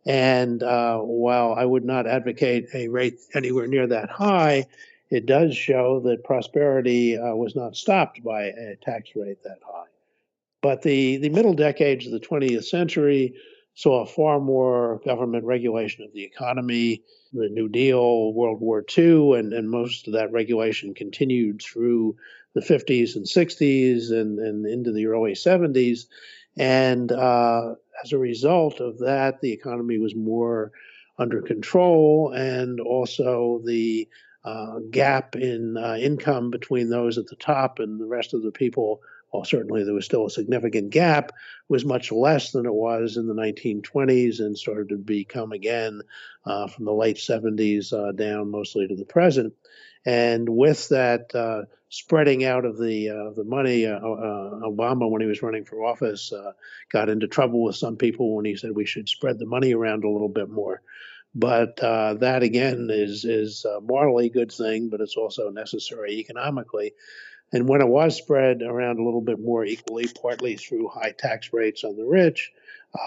And 0.03 0.63
uh, 0.63 0.97
while 0.97 1.53
I 1.53 1.63
would 1.63 1.85
not 1.85 2.07
advocate 2.07 2.69
a 2.73 2.87
rate 2.87 3.19
anywhere 3.35 3.67
near 3.67 3.85
that 3.85 4.09
high, 4.09 4.65
it 5.11 5.27
does 5.27 5.55
show 5.55 5.99
that 6.05 6.23
prosperity 6.23 7.17
uh, 7.17 7.35
was 7.35 7.55
not 7.55 7.75
stopped 7.75 8.23
by 8.23 8.45
a 8.45 8.75
tax 8.81 9.11
rate 9.15 9.43
that 9.43 9.59
high. 9.63 9.90
But 10.61 10.83
the, 10.83 11.17
the 11.17 11.29
middle 11.29 11.53
decades 11.53 12.05
of 12.05 12.11
the 12.11 12.19
20th 12.19 12.65
century 12.65 13.35
saw 13.73 14.05
far 14.05 14.39
more 14.39 15.01
government 15.05 15.45
regulation 15.45 16.03
of 16.03 16.13
the 16.13 16.23
economy, 16.23 17.03
the 17.33 17.49
New 17.49 17.69
Deal, 17.69 18.33
World 18.33 18.59
War 18.59 18.83
II, 18.97 19.33
and, 19.39 19.53
and 19.53 19.69
most 19.69 20.07
of 20.07 20.13
that 20.13 20.31
regulation 20.31 20.93
continued 20.93 21.61
through 21.61 22.15
the 22.53 22.61
50s 22.61 23.15
and 23.15 23.25
60s 23.25 24.11
and, 24.11 24.39
and 24.39 24.65
into 24.65 24.91
the 24.91 25.07
early 25.07 25.33
70s. 25.33 26.07
And 26.57 27.11
uh, 27.11 27.75
as 28.03 28.11
a 28.11 28.17
result 28.17 28.81
of 28.81 28.99
that, 28.99 29.39
the 29.41 29.53
economy 29.53 29.97
was 29.97 30.15
more 30.15 30.71
under 31.17 31.41
control, 31.41 32.33
and 32.35 32.79
also 32.79 33.61
the 33.65 34.07
uh, 34.43 34.79
gap 34.89 35.35
in 35.35 35.77
uh, 35.77 35.95
income 35.99 36.49
between 36.49 36.89
those 36.89 37.17
at 37.17 37.27
the 37.27 37.35
top 37.35 37.79
and 37.79 37.99
the 37.99 38.07
rest 38.07 38.33
of 38.33 38.41
the 38.41 38.51
people, 38.51 39.01
well, 39.31 39.45
certainly 39.45 39.83
there 39.83 39.93
was 39.93 40.05
still 40.05 40.25
a 40.25 40.29
significant 40.29 40.89
gap, 40.89 41.31
was 41.69 41.85
much 41.85 42.11
less 42.11 42.51
than 42.51 42.65
it 42.65 42.73
was 42.73 43.17
in 43.17 43.27
the 43.27 43.33
1920s 43.33 44.39
and 44.39 44.57
started 44.57 44.89
to 44.89 44.97
become 44.97 45.51
again 45.51 46.01
uh, 46.45 46.67
from 46.67 46.85
the 46.85 46.93
late 46.93 47.17
70s 47.17 47.93
uh, 47.93 48.11
down 48.11 48.51
mostly 48.51 48.87
to 48.87 48.95
the 48.95 49.05
present. 49.05 49.53
And 50.05 50.49
with 50.49 50.89
that 50.89 51.33
uh, 51.35 51.63
spreading 51.89 52.43
out 52.43 52.65
of 52.65 52.77
the 52.79 53.09
uh, 53.09 53.31
the 53.35 53.43
money, 53.43 53.83
Obama, 53.83 55.09
when 55.09 55.21
he 55.21 55.27
was 55.27 55.43
running 55.43 55.63
for 55.63 55.85
office, 55.85 56.33
got 56.91 57.09
into 57.09 57.27
trouble 57.27 57.63
with 57.63 57.75
some 57.75 57.97
people 57.97 58.35
when 58.35 58.45
he 58.45 58.55
said 58.55 58.71
we 58.71 58.85
should 58.85 59.07
spread 59.07 59.37
the 59.37 59.45
money 59.45 59.75
around 59.75 60.03
a 60.03 60.09
little 60.09 60.27
bit 60.27 60.49
more. 60.49 60.81
But 61.33 61.79
uh, 61.79 62.15
that 62.15 62.43
again 62.43 62.89
is 62.91 63.23
is 63.23 63.63
a 63.63 63.79
morally 63.79 64.29
good 64.29 64.51
thing, 64.51 64.89
but 64.89 65.01
it's 65.01 65.15
also 65.15 65.49
necessary 65.49 66.13
economically. 66.13 66.93
And 67.53 67.67
when 67.67 67.81
it 67.81 67.87
was 67.87 68.15
spread 68.15 68.61
around 68.61 68.99
a 68.99 69.03
little 69.03 69.21
bit 69.21 69.39
more 69.39 69.65
equally, 69.65 70.07
partly 70.07 70.55
through 70.55 70.87
high 70.87 71.11
tax 71.11 71.51
rates 71.51 71.83
on 71.83 71.97
the 71.97 72.05
rich, 72.05 72.51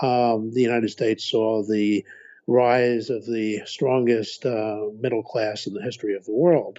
um, 0.03 0.51
the 0.53 0.63
United 0.63 0.91
States 0.91 1.25
saw 1.25 1.63
the 1.63 2.05
rise 2.47 3.09
of 3.09 3.25
the 3.25 3.63
strongest 3.65 4.45
uh, 4.45 4.87
middle 5.01 5.23
class 5.23 5.67
in 5.67 5.73
the 5.73 5.83
history 5.83 6.15
of 6.15 6.25
the 6.27 6.35
world. 6.35 6.79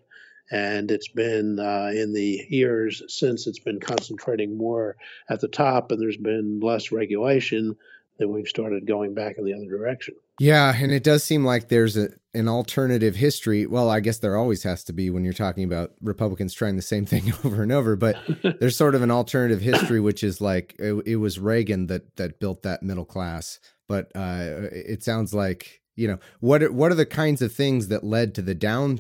And 0.51 0.91
it's 0.91 1.08
been 1.08 1.58
uh, 1.60 1.91
in 1.95 2.13
the 2.13 2.45
years 2.49 3.01
since 3.08 3.47
it's 3.47 3.60
been 3.60 3.80
concentrating 3.80 4.58
more 4.58 4.95
at 5.28 5.41
the 5.41 5.47
top, 5.47 5.91
and 5.91 5.99
there's 5.99 6.17
been 6.17 6.60
less 6.60 6.91
regulation 6.91 7.75
that 8.17 8.28
we've 8.28 8.47
started 8.47 8.88
going 8.88 9.13
back 9.13 9.38
in 9.38 9.45
the 9.45 9.54
other 9.54 9.65
direction. 9.65 10.15
Yeah, 10.39 10.73
and 10.75 10.91
it 10.91 11.04
does 11.04 11.23
seem 11.23 11.45
like 11.45 11.69
there's 11.69 11.97
a, 11.97 12.10
an 12.34 12.47
alternative 12.47 13.15
history. 13.15 13.65
Well, 13.65 13.89
I 13.89 13.99
guess 13.99 14.19
there 14.19 14.38
always 14.38 14.63
has 14.63 14.84
to 14.86 14.93
be 14.93 15.10
when 15.10 15.23
you're 15.23 15.34
talking 15.34 15.63
about 15.63 15.91
Republicans 16.01 16.54
trying 16.54 16.75
the 16.75 16.82
same 16.82 17.06
thing 17.06 17.34
over 17.43 17.63
and 17.63 17.71
over, 17.71 17.95
but 17.95 18.17
there's 18.60 18.75
sort 18.75 18.95
of 18.95 19.01
an 19.01 19.12
alternative 19.12 19.62
history 19.62 19.99
which 19.99 20.23
is 20.23 20.41
like 20.41 20.75
it, 20.80 20.93
it 21.06 21.15
was 21.17 21.39
Reagan 21.39 21.88
that 21.88 22.15
that 22.17 22.39
built 22.39 22.63
that 22.63 22.84
middle 22.84 23.06
class. 23.06 23.60
But 23.88 24.12
uh, 24.15 24.69
it 24.71 25.04
sounds 25.04 25.34
like, 25.34 25.82
you 25.95 26.08
know, 26.08 26.19
what 26.39 26.63
are, 26.63 26.71
what 26.71 26.91
are 26.91 26.95
the 26.95 27.06
kinds 27.06 27.41
of 27.41 27.54
things 27.54 27.89
that 27.89 28.04
led 28.04 28.34
to 28.36 28.41
the 28.41 28.56
down 28.56 28.99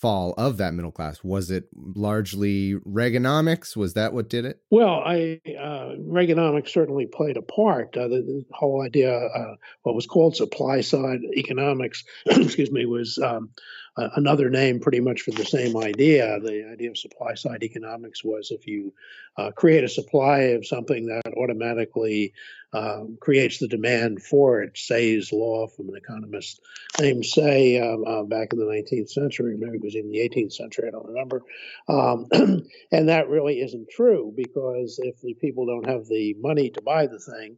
fall 0.00 0.34
of 0.38 0.56
that 0.56 0.72
middle 0.74 0.90
class? 0.90 1.22
Was 1.22 1.50
it 1.50 1.68
largely 1.74 2.74
Reaganomics? 2.74 3.76
Was 3.76 3.94
that 3.94 4.12
what 4.12 4.30
did 4.30 4.44
it? 4.44 4.60
Well, 4.70 5.02
I 5.04 5.40
uh, 5.46 5.94
Reaganomics 5.98 6.70
certainly 6.70 7.06
played 7.06 7.36
a 7.36 7.42
part. 7.42 7.96
Uh, 7.96 8.08
the, 8.08 8.22
the, 8.22 8.44
whole 8.52 8.82
idea, 8.82 9.14
uh, 9.14 9.56
what 9.82 9.94
was 9.94 10.06
called 10.06 10.36
supply 10.36 10.80
side 10.80 11.20
economics, 11.36 12.04
excuse 12.26 12.70
me, 12.70 12.86
was 12.86 13.18
um, 13.18 13.50
another 13.96 14.48
name 14.48 14.80
pretty 14.80 15.00
much 15.00 15.22
for 15.22 15.32
the 15.32 15.44
same 15.44 15.76
idea. 15.76 16.40
The 16.40 16.70
idea 16.72 16.90
of 16.90 16.98
supply 16.98 17.34
side 17.34 17.62
economics 17.62 18.24
was 18.24 18.50
if 18.50 18.66
you 18.66 18.94
uh, 19.36 19.50
create 19.52 19.84
a 19.84 19.88
supply 19.88 20.38
of 20.54 20.66
something 20.66 21.06
that 21.06 21.34
automatically 21.36 22.32
um, 22.72 23.18
creates 23.20 23.58
the 23.58 23.68
demand 23.68 24.22
for 24.22 24.62
it. 24.62 24.76
Say's 24.76 25.32
law 25.32 25.66
from 25.66 25.88
an 25.88 25.96
economist 25.96 26.60
named 27.00 27.24
Say 27.24 27.80
uh, 27.80 27.98
uh, 27.98 28.22
back 28.24 28.52
in 28.52 28.58
the 28.58 28.64
19th 28.64 29.10
century, 29.10 29.56
maybe 29.58 29.76
it 29.76 29.84
was 29.84 29.96
in 29.96 30.10
the 30.10 30.18
18th 30.18 30.52
century, 30.52 30.88
I 30.88 30.90
don't 30.90 31.08
remember. 31.08 31.42
Um, 31.88 32.26
and 32.92 33.08
that 33.08 33.28
really 33.28 33.60
isn't 33.60 33.90
true 33.90 34.32
because 34.36 35.00
if 35.02 35.20
the 35.20 35.34
people 35.34 35.66
don't 35.66 35.88
have 35.88 36.06
the 36.06 36.34
money 36.40 36.70
to 36.70 36.82
buy 36.82 37.06
the 37.06 37.18
thing, 37.18 37.56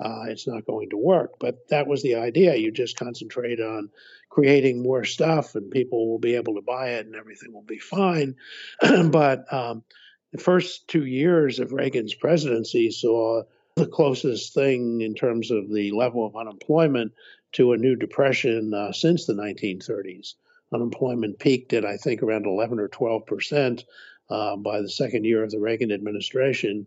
uh, 0.00 0.24
it's 0.28 0.48
not 0.48 0.66
going 0.66 0.90
to 0.90 0.96
work. 0.96 1.34
But 1.38 1.68
that 1.68 1.86
was 1.86 2.02
the 2.02 2.16
idea. 2.16 2.56
You 2.56 2.72
just 2.72 2.98
concentrate 2.98 3.60
on 3.60 3.90
creating 4.28 4.82
more 4.82 5.04
stuff, 5.04 5.54
and 5.54 5.70
people 5.70 6.10
will 6.10 6.18
be 6.18 6.34
able 6.34 6.54
to 6.54 6.62
buy 6.62 6.90
it, 6.90 7.06
and 7.06 7.14
everything 7.14 7.52
will 7.52 7.62
be 7.62 7.78
fine. 7.78 8.36
but 9.10 9.52
um, 9.52 9.84
the 10.32 10.38
first 10.38 10.88
two 10.88 11.04
years 11.04 11.60
of 11.60 11.72
Reagan's 11.72 12.14
presidency 12.14 12.90
saw 12.90 13.42
the 13.76 13.86
closest 13.86 14.54
thing 14.54 15.00
in 15.00 15.14
terms 15.14 15.50
of 15.50 15.68
the 15.68 15.90
level 15.90 16.24
of 16.24 16.36
unemployment 16.36 17.12
to 17.52 17.72
a 17.72 17.76
new 17.76 17.96
depression 17.96 18.72
uh, 18.72 18.92
since 18.92 19.26
the 19.26 19.34
1930s. 19.34 20.34
Unemployment 20.72 21.38
peaked 21.40 21.72
at, 21.72 21.84
I 21.84 21.96
think, 21.96 22.22
around 22.22 22.46
11 22.46 22.78
or 22.78 22.88
12 22.88 23.26
percent 23.26 23.84
uh, 24.30 24.56
by 24.56 24.80
the 24.80 24.88
second 24.88 25.24
year 25.24 25.42
of 25.42 25.50
the 25.50 25.58
Reagan 25.58 25.90
administration. 25.90 26.86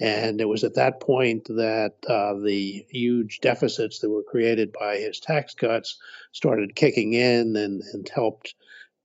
And 0.00 0.40
it 0.40 0.48
was 0.48 0.62
at 0.62 0.76
that 0.76 1.00
point 1.00 1.46
that 1.46 1.94
uh, 2.08 2.34
the 2.34 2.86
huge 2.88 3.40
deficits 3.40 3.98
that 3.98 4.10
were 4.10 4.22
created 4.22 4.72
by 4.72 4.98
his 4.98 5.18
tax 5.18 5.54
cuts 5.54 5.98
started 6.30 6.76
kicking 6.76 7.14
in 7.14 7.56
and, 7.56 7.82
and 7.92 8.08
helped 8.08 8.54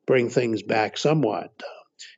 bring 0.06 0.30
things 0.30 0.62
back 0.62 1.00
somewhat. 1.00 1.64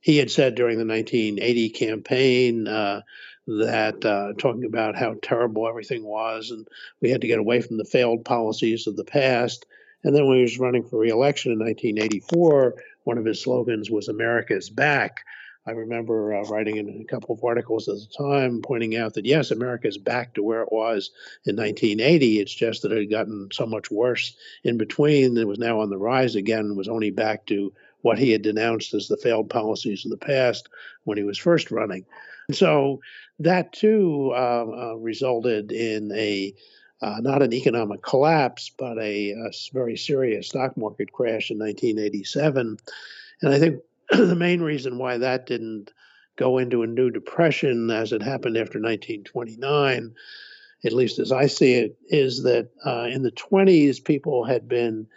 He 0.02 0.18
had 0.18 0.30
said 0.30 0.56
during 0.56 0.78
the 0.78 0.86
1980 0.86 1.70
campaign 1.70 2.68
uh, 2.68 3.02
that 3.48 4.04
uh, 4.04 4.34
talking 4.38 4.66
about 4.66 4.96
how 4.96 5.16
terrible 5.22 5.68
everything 5.68 6.04
was, 6.04 6.52
and 6.52 6.68
we 7.02 7.10
had 7.10 7.22
to 7.22 7.28
get 7.28 7.40
away 7.40 7.62
from 7.62 7.78
the 7.78 7.86
failed 7.86 8.26
policies 8.26 8.88
of 8.88 8.96
the 8.96 9.04
past. 9.04 9.66
And 10.04 10.16
then 10.16 10.28
when 10.28 10.38
he 10.38 10.44
was 10.44 10.60
running 10.60 10.84
for 10.84 11.00
reelection 11.00 11.52
in 11.52 11.60
1984, 11.60 12.76
one 13.04 13.18
of 13.18 13.26
his 13.26 13.42
slogans 13.42 13.92
was 13.92 14.08
"America's 14.08 14.70
back." 14.70 15.24
I 15.68 15.72
remember 15.72 16.36
uh, 16.36 16.44
writing 16.44 16.78
in 16.78 17.02
a 17.02 17.06
couple 17.06 17.34
of 17.34 17.44
articles 17.44 17.90
at 17.90 17.96
the 17.96 18.08
time 18.16 18.62
pointing 18.62 18.96
out 18.96 19.16
that 19.16 19.26
yes, 19.26 19.50
America 19.50 19.88
is 19.88 19.98
back 19.98 20.36
to 20.36 20.44
where 20.44 20.62
it 20.62 20.72
was 20.72 21.10
in 21.46 21.56
1980. 21.56 22.40
It's 22.40 22.54
just 22.54 22.84
that 22.84 22.92
it 22.92 23.00
had 23.00 23.10
gotten 23.10 23.50
so 23.52 23.66
much 23.66 23.90
worse 23.90 24.36
in 24.64 24.78
between. 24.78 25.36
It 25.38 25.48
was 25.48 25.58
now 25.58 25.80
on 25.80 25.90
the 25.90 25.98
rise 25.98 26.36
again. 26.36 26.76
Was 26.76 26.88
only 26.88 27.10
back 27.10 27.48
to 27.48 27.74
what 28.02 28.20
he 28.20 28.32
had 28.32 28.44
denounced 28.44 28.94
as 28.94 29.08
the 29.08 29.18
failed 29.18 29.50
policies 29.50 30.06
of 30.06 30.12
the 30.12 30.18
past 30.18 30.70
when 31.06 31.18
he 31.18 31.24
was 31.24 31.40
first 31.40 31.72
running. 31.72 32.06
So 32.52 33.02
that 33.40 33.74
too 33.74 34.32
uh, 34.36 34.66
uh, 34.66 34.96
resulted 34.96 35.72
in 35.72 36.12
a 36.14 36.54
uh, 37.02 37.18
not 37.20 37.42
an 37.42 37.54
economic 37.54 38.02
collapse, 38.02 38.72
but 38.78 38.98
a, 38.98 39.32
a, 39.32 39.52
very 39.74 39.98
serious 39.98 40.48
stock 40.48 40.78
market 40.78 41.12
crash 41.12 41.52
in 41.52 41.60
1987. 41.60 42.78
And 43.42 43.54
I 43.54 43.60
think 43.60 43.82
the 44.10 44.36
main 44.36 44.62
reason 44.62 44.98
why 44.98 45.18
that 45.18 45.46
didn't 45.46 45.92
go 46.38 46.58
into 46.58 46.84
a 46.84 46.88
new 46.88 47.12
depression 47.12 47.90
as 47.92 48.12
it 48.12 48.22
happened 48.22 48.58
after 48.58 48.80
1929, 48.80 50.16
at 50.86 50.94
least 50.94 51.20
as 51.20 51.32
I 51.32 51.48
see 51.48 51.74
it, 51.74 51.98
is 52.08 52.44
that 52.44 52.70
uh, 52.86 53.08
in 53.12 53.24
the 53.24 53.32
20s, 53.32 54.04
people 54.04 54.46
had 54.46 54.68
been 54.68 55.08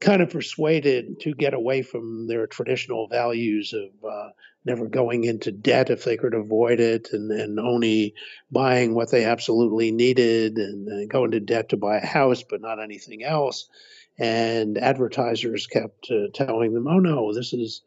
kind 0.00 0.22
of 0.22 0.30
persuaded 0.30 1.20
to 1.20 1.34
get 1.34 1.54
away 1.54 1.82
from 1.82 2.26
their 2.26 2.46
traditional 2.46 3.08
values 3.08 3.72
of 3.72 4.08
uh, 4.08 4.30
never 4.64 4.86
going 4.86 5.24
into 5.24 5.50
debt 5.50 5.90
if 5.90 6.04
they 6.04 6.16
could 6.16 6.34
avoid 6.34 6.80
it 6.80 7.08
and, 7.12 7.30
and 7.30 7.58
only 7.58 8.14
buying 8.50 8.94
what 8.94 9.10
they 9.10 9.24
absolutely 9.24 9.90
needed 9.92 10.56
and, 10.58 10.86
and 10.88 11.10
go 11.10 11.24
into 11.24 11.40
debt 11.40 11.70
to 11.70 11.76
buy 11.76 11.98
a 11.98 12.06
house 12.06 12.42
but 12.48 12.60
not 12.60 12.82
anything 12.82 13.24
else. 13.24 13.68
And 14.18 14.76
advertisers 14.76 15.66
kept 15.66 16.10
uh, 16.10 16.28
telling 16.34 16.74
them, 16.74 16.88
oh 16.88 16.98
no, 16.98 17.32
this 17.32 17.52
is 17.52 17.82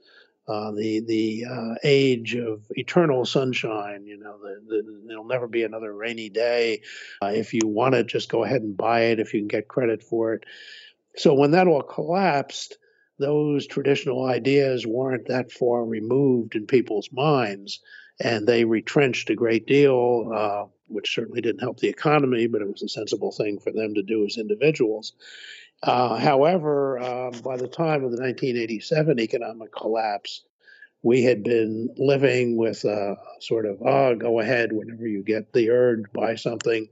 uh, 0.47 0.71
the 0.71 1.01
the 1.01 1.45
uh, 1.49 1.75
age 1.83 2.35
of 2.35 2.65
eternal 2.71 3.25
sunshine. 3.25 4.05
You 4.05 4.17
know, 4.17 4.37
the, 4.39 4.61
the, 4.67 5.01
there'll 5.07 5.23
never 5.23 5.47
be 5.47 5.63
another 5.63 5.93
rainy 5.93 6.29
day. 6.29 6.81
Uh, 7.21 7.31
if 7.33 7.53
you 7.53 7.61
want 7.65 7.95
it, 7.95 8.07
just 8.07 8.29
go 8.29 8.43
ahead 8.43 8.61
and 8.61 8.75
buy 8.75 9.01
it 9.01 9.19
if 9.19 9.33
you 9.33 9.41
can 9.41 9.47
get 9.47 9.67
credit 9.67 10.01
for 10.03 10.33
it. 10.33 10.45
So 11.15 11.33
when 11.33 11.51
that 11.51 11.67
all 11.67 11.83
collapsed, 11.83 12.77
those 13.21 13.67
traditional 13.67 14.25
ideas 14.25 14.85
weren't 14.85 15.27
that 15.27 15.51
far 15.51 15.85
removed 15.85 16.55
in 16.55 16.67
people's 16.67 17.09
minds. 17.11 17.79
and 18.23 18.45
they 18.45 18.65
retrenched 18.65 19.31
a 19.31 19.35
great 19.35 19.65
deal, 19.65 20.31
uh, 20.35 20.65
which 20.87 21.15
certainly 21.15 21.41
didn't 21.41 21.61
help 21.61 21.79
the 21.79 21.87
economy, 21.89 22.45
but 22.45 22.61
it 22.61 22.67
was 22.71 22.83
a 22.83 22.89
sensible 22.89 23.31
thing 23.31 23.57
for 23.57 23.71
them 23.71 23.95
to 23.95 24.03
do 24.03 24.25
as 24.25 24.37
individuals. 24.37 25.13
Uh, 25.81 26.17
however, 26.17 26.99
uh, 26.99 27.31
by 27.43 27.57
the 27.57 27.67
time 27.67 28.03
of 28.03 28.11
the 28.11 28.21
1987 28.21 29.19
economic 29.19 29.71
collapse, 29.71 30.43
we 31.03 31.23
had 31.23 31.43
been 31.43 31.89
living 31.97 32.57
with 32.57 32.83
a 32.85 33.17
sort 33.39 33.65
of, 33.65 33.81
oh, 33.81 34.15
go 34.15 34.39
ahead 34.39 34.71
whenever 34.71 35.07
you 35.07 35.23
get 35.23 35.51
the 35.51 35.71
urge, 35.71 36.03
buy 36.13 36.35
something. 36.35 36.87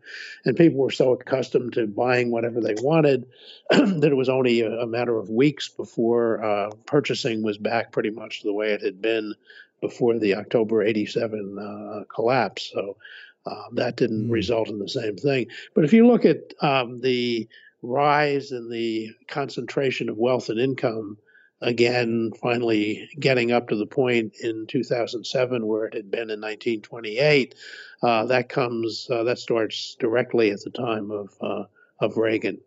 And 0.45 0.57
people 0.57 0.79
were 0.79 0.89
so 0.89 1.13
accustomed 1.13 1.73
to 1.73 1.85
buying 1.85 2.31
whatever 2.31 2.59
they 2.59 2.75
wanted 2.81 3.27
that 3.69 4.09
it 4.11 4.17
was 4.17 4.29
only 4.29 4.61
a, 4.61 4.79
a, 4.79 4.87
matter 4.87 5.17
of 5.17 5.29
weeks 5.29 5.69
before 5.69 6.43
uh, 6.43 6.71
purchasing 6.87 7.43
was 7.43 7.59
back 7.59 7.91
pretty 7.91 8.09
much 8.09 8.41
the 8.41 8.53
way 8.53 8.71
it 8.71 8.81
had 8.81 8.99
been 8.99 9.35
before 9.79 10.17
the 10.17 10.35
October 10.35 10.81
87 10.81 11.57
uh, 11.59 12.03
collapse. 12.13 12.71
So 12.73 12.97
uh, 13.45 13.63
that 13.73 13.95
didn't 13.95 14.27
mm. 14.27 14.31
result 14.31 14.69
in 14.69 14.79
the 14.79 14.89
same 14.89 15.17
thing. 15.17 15.47
But 15.75 15.85
if 15.85 15.93
you 15.93 16.07
look 16.07 16.25
at 16.25 16.53
um, 16.61 17.01
the 17.01 17.47
rise 17.83 18.51
in 18.51 18.69
the 18.69 19.11
concentration 19.27 20.09
of 20.09 20.17
wealth 20.17 20.49
and 20.49 20.59
income, 20.59 21.17
again, 21.61 22.31
finally 22.41 23.09
getting 23.19 23.51
up 23.51 23.69
to 23.69 23.75
the 23.75 23.85
point 23.85 24.35
in 24.41 24.65
2007 24.67 25.65
where 25.65 25.85
it 25.85 25.93
had 25.93 26.09
been 26.09 26.29
in 26.29 26.41
1928. 26.41 27.55
Uh, 28.01 28.25
that 28.25 28.49
comes 28.49 29.07
uh, 29.11 29.23
that 29.23 29.39
starts 29.39 29.95
directly 29.99 30.51
at 30.51 30.61
the 30.63 30.69
time 30.69 31.11
of 31.11 31.29
uh, 31.41 31.63
of 31.99 32.17
Reagan, 32.17 32.59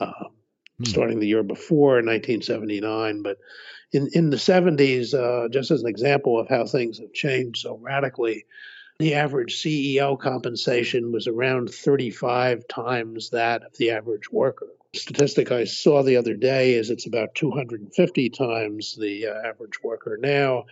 uh, 0.00 0.12
hmm. 0.78 0.84
starting 0.84 1.20
the 1.20 1.28
year 1.28 1.44
before 1.44 1.94
1979. 1.94 3.22
But 3.22 3.38
in 3.92 4.08
in 4.12 4.30
the 4.30 4.36
70s, 4.36 5.14
uh, 5.14 5.48
just 5.48 5.70
as 5.70 5.82
an 5.82 5.88
example 5.88 6.38
of 6.38 6.48
how 6.48 6.66
things 6.66 6.98
have 6.98 7.12
changed 7.12 7.62
so 7.62 7.78
radically, 7.80 8.44
the 8.98 9.14
average 9.14 9.62
CEO 9.62 10.18
compensation 10.18 11.12
was 11.12 11.28
around 11.28 11.70
35 11.70 12.66
times 12.66 13.30
that 13.30 13.62
of 13.62 13.76
the 13.76 13.90
average 13.90 14.30
worker. 14.30 14.68
Statistic 14.94 15.50
I 15.50 15.64
saw 15.64 16.02
the 16.02 16.18
other 16.18 16.34
day 16.34 16.74
is 16.74 16.90
it's 16.90 17.06
about 17.06 17.34
250 17.34 18.28
times 18.28 18.94
the 18.94 19.26
uh, 19.26 19.48
average 19.48 19.82
worker 19.82 20.18
now. 20.20 20.66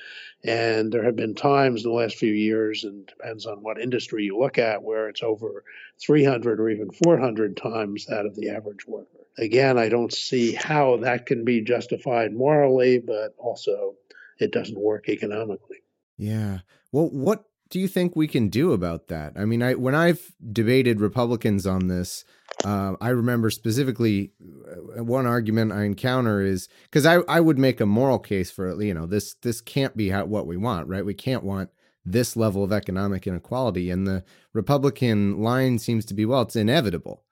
And 0.44 0.92
there 0.92 1.04
have 1.04 1.16
been 1.16 1.34
times 1.34 1.84
in 1.84 1.90
the 1.90 1.96
last 1.96 2.16
few 2.16 2.32
years, 2.32 2.84
and 2.84 3.06
depends 3.06 3.46
on 3.46 3.62
what 3.62 3.80
industry 3.80 4.24
you 4.24 4.38
look 4.38 4.58
at, 4.58 4.82
where 4.82 5.08
it's 5.08 5.22
over 5.22 5.64
300 6.04 6.60
or 6.60 6.68
even 6.68 6.90
400 6.90 7.56
times 7.56 8.04
that 8.06 8.26
of 8.26 8.36
the 8.36 8.50
average 8.50 8.86
worker. 8.86 9.26
Again, 9.38 9.78
I 9.78 9.88
don't 9.88 10.12
see 10.12 10.52
how 10.52 10.98
that 10.98 11.24
can 11.24 11.46
be 11.46 11.62
justified 11.62 12.34
morally, 12.34 12.98
but 12.98 13.34
also 13.38 13.94
it 14.38 14.52
doesn't 14.52 14.78
work 14.78 15.08
economically. 15.08 15.78
Yeah. 16.18 16.58
Well, 16.92 17.08
what 17.08 17.44
do 17.70 17.78
you 17.78 17.88
think 17.88 18.14
we 18.14 18.26
can 18.26 18.48
do 18.48 18.72
about 18.72 19.08
that? 19.08 19.32
I 19.36 19.44
mean, 19.44 19.62
I 19.62 19.74
when 19.74 19.94
I've 19.94 20.32
debated 20.52 21.00
Republicans 21.00 21.66
on 21.66 21.86
this, 21.86 22.24
uh, 22.64 22.94
I 23.00 23.10
remember 23.10 23.48
specifically 23.50 24.32
uh, 24.98 25.04
one 25.04 25.26
argument 25.26 25.72
I 25.72 25.84
encounter 25.84 26.42
is 26.42 26.68
because 26.84 27.06
I, 27.06 27.18
I 27.28 27.40
would 27.40 27.58
make 27.58 27.80
a 27.80 27.86
moral 27.86 28.18
case 28.18 28.50
for 28.50 28.68
it, 28.68 28.82
you 28.84 28.92
know 28.92 29.06
this 29.06 29.34
this 29.34 29.60
can't 29.60 29.96
be 29.96 30.10
how, 30.10 30.24
what 30.24 30.46
we 30.46 30.56
want 30.56 30.88
right? 30.88 31.04
We 31.04 31.14
can't 31.14 31.44
want 31.44 31.70
this 32.04 32.36
level 32.36 32.64
of 32.64 32.72
economic 32.72 33.26
inequality. 33.26 33.90
And 33.90 34.06
the 34.06 34.24
Republican 34.52 35.40
line 35.40 35.78
seems 35.78 36.04
to 36.06 36.14
be 36.14 36.26
well 36.26 36.42
it's 36.42 36.56
inevitable 36.56 37.22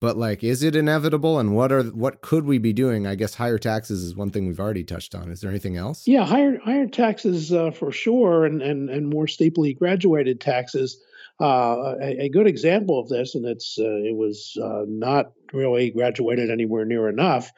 but 0.00 0.16
like 0.16 0.44
is 0.44 0.62
it 0.62 0.76
inevitable? 0.76 1.38
And 1.38 1.54
what 1.54 1.72
are 1.72 1.82
what 1.84 2.20
could 2.20 2.44
we 2.44 2.58
be 2.58 2.72
doing? 2.72 3.06
I 3.06 3.14
guess 3.14 3.34
higher 3.34 3.58
taxes 3.58 4.02
is 4.02 4.14
one 4.14 4.30
thing 4.30 4.46
we've 4.46 4.60
already 4.60 4.84
touched 4.84 5.14
on. 5.14 5.30
Is 5.30 5.40
there 5.40 5.50
anything 5.50 5.76
else? 5.76 6.06
Yeah 6.06 6.24
higher 6.24 6.58
higher 6.64 6.86
taxes 6.86 7.52
uh, 7.52 7.70
for 7.70 7.92
sure 7.92 8.44
and, 8.44 8.62
and 8.62 8.90
and 8.90 9.08
more 9.08 9.26
steeply 9.26 9.74
graduated 9.74 10.40
taxes. 10.40 11.00
Uh, 11.40 11.96
a, 12.00 12.24
a, 12.24 12.28
good 12.28 12.46
example 12.46 13.00
of 13.00 13.08
this 13.08 13.34
and 13.34 13.44
it's 13.44 13.76
uh, 13.76 13.82
it 13.82 14.14
was 14.14 14.56
uh, 14.62 14.84
not 14.86 15.32
really 15.52 15.90
graduated 15.90 16.48
anywhere 16.48 16.84
near 16.84 17.08
enough 17.08 17.50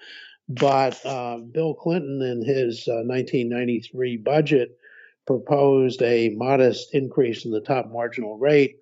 but 0.48 1.04
uh, 1.04 1.36
bill 1.36 1.74
clinton 1.74 2.22
in 2.22 2.42
his 2.42 2.84
1993 2.86 4.16
uh, 4.16 4.20
budget 4.24 4.78
proposed 5.26 6.00
a 6.00 6.30
modest 6.30 6.94
increase 6.94 7.44
in 7.44 7.50
the 7.50 7.60
top 7.60 7.90
marginal 7.92 8.38
rate 8.38 8.78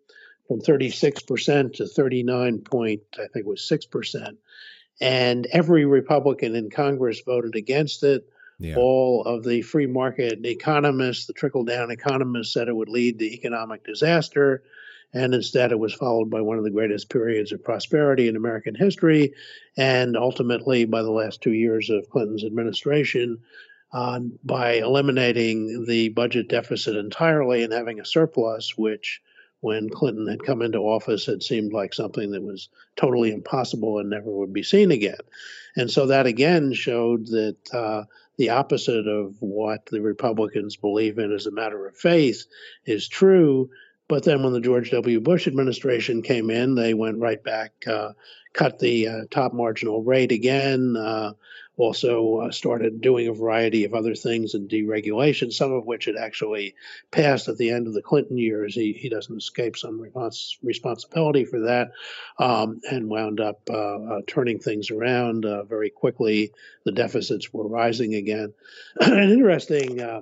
from 0.49 0.61
36% 0.61 1.75
to 1.75 1.87
39 1.87 2.59
point, 2.61 3.03
I 3.15 3.27
think 3.33 3.47
it 3.47 3.47
was 3.47 3.61
6%. 3.63 4.37
And 5.01 5.47
every 5.47 5.85
Republican 5.85 6.55
in 6.55 6.71
Congress 6.71 7.23
voted 7.25 7.57
against 7.57 8.03
it. 8.03 8.29
Yeah. 8.59 8.77
All 8.77 9.25
of 9.25 9.43
the 9.43 9.63
free 9.63 9.87
market 9.87 10.45
economists, 10.47 11.27
the 11.27 11.33
trickle 11.33 11.65
down 11.65 11.91
economists, 11.91 12.53
said 12.53 12.69
it 12.69 12.77
would 12.77 12.89
lead 12.89 13.19
to 13.19 13.25
economic 13.25 13.85
disaster. 13.85 14.63
And 15.13 15.35
instead, 15.35 15.73
it 15.73 15.79
was 15.79 15.95
followed 15.95 16.31
by 16.31 16.41
one 16.41 16.59
of 16.59 16.65
the 16.65 16.71
greatest 16.71 17.09
periods 17.09 17.53
of 17.53 17.65
prosperity 17.65 18.29
in 18.29 18.37
American 18.37 18.75
history. 18.75 19.35
And 19.77 20.17
ultimately, 20.17 20.85
by 20.85 21.03
the 21.03 21.11
last 21.11 21.41
two 21.41 21.53
years 21.53 21.91
of 21.91 22.09
Clinton's 22.11 22.45
administration, 22.45 23.39
uh, 23.93 24.21
by 24.43 24.75
eliminating 24.75 25.85
the 25.85 26.09
budget 26.11 26.49
deficit 26.49 26.97
entirely 26.97 27.63
and 27.63 27.73
having 27.73 28.01
a 28.01 28.05
surplus, 28.05 28.77
which 28.77 29.21
when 29.64 29.88
Clinton 29.88 30.29
had 30.29 30.44
come 30.44 30.61
into 30.61 30.79
office 30.79 31.27
it 31.27 31.42
seemed 31.42 31.72
like 31.72 31.94
something 31.94 32.33
that 32.33 32.42
was 32.42 32.68
totally 32.96 33.33
impossible 33.33 33.98
and 33.98 34.11
never 34.11 34.31
would 34.31 34.53
be 34.53 34.62
seen 34.62 34.90
again. 34.90 35.16
And 35.74 35.90
so 35.90 36.07
that 36.07 36.27
again 36.27 36.74
showed 36.74 37.29
that 37.29 37.57
uh, 37.72 38.05
the 38.37 38.50
opposite 38.50 39.09
of 39.09 39.37
what 39.40 39.87
the 39.87 40.03
Republicans 40.03 40.77
believe 40.77 41.18
in 41.18 41.33
as 41.33 41.46
a 41.46 41.50
matter 41.50 41.87
of 41.87 41.96
faith 41.96 42.44
is 42.85 43.09
true. 43.09 43.70
But 44.07 44.24
then 44.24 44.42
when 44.42 44.53
the 44.53 44.61
George 44.61 44.90
W. 44.90 45.18
Bush 45.20 45.46
administration 45.46 46.20
came 46.20 46.50
in, 46.50 46.74
they 46.74 46.92
went 46.92 47.20
right 47.20 47.42
back, 47.42 47.72
uh, 47.87 48.11
cut 48.53 48.79
the 48.79 49.09
uh, 49.09 49.20
top 49.31 49.55
marginal 49.55 50.03
rate 50.03 50.31
again, 50.31 50.94
uh, 50.94 51.33
also 51.77 52.37
uh, 52.37 52.51
started 52.51 53.01
doing 53.01 53.27
a 53.27 53.33
variety 53.33 53.85
of 53.85 53.95
other 53.95 54.15
things 54.15 54.55
in 54.55 54.69
deregulation, 54.69 55.53
some 55.53 55.73
of 55.73 55.87
which 55.87 56.05
had 56.05 56.17
actually 56.17 56.75
passed 57.11 57.49
at 57.49 57.57
the 57.57 57.71
end 57.71 57.87
of 57.87 57.95
the 57.95 58.03
Clinton 58.03 58.39
years. 58.39 58.75
He, 58.75 58.93
he 58.93 59.09
doesn't 59.09 59.37
escape 59.37 59.77
some 59.77 60.01
respons- 60.01 60.57
responsibility 60.63 61.45
for 61.45 61.61
that 61.61 61.91
um, 62.39 62.81
and 62.91 63.09
wound 63.09 63.41
up 63.41 63.61
uh, 63.69 63.75
uh, 63.75 64.21
turning 64.27 64.61
things 64.61 64.91
around 64.91 65.45
uh, 65.45 65.65
very 65.65 65.91
quickly. 65.91 66.53
The 66.85 66.93
deficits 66.93 67.53
were 67.53 67.67
rising 67.67 68.15
again. 68.15 68.55
An 69.01 69.31
interesting 69.31 70.01
uh, 70.01 70.21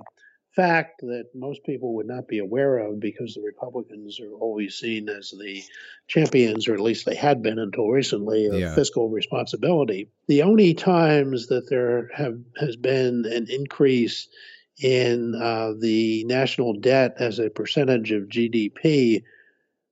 fact 0.55 1.01
that 1.01 1.25
most 1.33 1.63
people 1.63 1.95
would 1.95 2.07
not 2.07 2.27
be 2.27 2.39
aware 2.39 2.77
of 2.77 2.99
because 2.99 3.33
the 3.33 3.41
Republicans 3.41 4.19
are 4.19 4.33
always 4.33 4.75
seen 4.75 5.09
as 5.09 5.31
the 5.31 5.63
champions, 6.07 6.67
or 6.67 6.73
at 6.73 6.79
least 6.79 7.05
they 7.05 7.15
had 7.15 7.41
been 7.41 7.59
until 7.59 7.89
recently, 7.89 8.45
of 8.45 8.53
yeah. 8.53 8.75
fiscal 8.75 9.09
responsibility. 9.09 10.09
The 10.27 10.43
only 10.43 10.73
times 10.73 11.47
that 11.47 11.69
there 11.69 12.09
have 12.15 12.39
has 12.59 12.75
been 12.75 13.25
an 13.25 13.47
increase 13.49 14.27
in 14.81 15.35
uh, 15.35 15.73
the 15.79 16.23
national 16.25 16.73
debt 16.73 17.15
as 17.19 17.39
a 17.39 17.49
percentage 17.49 18.11
of 18.11 18.29
GDP 18.29 19.23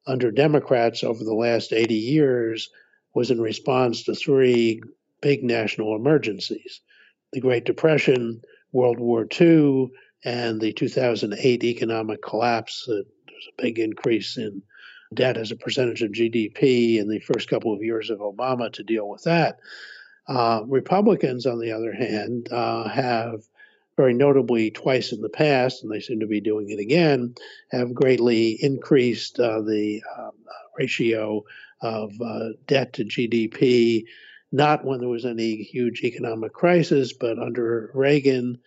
under 0.08 0.32
Democrats 0.32 1.04
over 1.04 1.24
the 1.24 1.34
last 1.34 1.74
80 1.74 1.93
years 1.93 2.69
was 3.13 3.32
in 3.32 3.41
response 3.41 4.04
to 4.04 4.15
three 4.15 4.82
big 5.21 5.43
national 5.43 5.95
emergencies 5.95 6.82
the 7.34 7.39
Great 7.39 7.63
Depression, 7.63 8.41
World 8.74 9.00
War 9.00 9.26
II, 9.39 9.89
and 10.23 10.60
the 10.60 10.73
2008 10.73 11.63
economic 11.63 12.21
collapse. 12.21 12.88
Uh, 12.88 13.03
there's 13.27 13.47
a 13.57 13.62
big 13.62 13.79
increase 13.79 14.38
in 14.38 14.62
debt 15.13 15.38
as 15.38 15.51
a 15.51 15.55
percentage 15.55 16.01
of 16.01 16.12
GDP 16.12 16.97
in 16.97 17.10
the 17.10 17.19
first 17.19 17.49
couple 17.49 17.73
of 17.73 17.84
years 17.84 18.10
of 18.10 18.19
Obama 18.19 18.71
to 18.73 18.84
deal 18.84 19.10
with 19.10 19.23
that. 19.23 19.60
Uh, 20.27 20.62
Republicans, 20.67 21.45
on 21.45 21.60
the 21.60 21.71
other 21.71 21.91
hand, 21.91 22.47
uh, 22.51 22.88
have 22.88 23.41
very 23.97 24.13
notably 24.13 24.71
twice 24.71 25.12
in 25.12 25.21
the 25.21 25.29
past, 25.29 25.84
and 25.84 25.91
they 25.91 25.99
seem 25.99 26.21
to 26.21 26.27
be 26.27 26.39
doing 26.39 26.69
it 26.69 26.79
again, 26.79 27.36
have 27.71 27.93
greatly 27.93 28.57
increased 28.63 29.39
uh, 29.39 29.62
the 29.62 30.01
um, 30.17 30.31
ratio 30.77 31.43
of 31.81 32.13
uh, 32.21 32.49
debt 32.67 32.93
to 32.93 33.03
GDP. 33.03 34.05
Not 34.51 34.86
when 34.86 34.99
there 34.99 35.10
was 35.10 35.25
any 35.25 35.57
huge 35.57 36.03
economic 36.03 36.53
crisis, 36.53 37.13
but 37.13 37.39
under 37.39 37.91
Reagan 37.93 38.60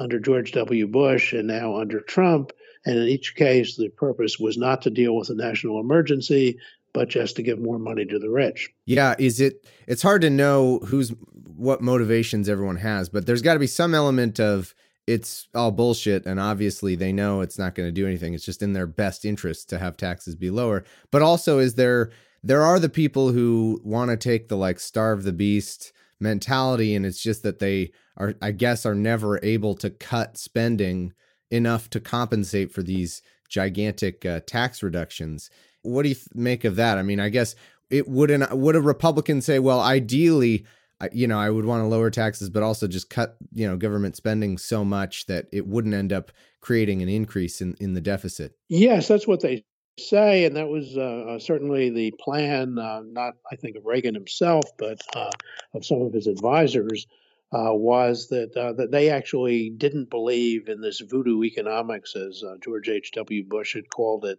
under 0.00 0.18
George 0.18 0.52
W. 0.52 0.86
Bush 0.86 1.32
and 1.32 1.46
now 1.46 1.76
under 1.76 2.00
Trump. 2.00 2.52
And 2.86 2.96
in 2.96 3.08
each 3.08 3.36
case, 3.36 3.76
the 3.76 3.90
purpose 3.90 4.40
was 4.40 4.56
not 4.56 4.82
to 4.82 4.90
deal 4.90 5.14
with 5.14 5.28
a 5.28 5.34
national 5.34 5.78
emergency, 5.78 6.58
but 6.92 7.08
just 7.08 7.36
to 7.36 7.42
give 7.42 7.60
more 7.60 7.78
money 7.78 8.06
to 8.06 8.18
the 8.18 8.30
rich. 8.30 8.70
Yeah, 8.86 9.14
is 9.18 9.40
it 9.40 9.66
it's 9.86 10.02
hard 10.02 10.22
to 10.22 10.30
know 10.30 10.78
who's 10.78 11.12
what 11.44 11.82
motivations 11.82 12.48
everyone 12.48 12.76
has, 12.76 13.08
but 13.08 13.26
there's 13.26 13.42
got 13.42 13.54
to 13.54 13.60
be 13.60 13.66
some 13.66 13.94
element 13.94 14.40
of 14.40 14.74
it's 15.06 15.48
all 15.54 15.70
bullshit 15.70 16.24
and 16.24 16.38
obviously 16.38 16.94
they 16.94 17.12
know 17.12 17.40
it's 17.40 17.58
not 17.58 17.74
going 17.74 17.86
to 17.86 17.92
do 17.92 18.06
anything. 18.06 18.32
It's 18.32 18.44
just 18.44 18.62
in 18.62 18.72
their 18.72 18.86
best 18.86 19.24
interest 19.24 19.68
to 19.70 19.78
have 19.78 19.96
taxes 19.96 20.34
be 20.34 20.50
lower. 20.50 20.84
But 21.10 21.22
also 21.22 21.58
is 21.58 21.74
there 21.74 22.10
there 22.42 22.62
are 22.62 22.78
the 22.78 22.88
people 22.88 23.32
who 23.32 23.80
want 23.84 24.10
to 24.10 24.16
take 24.16 24.48
the 24.48 24.56
like 24.56 24.80
starve 24.80 25.24
the 25.24 25.32
beast 25.32 25.92
mentality 26.20 26.94
and 26.94 27.06
it's 27.06 27.22
just 27.22 27.42
that 27.42 27.58
they 27.58 27.90
are 28.16 28.34
I 28.42 28.52
guess 28.52 28.84
are 28.84 28.94
never 28.94 29.40
able 29.42 29.74
to 29.76 29.90
cut 29.90 30.36
spending 30.36 31.12
enough 31.50 31.90
to 31.90 32.00
compensate 32.00 32.72
for 32.72 32.82
these 32.82 33.22
gigantic 33.48 34.24
uh, 34.24 34.40
tax 34.46 34.82
reductions. 34.82 35.50
What 35.82 36.02
do 36.02 36.10
you 36.10 36.14
th- 36.14 36.28
make 36.34 36.64
of 36.64 36.76
that? 36.76 36.98
I 36.98 37.02
mean, 37.02 37.20
I 37.20 37.28
guess 37.28 37.56
it 37.90 38.08
wouldn't 38.08 38.50
would 38.52 38.76
a 38.76 38.80
Republican 38.80 39.40
say, 39.40 39.58
well, 39.58 39.80
ideally, 39.80 40.64
you 41.12 41.26
know, 41.26 41.38
I 41.38 41.50
would 41.50 41.64
want 41.64 41.82
to 41.82 41.88
lower 41.88 42.10
taxes, 42.10 42.50
but 42.50 42.62
also 42.62 42.86
just 42.86 43.10
cut, 43.10 43.36
you 43.52 43.66
know, 43.66 43.76
government 43.76 44.16
spending 44.16 44.58
so 44.58 44.84
much 44.84 45.26
that 45.26 45.46
it 45.52 45.66
wouldn't 45.66 45.94
end 45.94 46.12
up 46.12 46.30
creating 46.60 47.02
an 47.02 47.08
increase 47.08 47.60
in, 47.60 47.74
in 47.80 47.94
the 47.94 48.00
deficit. 48.00 48.52
Yes, 48.68 49.08
that's 49.08 49.26
what 49.26 49.40
they 49.40 49.64
say, 49.98 50.44
and 50.44 50.56
that 50.56 50.68
was 50.68 50.96
uh, 50.96 51.34
uh 51.34 51.38
certainly 51.38 51.90
the 51.90 52.12
plan, 52.12 52.78
uh, 52.78 53.02
not 53.04 53.34
I 53.50 53.56
think 53.56 53.76
of 53.76 53.86
Reagan 53.86 54.14
himself, 54.14 54.64
but 54.78 55.00
uh, 55.14 55.30
of 55.74 55.84
some 55.84 56.02
of 56.02 56.12
his 56.12 56.26
advisors, 56.26 57.06
uh, 57.52 57.72
was 57.72 58.28
that 58.28 58.56
uh, 58.56 58.72
that 58.74 58.90
they 58.90 59.10
actually 59.10 59.70
didn't 59.70 60.10
believe 60.10 60.68
in 60.68 60.80
this 60.80 61.00
voodoo 61.00 61.42
economics, 61.44 62.16
as 62.16 62.42
George 62.62 62.88
H. 62.88 63.12
W. 63.12 63.44
Bush 63.44 63.74
had 63.74 63.90
called 63.90 64.24
it. 64.24 64.38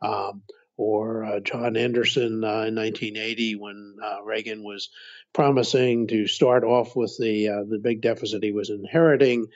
Um, 0.00 0.42
or 0.80 1.40
John 1.42 1.76
Anderson 1.76 2.34
in 2.34 2.76
1980, 2.76 3.56
when 3.56 3.96
Reagan 4.22 4.62
was 4.62 4.90
promising 5.32 6.06
to 6.06 6.28
start 6.28 6.62
off 6.62 6.94
with 6.94 7.16
the 7.18 7.48
the 7.68 7.80
big 7.82 8.00
deficit 8.00 8.44
he 8.44 8.52
was 8.52 8.70
inheriting, 8.70 9.48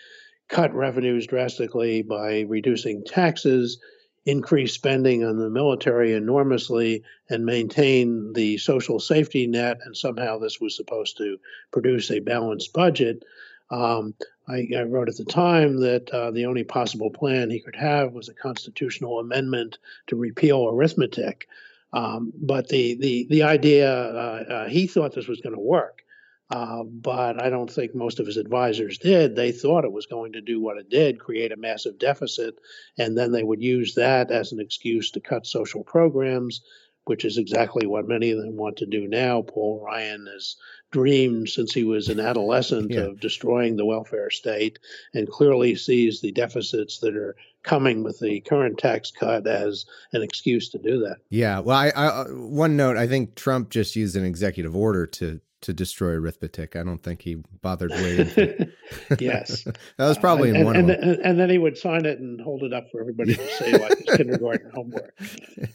cut 0.48 0.74
revenues 0.74 1.28
drastically 1.28 2.02
by 2.02 2.40
reducing 2.40 3.04
taxes, 3.04 3.78
increase 4.24 4.72
spending 4.72 5.24
on 5.24 5.38
the 5.38 5.50
military 5.50 6.12
enormously 6.12 7.02
and 7.28 7.44
maintain 7.44 8.32
the 8.34 8.56
social 8.58 9.00
safety 9.00 9.46
net, 9.46 9.78
and 9.84 9.96
somehow 9.96 10.38
this 10.38 10.60
was 10.60 10.76
supposed 10.76 11.16
to 11.18 11.38
produce 11.72 12.10
a 12.10 12.20
balanced 12.20 12.72
budget. 12.72 13.24
Um, 13.70 14.14
I, 14.48 14.68
I, 14.76 14.82
wrote 14.82 15.08
at 15.08 15.16
the 15.16 15.24
time 15.24 15.80
that 15.80 16.10
uh, 16.10 16.30
the 16.30 16.46
only 16.46 16.64
possible 16.64 17.10
plan 17.10 17.50
he 17.50 17.60
could 17.60 17.76
have 17.76 18.12
was 18.12 18.28
a 18.28 18.34
constitutional 18.34 19.18
amendment 19.18 19.78
to 20.08 20.16
repeal 20.16 20.68
arithmetic. 20.68 21.48
Um, 21.92 22.32
but 22.36 22.68
the 22.68 22.94
the 22.94 23.26
the 23.28 23.42
idea 23.42 23.90
uh, 23.92 24.44
uh, 24.48 24.68
he 24.68 24.86
thought 24.86 25.14
this 25.14 25.28
was 25.28 25.40
going 25.40 25.54
to 25.54 25.60
work. 25.60 26.01
Uh, 26.52 26.82
but 26.84 27.42
I 27.42 27.48
don't 27.48 27.72
think 27.72 27.94
most 27.94 28.20
of 28.20 28.26
his 28.26 28.36
advisors 28.36 28.98
did. 28.98 29.34
They 29.34 29.52
thought 29.52 29.86
it 29.86 29.92
was 29.92 30.04
going 30.04 30.34
to 30.34 30.42
do 30.42 30.60
what 30.60 30.76
it 30.76 30.90
did 30.90 31.18
create 31.18 31.50
a 31.50 31.56
massive 31.56 31.98
deficit, 31.98 32.56
and 32.98 33.16
then 33.16 33.32
they 33.32 33.42
would 33.42 33.62
use 33.62 33.94
that 33.94 34.30
as 34.30 34.52
an 34.52 34.60
excuse 34.60 35.12
to 35.12 35.20
cut 35.20 35.46
social 35.46 35.82
programs, 35.82 36.60
which 37.04 37.24
is 37.24 37.38
exactly 37.38 37.86
what 37.86 38.06
many 38.06 38.32
of 38.32 38.38
them 38.38 38.54
want 38.54 38.76
to 38.76 38.86
do 38.86 39.08
now. 39.08 39.40
Paul 39.40 39.82
Ryan 39.82 40.26
has 40.30 40.56
dreamed 40.90 41.48
since 41.48 41.72
he 41.72 41.84
was 41.84 42.08
an 42.08 42.20
adolescent 42.20 42.90
yeah. 42.90 43.00
of 43.00 43.18
destroying 43.18 43.76
the 43.76 43.86
welfare 43.86 44.28
state 44.28 44.78
and 45.14 45.26
clearly 45.26 45.74
sees 45.74 46.20
the 46.20 46.32
deficits 46.32 46.98
that 46.98 47.16
are 47.16 47.34
coming 47.62 48.02
with 48.02 48.18
the 48.18 48.40
current 48.40 48.76
tax 48.76 49.10
cut 49.10 49.46
as 49.46 49.86
an 50.12 50.20
excuse 50.20 50.68
to 50.68 50.78
do 50.78 51.00
that. 51.00 51.16
Yeah. 51.30 51.60
Well, 51.60 51.78
I, 51.78 51.88
I 51.96 52.24
one 52.28 52.76
note, 52.76 52.98
I 52.98 53.06
think 53.06 53.36
Trump 53.36 53.70
just 53.70 53.96
used 53.96 54.16
an 54.16 54.26
executive 54.26 54.76
order 54.76 55.06
to 55.06 55.40
to 55.62 55.72
destroy 55.72 56.10
arithmetic. 56.10 56.76
I 56.76 56.82
don't 56.82 57.02
think 57.02 57.22
he 57.22 57.36
bothered 57.62 57.90
waiting. 57.90 58.72
yes, 59.18 59.64
that 59.96 60.08
was 60.08 60.18
probably 60.18 60.50
uh, 60.50 60.54
in 60.54 60.64
one 60.64 60.76
and, 60.76 60.90
of 60.90 61.00
them. 61.00 61.18
And 61.24 61.40
then 61.40 61.50
he 61.50 61.58
would 61.58 61.78
sign 61.78 62.04
it 62.04 62.18
and 62.18 62.40
hold 62.40 62.62
it 62.62 62.72
up 62.72 62.90
for 62.90 63.00
everybody 63.00 63.34
to 63.34 63.48
see, 63.48 63.72
like 63.76 63.98
his 63.98 64.16
kindergarten 64.16 64.70
homework. 64.74 65.18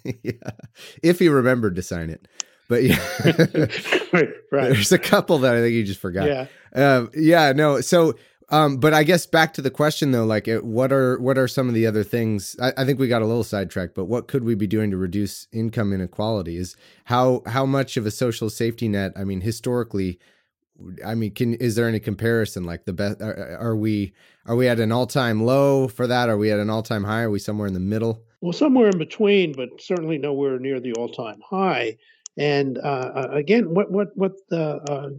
yeah, 0.03 0.31
if 1.01 1.19
he 1.19 1.29
remembered 1.29 1.75
to 1.77 1.81
sign 1.81 2.09
it. 2.09 2.27
But 2.69 2.83
yeah, 2.83 2.99
right, 4.11 4.29
right. 4.51 4.73
There's 4.73 4.91
a 4.91 4.99
couple 4.99 5.37
that 5.39 5.55
I 5.55 5.61
think 5.61 5.73
he 5.73 5.83
just 5.83 6.01
forgot. 6.01 6.27
Yeah, 6.27 6.47
um, 6.75 7.09
yeah. 7.15 7.53
No, 7.53 7.79
so 7.79 8.15
um, 8.49 8.77
but 8.77 8.93
I 8.93 9.03
guess 9.03 9.25
back 9.25 9.53
to 9.55 9.61
the 9.61 9.69
question 9.69 10.11
though, 10.11 10.25
like, 10.25 10.47
what 10.61 10.93
are 10.93 11.19
what 11.19 11.37
are 11.37 11.47
some 11.47 11.67
of 11.67 11.73
the 11.73 11.85
other 11.85 12.03
things? 12.03 12.55
I, 12.61 12.73
I, 12.77 12.85
think 12.85 12.97
we 12.97 13.09
got 13.09 13.21
a 13.21 13.25
little 13.25 13.43
sidetracked, 13.43 13.93
but 13.93 14.05
what 14.05 14.27
could 14.27 14.45
we 14.45 14.55
be 14.55 14.67
doing 14.67 14.89
to 14.91 14.97
reduce 14.97 15.47
income 15.51 15.91
inequality? 15.91 16.55
Is 16.55 16.77
how 17.05 17.41
how 17.45 17.65
much 17.65 17.97
of 17.97 18.05
a 18.05 18.11
social 18.11 18.49
safety 18.49 18.87
net? 18.87 19.11
I 19.17 19.25
mean, 19.25 19.41
historically, 19.41 20.19
I 21.05 21.15
mean, 21.15 21.33
can 21.33 21.55
is 21.55 21.75
there 21.75 21.89
any 21.89 21.99
comparison? 21.99 22.63
Like 22.63 22.85
the 22.85 22.93
best? 22.93 23.21
Are, 23.21 23.57
are 23.59 23.75
we 23.75 24.13
are 24.45 24.55
we 24.55 24.69
at 24.69 24.79
an 24.79 24.93
all 24.93 25.07
time 25.07 25.43
low 25.43 25.89
for 25.89 26.07
that? 26.07 26.29
Are 26.29 26.37
we 26.37 26.49
at 26.49 26.59
an 26.59 26.69
all 26.69 26.83
time 26.83 27.03
high? 27.03 27.23
Are 27.23 27.31
we 27.31 27.39
somewhere 27.39 27.67
in 27.67 27.73
the 27.73 27.81
middle? 27.81 28.23
Well, 28.39 28.53
somewhere 28.53 28.87
in 28.87 28.97
between, 28.97 29.53
but 29.53 29.81
certainly 29.81 30.17
nowhere 30.19 30.57
near 30.57 30.79
the 30.79 30.93
all 30.93 31.09
time 31.09 31.41
high. 31.49 31.97
And 32.37 32.77
uh, 32.77 33.11
uh, 33.13 33.27
again, 33.33 33.73
what 33.73 33.91
what 33.91 34.15
what 34.15 34.33
the 34.49 34.75
uh, 34.89 35.09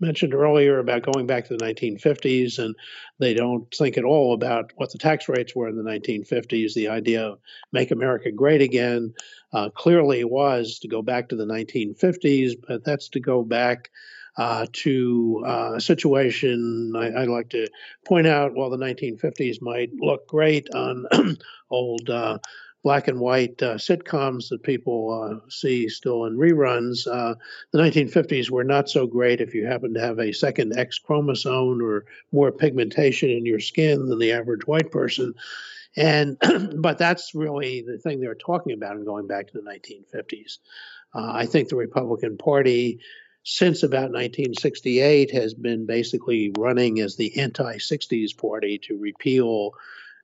mentioned 0.00 0.34
earlier 0.34 0.78
about 0.78 1.02
going 1.02 1.26
back 1.26 1.46
to 1.46 1.56
the 1.56 1.64
1950s, 1.64 2.58
and 2.58 2.74
they 3.18 3.34
don't 3.34 3.72
think 3.74 3.96
at 3.96 4.04
all 4.04 4.34
about 4.34 4.72
what 4.76 4.92
the 4.92 4.98
tax 4.98 5.28
rates 5.28 5.54
were 5.54 5.68
in 5.68 5.76
the 5.76 5.82
1950s. 5.82 6.74
The 6.74 6.88
idea 6.88 7.28
of 7.28 7.38
make 7.72 7.90
America 7.90 8.30
great 8.30 8.62
again 8.62 9.14
uh, 9.52 9.70
clearly 9.70 10.24
was 10.24 10.78
to 10.80 10.88
go 10.88 11.02
back 11.02 11.28
to 11.28 11.36
the 11.36 11.46
1950s, 11.46 12.52
but 12.66 12.84
that's 12.84 13.08
to 13.10 13.20
go 13.20 13.42
back. 13.42 13.90
Uh, 14.36 14.66
to 14.72 15.44
uh, 15.46 15.74
a 15.76 15.80
situation 15.80 16.92
I, 16.96 17.22
I, 17.22 17.24
like 17.26 17.50
to 17.50 17.68
point 18.04 18.26
out 18.26 18.52
while 18.52 18.68
the 18.68 18.76
1950s 18.76 19.62
might 19.62 19.90
look 19.96 20.26
great 20.26 20.68
on 20.74 21.06
old 21.70 22.10
uh, 22.10 22.38
black 22.84 23.08
and 23.08 23.18
white 23.18 23.60
uh, 23.62 23.74
sitcoms 23.74 24.50
that 24.50 24.62
people 24.62 25.10
uh, 25.10 25.48
see 25.48 25.88
still 25.88 26.26
in 26.26 26.36
reruns. 26.36 27.08
Uh, 27.10 27.34
the 27.72 27.78
1950s 27.78 28.50
were 28.50 28.62
not 28.62 28.90
so 28.90 29.06
great 29.06 29.40
if 29.40 29.54
you 29.54 29.66
happen 29.66 29.94
to 29.94 30.00
have 30.00 30.18
a 30.18 30.32
second 30.32 30.78
X 30.78 30.98
chromosome 30.98 31.82
or 31.82 32.04
more 32.30 32.52
pigmentation 32.52 33.30
in 33.30 33.46
your 33.46 33.58
skin 33.58 34.06
than 34.06 34.18
the 34.18 34.32
average 34.32 34.66
white 34.66 34.92
person. 34.92 35.34
And 35.96 36.36
but 36.76 36.98
that's 36.98 37.34
really 37.34 37.80
the 37.80 37.98
thing 37.98 38.20
they're 38.20 38.34
talking 38.34 38.74
about 38.74 38.96
and 38.96 39.06
going 39.06 39.26
back 39.26 39.48
to 39.48 39.58
the 39.58 39.68
1950s. 39.68 40.58
Uh, 41.14 41.32
I 41.32 41.46
think 41.46 41.70
the 41.70 41.76
Republican 41.76 42.36
Party 42.36 43.00
since 43.44 43.82
about 43.82 44.10
1968 44.10 45.30
has 45.30 45.54
been 45.54 45.86
basically 45.86 46.52
running 46.58 47.00
as 47.00 47.16
the 47.16 47.40
anti 47.40 47.76
60s 47.76 48.36
party 48.36 48.78
to 48.78 48.98
repeal 48.98 49.72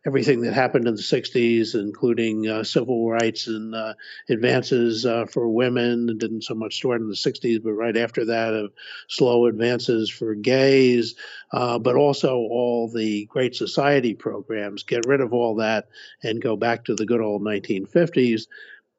everything 0.06 0.40
that 0.40 0.54
happened 0.54 0.86
in 0.86 0.94
the 0.94 1.02
60s, 1.02 1.74
including 1.74 2.48
uh, 2.48 2.64
civil 2.64 3.08
rights 3.08 3.46
and 3.46 3.74
uh, 3.74 3.94
advances 4.28 5.04
uh, 5.04 5.26
for 5.26 5.48
women. 5.48 6.16
Didn't 6.18 6.44
so 6.44 6.54
much 6.54 6.76
start 6.76 7.00
in 7.00 7.08
the 7.08 7.14
60s, 7.14 7.62
but 7.62 7.72
right 7.72 7.96
after 7.96 8.24
that, 8.26 8.54
of 8.54 8.72
slow 9.08 9.46
advances 9.46 10.08
for 10.08 10.34
gays, 10.34 11.16
uh, 11.52 11.78
but 11.78 11.96
also 11.96 12.36
all 12.36 12.88
the 12.88 13.26
Great 13.26 13.54
Society 13.54 14.14
programs. 14.14 14.84
Get 14.84 15.06
rid 15.06 15.20
of 15.20 15.34
all 15.34 15.56
that 15.56 15.88
and 16.22 16.40
go 16.40 16.56
back 16.56 16.86
to 16.86 16.94
the 16.94 17.06
good 17.06 17.20
old 17.20 17.42
1950s. 17.42 18.46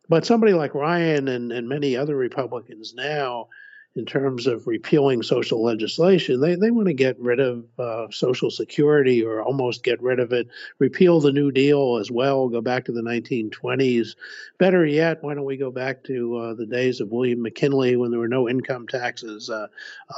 But 0.08 0.26
somebody 0.26 0.54
like 0.54 0.76
Ryan 0.76 1.28
and, 1.28 1.52
and 1.52 1.70
many 1.70 1.96
other 1.96 2.16
Republicans 2.16 2.94
now 2.94 3.48
in 3.96 4.06
terms 4.06 4.48
of 4.48 4.68
repealing 4.68 5.22
social 5.22 5.62
legislation. 5.62 6.40
They, 6.40 6.56
they 6.56 6.72
want 6.72 6.88
to 6.88 6.94
get 6.94 7.20
rid 7.20 7.42
of 7.42 7.66
uh, 7.78 8.08
Social 8.10 8.50
Security 8.50 9.24
or 9.24 9.42
almost 9.42 9.84
get 9.84 10.02
rid 10.02 10.20
of 10.20 10.32
it, 10.32 10.48
repeal 10.80 11.20
the 11.20 11.34
New 11.34 11.52
Deal 11.52 11.98
as 11.98 12.10
well, 12.10 12.48
go 12.48 12.62
back 12.62 12.86
to 12.86 12.94
the 12.94 13.02
1920s. 13.02 14.16
Better 14.58 14.86
yet, 14.86 15.22
why 15.22 15.34
don't 15.34 15.44
we 15.44 15.58
go 15.58 15.72
back 15.72 16.06
to 16.06 16.38
uh, 16.38 16.54
the 16.54 16.66
days 16.66 17.02
of 17.02 17.12
William 17.12 17.42
McKinley 17.42 17.98
when 17.98 18.12
there 18.12 18.20
were 18.20 18.30
no 18.30 18.48
income 18.48 18.88
taxes? 18.88 19.50
Uh, 19.50 19.68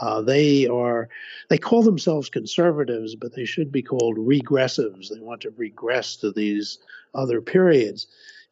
uh 0.02 0.22
they 0.22 0.68
are 0.68 1.10
they 1.50 1.58
call 1.58 1.82
themselves 1.82 2.30
conservatives, 2.30 3.16
but 3.16 3.36
they 3.36 3.46
should 3.46 3.72
be 3.72 3.82
called 3.82 4.18
regressives. 4.18 5.10
They 5.10 5.20
want 5.20 5.42
to 5.42 5.54
regress 5.58 6.18
to 6.18 6.32
these 6.32 6.78
other 7.16 7.42
periods. 7.42 8.06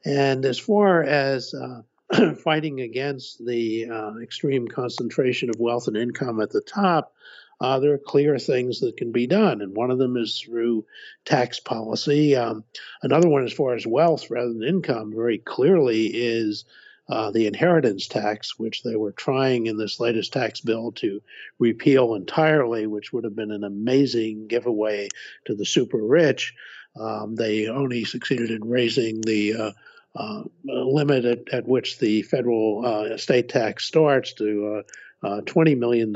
And 0.04 0.46
as 0.46 0.58
far 0.58 1.04
as 1.04 1.54
uh, 1.54 1.82
fighting 2.44 2.82
against 2.82 3.46
the 3.46 3.88
uh, 3.90 4.18
extreme 4.22 4.68
concentration 4.68 5.50
of 5.50 5.60
wealth 5.60 5.88
and 5.88 5.98
income 5.98 6.42
at 6.42 6.50
the 6.50 6.62
top, 6.62 7.14
uh, 7.60 7.80
there 7.80 7.94
are 7.94 8.00
clear 8.00 8.40
things 8.40 8.80
that 8.80 8.98
can 8.98 9.12
be 9.12 9.28
done. 9.28 9.62
And 9.62 9.76
one 9.76 9.92
of 9.92 10.00
them 10.00 10.18
is 10.18 10.40
through 10.40 10.86
tax 11.26 11.60
policy. 11.60 12.36
Um, 12.36 12.64
another 13.04 13.30
one, 13.30 13.46
as 13.46 13.54
far 13.54 13.76
as 13.76 13.86
wealth 13.86 14.32
rather 14.32 14.52
than 14.52 14.64
income, 14.64 15.14
very 15.16 15.38
clearly 15.38 16.08
is 16.08 16.66
uh, 17.08 17.30
the 17.30 17.46
inheritance 17.46 18.08
tax, 18.08 18.58
which 18.58 18.84
they 18.84 18.96
were 18.96 19.12
trying 19.12 19.68
in 19.68 19.78
this 19.78 20.00
latest 20.00 20.34
tax 20.34 20.62
bill 20.62 20.94
to 20.94 21.22
repeal 21.60 22.16
entirely, 22.16 22.88
which 22.88 23.14
would 23.14 23.26
have 23.26 23.36
been 23.36 23.52
an 23.52 23.64
amazing 23.64 24.48
giveaway 24.48 25.10
to 25.46 25.54
the 25.54 25.66
super 25.66 25.98
rich. 25.98 26.56
Um, 27.00 27.36
they 27.36 27.68
only 27.68 28.06
succeeded 28.06 28.50
in 28.50 28.68
raising 28.68 29.22
the 29.22 29.54
uh, 29.54 29.72
uh, 30.16 30.44
limit 30.64 31.26
at, 31.26 31.40
at, 31.54 31.68
which 31.68 32.00
the 32.00 32.22
federal 32.24 32.84
uh, 32.86 33.14
estate 33.14 33.48
tax 33.50 33.86
starts 33.86 34.34
to 34.34 34.84
uh, 35.24 35.28
uh 35.28 35.42
$20 35.42 35.78
million. 35.78 36.14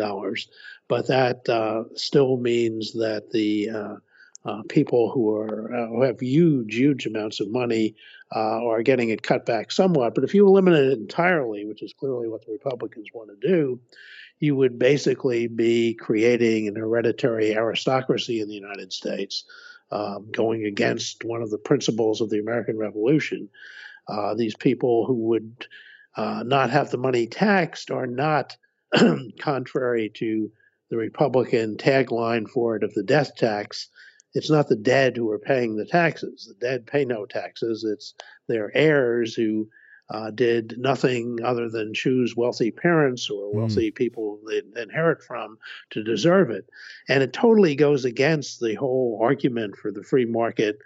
But 0.87 1.07
that 1.07 1.47
uh, 1.47 1.85
still 1.95 2.37
means 2.37 2.93
that 2.93 3.31
the 3.31 3.99
people 4.69 5.09
who 5.09 5.35
are 5.35 5.87
who 5.89 6.03
have 6.03 6.19
huge, 6.19 6.75
huge 6.75 7.05
amounts 7.07 7.39
of 7.39 7.49
money 7.49 7.95
are 8.31 8.83
getting 8.83 9.09
it 9.09 9.23
cut 9.23 9.45
back 9.45 9.71
somewhat. 9.71 10.13
But 10.13 10.23
if 10.23 10.33
you 10.33 10.45
eliminate 10.45 10.85
it 10.85 10.99
entirely, 10.99 11.65
which 11.65 11.81
is 11.81 11.93
clearly 11.93 12.27
what 12.27 12.45
the 12.45 12.51
Republicans 12.51 13.07
want 13.13 13.29
to 13.29 13.47
do, 13.47 13.79
you 14.39 14.55
would 14.55 14.77
basically 14.77 15.47
be 15.47 15.95
creating 15.95 16.67
an 16.67 16.75
hereditary 16.75 17.55
aristocracy 17.55 18.41
in 18.41 18.47
the 18.47 18.53
United 18.53 18.91
States 18.91 19.45
um, 19.91 20.29
going 20.31 20.65
against 20.65 21.23
one 21.23 21.41
of 21.41 21.49
the 21.49 21.57
principles 21.57 22.21
of 22.21 22.29
the 22.29 22.39
American 22.39 22.77
Revolution. 22.77 23.49
Uh, 24.07 24.35
these 24.35 24.55
people 24.55 25.05
who 25.05 25.15
would 25.29 25.67
uh, 26.15 26.43
not 26.45 26.69
have 26.69 26.91
the 26.91 26.97
money 26.97 27.27
taxed 27.27 27.91
are 27.91 28.07
not, 28.07 28.57
contrary 29.39 30.11
to 30.15 30.51
the 30.89 30.97
Republican 30.97 31.77
tagline 31.77 32.47
for 32.47 32.75
it 32.75 32.83
of 32.83 32.93
the 32.93 33.03
death 33.03 33.35
tax, 33.35 33.89
it's 34.33 34.49
not 34.49 34.67
the 34.67 34.75
dead 34.75 35.15
who 35.15 35.31
are 35.31 35.39
paying 35.39 35.75
the 35.75 35.85
taxes. 35.85 36.45
The 36.47 36.65
dead 36.65 36.85
pay 36.85 37.05
no 37.05 37.25
taxes. 37.25 37.83
It's 37.85 38.13
their 38.47 38.69
heirs 38.75 39.33
who 39.33 39.69
uh, 40.09 40.31
did 40.31 40.77
nothing 40.77 41.39
other 41.43 41.69
than 41.69 41.93
choose 41.93 42.35
wealthy 42.35 42.71
parents 42.71 43.29
or 43.29 43.49
hmm. 43.49 43.57
wealthy 43.57 43.91
mm. 43.91 43.95
people 43.95 44.39
they 44.47 44.61
inherit 44.81 45.23
from 45.23 45.57
to 45.89 46.03
deserve 46.03 46.51
it. 46.51 46.69
And 47.09 47.23
it 47.23 47.33
totally 47.33 47.75
goes 47.75 48.05
against 48.05 48.59
the 48.59 48.75
whole 48.75 49.19
argument 49.21 49.77
for 49.77 49.91
the 49.91 50.03
free 50.03 50.25
market, 50.25 50.77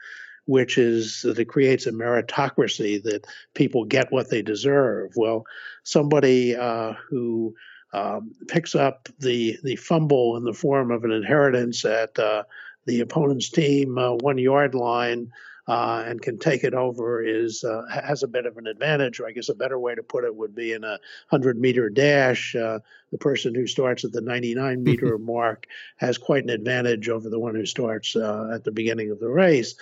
which 0.45 0.77
is 0.77 1.23
that 1.23 1.37
it 1.37 1.49
creates 1.49 1.85
a 1.85 1.91
meritocracy 1.91 3.03
that 3.03 3.27
people 3.53 3.83
get 3.83 4.11
what 4.11 4.29
they 4.29 4.41
deserve. 4.41 5.11
Well, 5.15 5.45
somebody 5.83 6.55
uh, 6.55 6.93
who 7.09 7.55
um, 7.91 8.31
picks 8.47 8.75
up 8.75 9.09
the 9.19 9.57
the 9.63 9.75
fumble 9.75 10.37
in 10.37 10.43
the 10.43 10.53
form 10.53 10.91
of 10.91 11.03
an 11.03 11.11
inheritance 11.11 11.83
at 11.83 12.17
uh, 12.19 12.43
the 12.85 13.01
opponent's 13.01 13.49
team 13.49 13.97
uh, 13.97 14.11
one 14.13 14.37
yard 14.37 14.75
line 14.75 15.31
uh, 15.69 16.03
and 16.07 16.19
can 16.19 16.39
take 16.39 16.63
it 16.63 16.73
over 16.73 17.23
is 17.23 17.63
uh, 17.63 17.83
has 17.93 18.23
a 18.23 18.27
bit 18.27 18.47
of 18.47 18.57
an 18.57 18.65
advantage. 18.65 19.19
Or 19.19 19.27
I 19.27 19.31
guess 19.31 19.49
a 19.49 19.53
better 19.53 19.77
way 19.77 19.93
to 19.93 20.01
put 20.01 20.23
it 20.23 20.35
would 20.35 20.55
be 20.55 20.73
in 20.73 20.83
a 20.83 20.97
hundred 21.29 21.59
meter 21.59 21.91
dash. 21.91 22.55
Uh, 22.55 22.79
the 23.11 23.19
person 23.19 23.53
who 23.53 23.67
starts 23.67 24.03
at 24.03 24.11
the 24.11 24.21
99 24.21 24.83
meter 24.83 25.19
mark 25.19 25.67
has 25.97 26.17
quite 26.17 26.43
an 26.43 26.49
advantage 26.49 27.07
over 27.07 27.29
the 27.29 27.39
one 27.39 27.53
who 27.53 27.67
starts 27.67 28.15
uh, 28.15 28.49
at 28.51 28.63
the 28.63 28.71
beginning 28.71 29.11
of 29.11 29.19
the 29.19 29.29
race. 29.29 29.75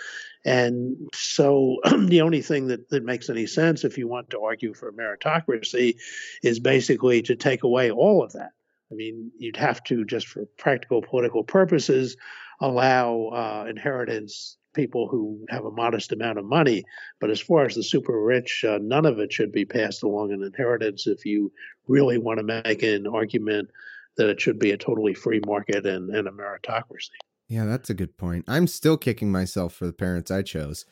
And 0.44 1.10
so 1.14 1.78
the 2.08 2.20
only 2.20 2.42
thing 2.42 2.68
that, 2.68 2.90
that 2.90 3.06
makes 3.06 3.30
any 3.30 3.48
sense 3.48 3.86
if 3.86 3.98
you 3.98 4.10
want 4.10 4.30
to 4.32 4.42
argue 4.42 4.74
for 4.74 4.92
meritocracy 4.92 5.96
is 6.44 6.60
basically 6.60 7.22
to 7.24 7.36
take 7.38 7.64
away 7.64 7.92
all 7.92 8.22
of 8.22 8.34
that. 8.34 8.52
I 8.92 8.96
mean, 8.96 9.32
you'd 9.38 9.56
have 9.56 9.82
to, 9.86 10.04
just 10.04 10.28
for 10.28 10.46
practical 10.58 11.02
political 11.02 11.46
purposes, 11.46 12.18
allow 12.60 13.28
uh, 13.28 13.66
inheritance 13.70 14.58
people 14.78 15.10
who 15.10 15.46
have 15.50 15.66
a 15.66 15.72
modest 15.72 16.14
amount 16.14 16.38
of 16.40 16.46
money. 16.46 16.86
But 17.20 17.32
as 17.32 17.42
far 17.42 17.66
as 17.66 17.76
the 17.76 17.84
super 17.84 18.24
rich, 18.24 18.64
uh, 18.66 18.80
none 18.82 19.06
of 19.06 19.20
it 19.20 19.34
should 19.34 19.52
be 19.52 19.66
passed 19.66 20.04
along 20.04 20.32
in 20.32 20.44
inheritance 20.44 21.08
if 21.08 21.26
you 21.26 21.52
really 21.88 22.18
want 22.18 22.38
to 22.38 22.44
make 22.44 22.84
an 22.84 23.08
argument 23.08 23.70
that 24.16 24.30
it 24.30 24.40
should 24.40 24.60
be 24.60 24.72
a 24.72 24.78
totally 24.78 25.14
free 25.14 25.42
market 25.46 25.86
and, 25.86 26.10
and 26.10 26.28
a 26.28 26.32
meritocracy. 26.32 27.10
Yeah, 27.50 27.66
that's 27.66 27.90
a 27.90 27.94
good 27.94 28.18
point. 28.18 28.46
I'm 28.48 28.68
still 28.68 28.98
kicking 28.98 29.32
myself 29.32 29.74
for 29.74 29.86
the 29.86 29.94
parents 29.94 30.32
I 30.32 30.42
chose. 30.44 30.86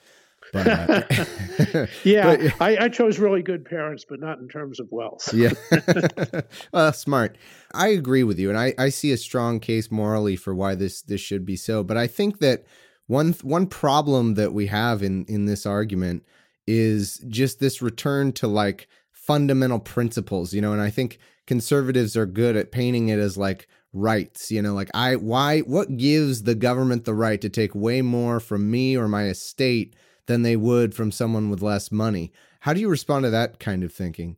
But, 0.54 0.68
uh, 0.68 1.86
yeah, 2.04 2.38
but, 2.38 2.62
I, 2.62 2.86
I, 2.86 2.90
chose 2.90 3.20
really 3.20 3.42
good 3.42 3.66
parents, 3.66 4.06
but 4.08 4.20
not 4.20 4.40
in 4.40 4.48
terms 4.48 4.80
of 4.80 4.88
wealth. 4.92 5.34
yeah. 5.34 5.52
well, 6.74 6.94
smart. 6.94 7.38
I 7.74 7.90
agree 7.90 8.24
with 8.24 8.40
you. 8.40 8.50
And 8.50 8.58
I, 8.58 8.74
I 8.78 8.90
see 8.90 9.12
a 9.12 9.18
strong 9.18 9.60
case 9.60 9.92
morally 9.92 10.36
for 10.36 10.54
why 10.54 10.76
this, 10.76 11.02
this 11.02 11.22
should 11.22 11.46
be 11.46 11.56
so. 11.56 11.84
But 11.84 11.98
I 11.98 12.08
think 12.08 12.40
that 12.40 12.66
one 13.08 13.34
one 13.42 13.68
problem 13.68 14.34
that 14.36 14.54
we 14.54 14.68
have 14.68 15.04
in 15.04 15.26
in 15.26 15.46
this 15.46 15.66
argument 15.66 16.24
is 16.68 17.24
just 17.28 17.60
this 17.60 17.82
return 17.82 18.32
to 18.34 18.48
like 18.48 18.88
fundamental 19.12 19.80
principles, 19.80 20.54
you 20.54 20.62
know, 20.62 20.74
and 20.74 20.82
I 20.82 20.90
think 20.90 21.20
conservatives 21.48 22.18
are 22.18 22.26
good 22.26 22.56
at 22.56 22.72
painting 22.72 23.10
it 23.10 23.20
as 23.20 23.38
like 23.38 23.68
rights, 23.94 24.52
you 24.52 24.62
know, 24.62 24.74
like 24.74 24.90
I 24.94 25.16
why 25.16 25.62
what 25.62 25.98
gives 25.98 26.44
the 26.44 26.56
government 26.56 27.06
the 27.06 27.14
right 27.14 27.40
to 27.42 27.50
take 27.50 27.76
way 27.76 28.02
more 28.02 28.40
from 28.40 28.70
me 28.70 28.98
or 28.98 29.08
my 29.08 29.26
estate 29.26 29.96
than 30.28 30.42
they 30.42 30.56
would 30.56 30.94
from 30.94 31.12
someone 31.12 31.50
with 31.50 31.62
less 31.62 31.92
money. 31.92 32.32
How 32.62 32.74
do 32.74 32.80
you 32.80 32.90
respond 32.90 33.24
to 33.24 33.30
that 33.30 33.60
kind 33.60 33.84
of 33.84 33.94
thinking? 33.94 34.38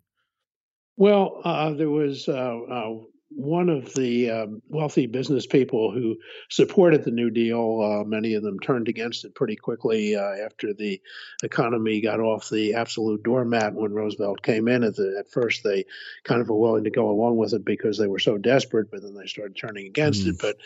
Well, 0.97 1.41
uh, 1.43 1.71
there 1.73 1.89
was 1.89 2.27
uh, 2.27 2.31
uh, 2.31 2.95
one 3.29 3.67
of 3.67 3.93
the 3.93 4.31
um, 4.31 4.61
wealthy 4.69 5.05
business 5.05 5.45
people 5.45 5.91
who 5.91 6.17
supported 6.49 7.03
the 7.03 7.11
New 7.11 7.29
Deal, 7.29 7.81
uh, 7.81 8.03
many 8.05 8.35
of 8.35 8.43
them 8.43 8.57
turned 8.59 8.87
against 8.87 9.25
it 9.25 9.35
pretty 9.35 9.57
quickly 9.57 10.15
uh, 10.15 10.45
after 10.45 10.73
the 10.73 11.01
economy 11.43 11.99
got 11.99 12.21
off 12.21 12.49
the 12.49 12.75
absolute 12.75 13.23
doormat 13.23 13.73
when 13.73 13.93
Roosevelt 13.93 14.41
came 14.41 14.69
in. 14.69 14.83
At, 14.83 14.95
the, 14.95 15.17
at, 15.19 15.29
first, 15.29 15.63
they 15.63 15.85
kind 16.23 16.39
of 16.39 16.47
were 16.47 16.55
willing 16.55 16.85
to 16.85 16.89
go 16.89 17.09
along 17.09 17.35
with 17.35 17.53
it 17.53 17.65
because 17.65 17.97
they 17.97 18.07
were 18.07 18.19
so 18.19 18.37
desperate, 18.37 18.89
but 18.89 19.01
then 19.01 19.13
they 19.13 19.27
started 19.27 19.57
turning 19.57 19.87
against 19.87 20.25
mm. 20.25 20.29
it. 20.29 20.39
But 20.39 20.57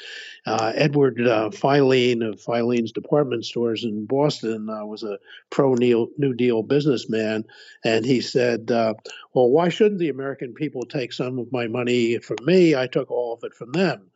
uh, 0.46 0.72
Edward 0.76 1.20
uh, 1.20 1.50
Filene 1.50 2.28
of 2.28 2.40
Filene's 2.40 2.92
department 2.92 3.44
stores 3.44 3.84
in 3.84 4.06
Boston 4.06 4.70
uh, 4.70 4.86
was 4.86 5.02
a 5.02 5.18
pro 5.50 5.74
New 5.74 6.34
Deal 6.36 6.62
businessman, 6.62 7.46
and 7.84 8.06
he 8.06 8.22
said, 8.22 8.70
uh, 8.70 8.94
Well, 9.34 9.50
why 9.50 9.70
shouldn't 9.70 10.00
the 10.00 10.10
American 10.10 10.54
people 10.54 10.84
take 10.84 11.12
some 11.12 11.40
of 11.40 11.52
my 11.52 11.68
money 11.68 12.20
from 12.20 12.38
me? 12.46 12.51
Me, 12.52 12.76
I 12.76 12.88
took 12.88 13.12
all 13.12 13.34
of 13.34 13.44
it 13.44 13.54
from 13.54 13.72
them. 13.72 14.12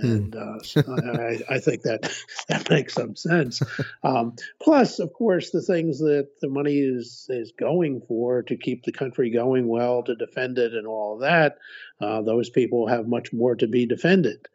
Hmm. 0.00 0.06
And 0.06 0.36
uh, 0.36 0.58
I, 0.76 1.40
I, 1.50 1.58
think 1.58 1.82
that 1.82 2.12
that 2.48 2.70
makes 2.70 2.94
some 2.94 3.16
sense. 3.16 3.62
Um, 4.02 4.36
plus, 4.62 4.98
of 4.98 5.12
course, 5.12 5.50
the 5.50 5.62
things 5.62 5.98
that 5.98 6.28
the 6.40 6.48
money 6.48 6.78
is 6.78 7.26
is 7.28 7.52
going 7.58 8.02
for 8.06 8.42
to 8.44 8.56
keep 8.56 8.84
the 8.84 8.92
country 8.92 9.30
going 9.30 9.66
well, 9.66 10.02
to 10.04 10.14
defend 10.14 10.58
it, 10.58 10.74
and 10.74 10.86
all 10.86 11.14
of 11.14 11.20
that, 11.22 11.58
uh, 12.00 12.22
those 12.22 12.50
people 12.50 12.86
have 12.86 13.08
much 13.08 13.32
more 13.32 13.56
to 13.56 13.66
be 13.66 13.86
defended. 13.86 14.46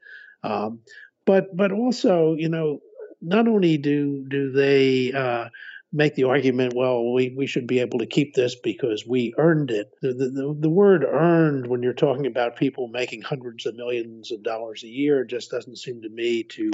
Um, 0.44 0.80
but 1.26 1.56
but 1.56 1.72
also, 1.72 2.36
you 2.36 2.50
know, 2.50 2.80
not 3.22 3.48
only 3.48 3.78
do 3.78 4.26
do 4.28 4.52
they 4.52 5.12
uh, 5.12 5.50
make 5.94 6.16
the 6.16 6.24
argument, 6.24 6.74
well, 6.76 7.14
we, 7.14 7.34
we 7.38 7.46
should 7.46 7.68
be 7.68 7.80
able 7.80 8.00
to 8.00 8.08
keep 8.08 8.34
this 8.34 8.56
because 8.56 9.06
we 9.08 9.34
earned 9.38 9.70
it. 9.70 9.92
The, 10.02 10.14
the, 10.14 10.58
the 10.60 10.70
word 10.70 11.04
earned, 11.04 11.68
when 11.68 11.84
you're 11.84 11.94
talking 11.94 12.26
about 12.26 12.56
people 12.56 12.88
making 12.88 13.22
hundreds 13.22 13.68
of 13.68 13.76
millions 13.76 14.32
of 14.32 14.42
dollars 14.42 14.84
a 14.84 14.88
year, 14.88 15.24
just 15.24 15.52
doesn't 15.52 15.78
seem 15.78 16.02
to 16.02 16.10
me 16.10 16.44
to 16.44 16.72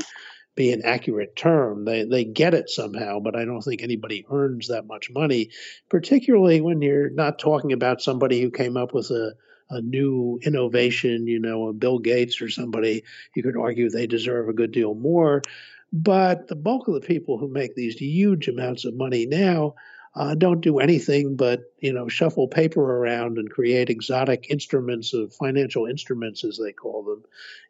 be 0.55 0.72
an 0.72 0.82
accurate 0.86 1.36
term. 1.36 1.84
They, 1.84 2.05
they 2.05 2.24
get 2.24 2.53
it 2.53 2.70
somehow, 2.70 3.20
but 3.20 3.36
I 3.36 3.43
don't 3.43 3.61
think 3.61 3.84
anybody 3.84 4.26
earns 4.32 4.70
that 4.70 4.88
much 4.88 5.11
money, 5.11 5.49
particularly 5.89 6.61
when 6.61 6.82
you're 6.82 7.09
not 7.09 7.39
talking 7.39 7.74
about 7.74 8.01
somebody 8.01 8.41
who 8.41 8.51
came 8.51 8.78
up 8.78 8.93
with 8.93 9.11
a, 9.11 9.34
a 9.70 9.82
new 9.82 10.39
innovation, 10.43 11.28
you 11.28 11.39
know, 11.39 11.67
a 11.67 11.74
Bill 11.74 11.99
Gates 11.99 12.41
or 12.41 12.49
somebody. 12.49 13.03
You 13.36 13.43
could 13.43 13.57
argue 13.57 13.89
they 13.89 14.07
deserve 14.07 14.49
a 14.49 14.53
good 14.53 14.72
deal 14.72 14.95
more. 14.95 15.41
But 15.91 16.47
the 16.47 16.55
bulk 16.55 16.87
of 16.87 16.93
the 16.93 17.01
people 17.01 17.37
who 17.37 17.47
make 17.47 17.75
these 17.75 17.95
huge 17.95 18.47
amounts 18.47 18.85
of 18.85 18.95
money 18.95 19.25
now 19.25 19.75
uh, 20.15 20.35
don't 20.35 20.61
do 20.61 20.79
anything 20.79 21.35
but 21.35 21.71
you 21.79 21.93
know 21.93 22.07
shuffle 22.07 22.47
paper 22.47 22.81
around 22.81 23.37
and 23.37 23.49
create 23.49 23.89
exotic 23.89 24.47
instruments 24.49 25.13
of 25.13 25.33
financial 25.33 25.85
instruments 25.85 26.43
as 26.43 26.57
they 26.57 26.71
call 26.71 27.03
them, 27.03 27.23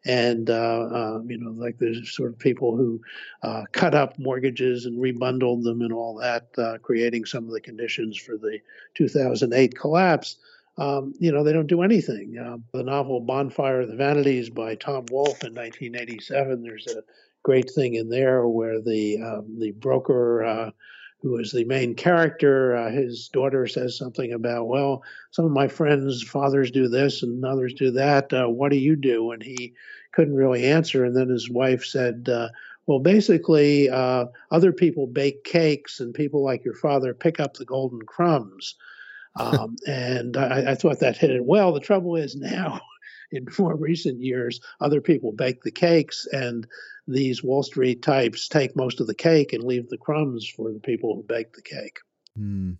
and 0.04 0.48
uh, 0.48 0.80
uh, 0.80 1.20
you 1.26 1.38
know 1.38 1.50
like 1.50 1.78
the 1.78 2.02
sort 2.04 2.32
of 2.32 2.38
people 2.38 2.76
who 2.76 3.00
uh, 3.42 3.64
cut 3.72 3.94
up 3.94 4.18
mortgages 4.18 4.86
and 4.86 4.98
rebundled 4.98 5.62
them 5.64 5.82
and 5.82 5.92
all 5.92 6.14
that, 6.16 6.48
uh, 6.56 6.78
creating 6.78 7.24
some 7.24 7.44
of 7.44 7.52
the 7.52 7.60
conditions 7.60 8.16
for 8.16 8.36
the 8.38 8.58
2008 8.94 9.78
collapse. 9.78 10.36
Um, 10.78 11.12
you 11.18 11.30
know, 11.30 11.44
they 11.44 11.52
don't 11.52 11.66
do 11.66 11.82
anything. 11.82 12.38
Uh, 12.38 12.56
the 12.72 12.82
novel 12.82 13.20
Bonfire 13.20 13.82
of 13.82 13.88
the 13.88 13.96
Vanities 13.96 14.48
by 14.48 14.76
Tom 14.76 15.04
Wolfe 15.10 15.44
in 15.44 15.52
1987, 15.52 16.62
there's 16.62 16.86
a 16.86 17.02
great 17.42 17.70
thing 17.70 17.94
in 17.94 18.08
there 18.08 18.46
where 18.46 18.80
the 18.80 19.20
um, 19.22 19.58
the 19.58 19.72
broker 19.72 20.44
uh, 20.44 20.70
who 21.22 21.36
is 21.38 21.52
the 21.52 21.64
main 21.64 21.94
character, 21.94 22.74
uh, 22.74 22.90
his 22.90 23.28
daughter 23.28 23.66
says 23.66 23.96
something 23.96 24.32
about, 24.32 24.68
well, 24.68 25.02
some 25.30 25.44
of 25.44 25.50
my 25.50 25.68
friends' 25.68 26.22
fathers 26.22 26.70
do 26.70 26.88
this 26.88 27.22
and 27.22 27.44
others 27.44 27.74
do 27.74 27.90
that. 27.90 28.32
Uh, 28.32 28.46
what 28.46 28.70
do 28.70 28.78
you 28.78 28.96
do? 28.96 29.32
And 29.32 29.42
he 29.42 29.74
couldn't 30.12 30.34
really 30.34 30.64
answer. 30.64 31.04
And 31.04 31.14
then 31.14 31.28
his 31.28 31.50
wife 31.50 31.84
said, 31.84 32.28
uh, 32.30 32.48
well, 32.86 33.00
basically, 33.00 33.90
uh, 33.90 34.26
other 34.50 34.72
people 34.72 35.06
bake 35.06 35.44
cakes, 35.44 36.00
and 36.00 36.14
people 36.14 36.42
like 36.42 36.64
your 36.64 36.74
father 36.74 37.14
pick 37.14 37.38
up 37.38 37.54
the 37.54 37.64
golden 37.64 38.02
crumbs. 38.02 38.74
Um, 39.36 39.76
and 39.86 40.36
I, 40.36 40.72
I, 40.72 40.74
thought 40.74 40.98
that 40.98 41.16
hit 41.16 41.30
it 41.30 41.44
well. 41.44 41.72
The 41.72 41.78
trouble 41.78 42.16
is 42.16 42.34
now, 42.34 42.80
in 43.30 43.46
more 43.58 43.76
recent 43.76 44.20
years, 44.20 44.60
other 44.80 45.00
people 45.00 45.32
bake 45.32 45.62
the 45.62 45.70
cakes, 45.70 46.26
and 46.32 46.66
these 47.06 47.42
Wall 47.42 47.62
Street 47.62 48.02
types 48.02 48.48
take 48.48 48.76
most 48.76 49.00
of 49.00 49.06
the 49.06 49.14
cake 49.14 49.52
and 49.52 49.64
leave 49.64 49.88
the 49.88 49.98
crumbs 49.98 50.48
for 50.48 50.72
the 50.72 50.80
people 50.80 51.14
who 51.14 51.22
bake 51.22 51.52
the 51.54 51.62
cake. 51.62 51.98
Hmm. 52.36 52.72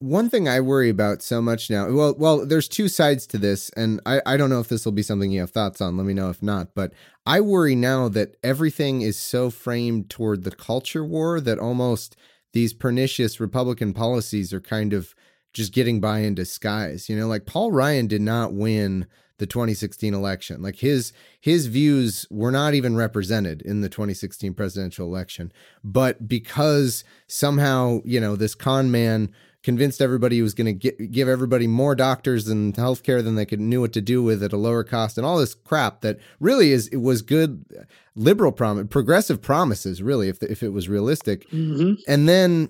One 0.00 0.28
thing 0.28 0.48
I 0.48 0.60
worry 0.60 0.90
about 0.90 1.22
so 1.22 1.40
much 1.40 1.70
now, 1.70 1.90
well, 1.90 2.14
well, 2.18 2.44
there's 2.44 2.68
two 2.68 2.88
sides 2.88 3.26
to 3.28 3.38
this, 3.38 3.70
and 3.70 4.00
I, 4.04 4.20
I 4.26 4.36
don't 4.36 4.50
know 4.50 4.60
if 4.60 4.68
this 4.68 4.84
will 4.84 4.92
be 4.92 5.02
something 5.02 5.30
you 5.30 5.40
have 5.40 5.50
thoughts 5.50 5.80
on. 5.80 5.96
Let 5.96 6.04
me 6.04 6.12
know 6.12 6.28
if 6.28 6.42
not. 6.42 6.74
But 6.74 6.92
I 7.24 7.40
worry 7.40 7.74
now 7.74 8.08
that 8.10 8.36
everything 8.42 9.00
is 9.00 9.16
so 9.16 9.48
framed 9.48 10.10
toward 10.10 10.44
the 10.44 10.50
culture 10.50 11.04
war 11.04 11.40
that 11.40 11.58
almost 11.58 12.16
these 12.52 12.74
pernicious 12.74 13.40
Republican 13.40 13.94
policies 13.94 14.52
are 14.52 14.60
kind 14.60 14.92
of 14.92 15.14
just 15.54 15.72
getting 15.72 16.00
by 16.00 16.18
in 16.18 16.34
disguise. 16.34 17.08
You 17.08 17.16
know, 17.16 17.26
like 17.26 17.46
Paul 17.46 17.72
Ryan 17.72 18.06
did 18.06 18.20
not 18.20 18.52
win 18.52 19.06
the 19.38 19.46
2016 19.46 20.14
election. 20.14 20.62
Like 20.62 20.76
his 20.76 21.12
his 21.40 21.66
views 21.66 22.26
were 22.30 22.52
not 22.52 22.74
even 22.74 22.96
represented 22.96 23.62
in 23.62 23.80
the 23.80 23.88
2016 23.88 24.54
presidential 24.54 25.06
election. 25.06 25.52
But 25.82 26.28
because 26.28 27.04
somehow, 27.26 28.00
you 28.04 28.20
know, 28.20 28.36
this 28.36 28.54
con 28.54 28.90
man 28.90 29.32
convinced 29.64 30.02
everybody 30.02 30.36
he 30.36 30.42
was 30.42 30.52
going 30.52 30.78
to 30.78 30.90
give 31.06 31.26
everybody 31.26 31.66
more 31.66 31.94
doctors 31.94 32.48
and 32.48 32.74
healthcare 32.74 33.24
than 33.24 33.34
they 33.34 33.46
could 33.46 33.58
knew 33.58 33.80
what 33.80 33.94
to 33.94 34.00
do 34.02 34.22
with 34.22 34.42
at 34.42 34.52
a 34.52 34.58
lower 34.58 34.84
cost 34.84 35.16
and 35.16 35.26
all 35.26 35.38
this 35.38 35.54
crap 35.54 36.02
that 36.02 36.18
really 36.38 36.70
is 36.70 36.86
it 36.88 36.98
was 36.98 37.22
good 37.22 37.64
liberal 38.14 38.52
prom 38.52 38.86
progressive 38.88 39.40
promises 39.40 40.02
really 40.02 40.28
if 40.28 40.38
the, 40.38 40.50
if 40.52 40.62
it 40.62 40.68
was 40.68 40.86
realistic 40.88 41.48
Mm-hmm. 41.48 41.94
and 42.06 42.28
then 42.28 42.68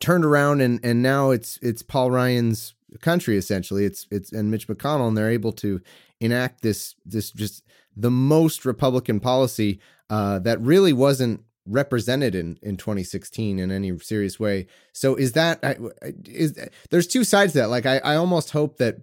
turned 0.00 0.24
around 0.24 0.60
and 0.60 0.80
and 0.82 1.00
now 1.00 1.30
it's 1.30 1.60
it's 1.62 1.82
Paul 1.82 2.10
Ryan's 2.10 2.74
country 3.00 3.36
essentially. 3.36 3.84
It's 3.84 4.06
it's 4.10 4.32
and 4.32 4.50
Mitch 4.50 4.68
McConnell 4.68 5.08
and 5.08 5.16
they're 5.16 5.30
able 5.30 5.52
to 5.52 5.80
enact 6.20 6.62
this 6.62 6.94
this 7.04 7.30
just 7.30 7.64
the 7.96 8.10
most 8.10 8.64
republican 8.64 9.20
policy 9.20 9.80
uh 10.10 10.38
that 10.38 10.60
really 10.60 10.92
wasn't 10.92 11.42
represented 11.66 12.34
in 12.34 12.58
in 12.62 12.76
2016 12.76 13.58
in 13.58 13.70
any 13.70 13.98
serious 13.98 14.38
way. 14.40 14.66
So 14.92 15.14
is 15.14 15.32
that 15.32 15.58
I- 15.62 15.76
is 16.24 16.58
there's 16.90 17.06
two 17.06 17.24
sides 17.24 17.52
to 17.52 17.60
that. 17.60 17.70
Like 17.70 17.86
i 17.86 17.98
i 17.98 18.16
almost 18.16 18.50
hope 18.50 18.78
that 18.78 18.98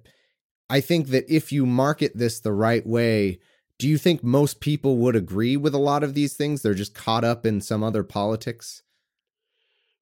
i 0.69 0.79
think 0.79 1.07
that 1.07 1.25
if 1.29 1.51
you 1.51 1.65
market 1.65 2.13
this 2.15 2.39
the 2.39 2.53
right 2.53 2.85
way 2.85 3.39
do 3.79 3.87
you 3.89 3.97
think 3.97 4.23
most 4.23 4.59
people 4.59 4.97
would 4.97 5.15
agree 5.15 5.57
with 5.57 5.73
a 5.73 5.79
lot 5.79 6.03
of 6.03 6.13
these 6.13 6.35
things? 6.35 6.61
They're 6.61 6.73
just 6.73 6.93
caught 6.93 7.23
up 7.23 7.45
in 7.45 7.59
some 7.59 7.83
other 7.83 8.03
politics? 8.03 8.83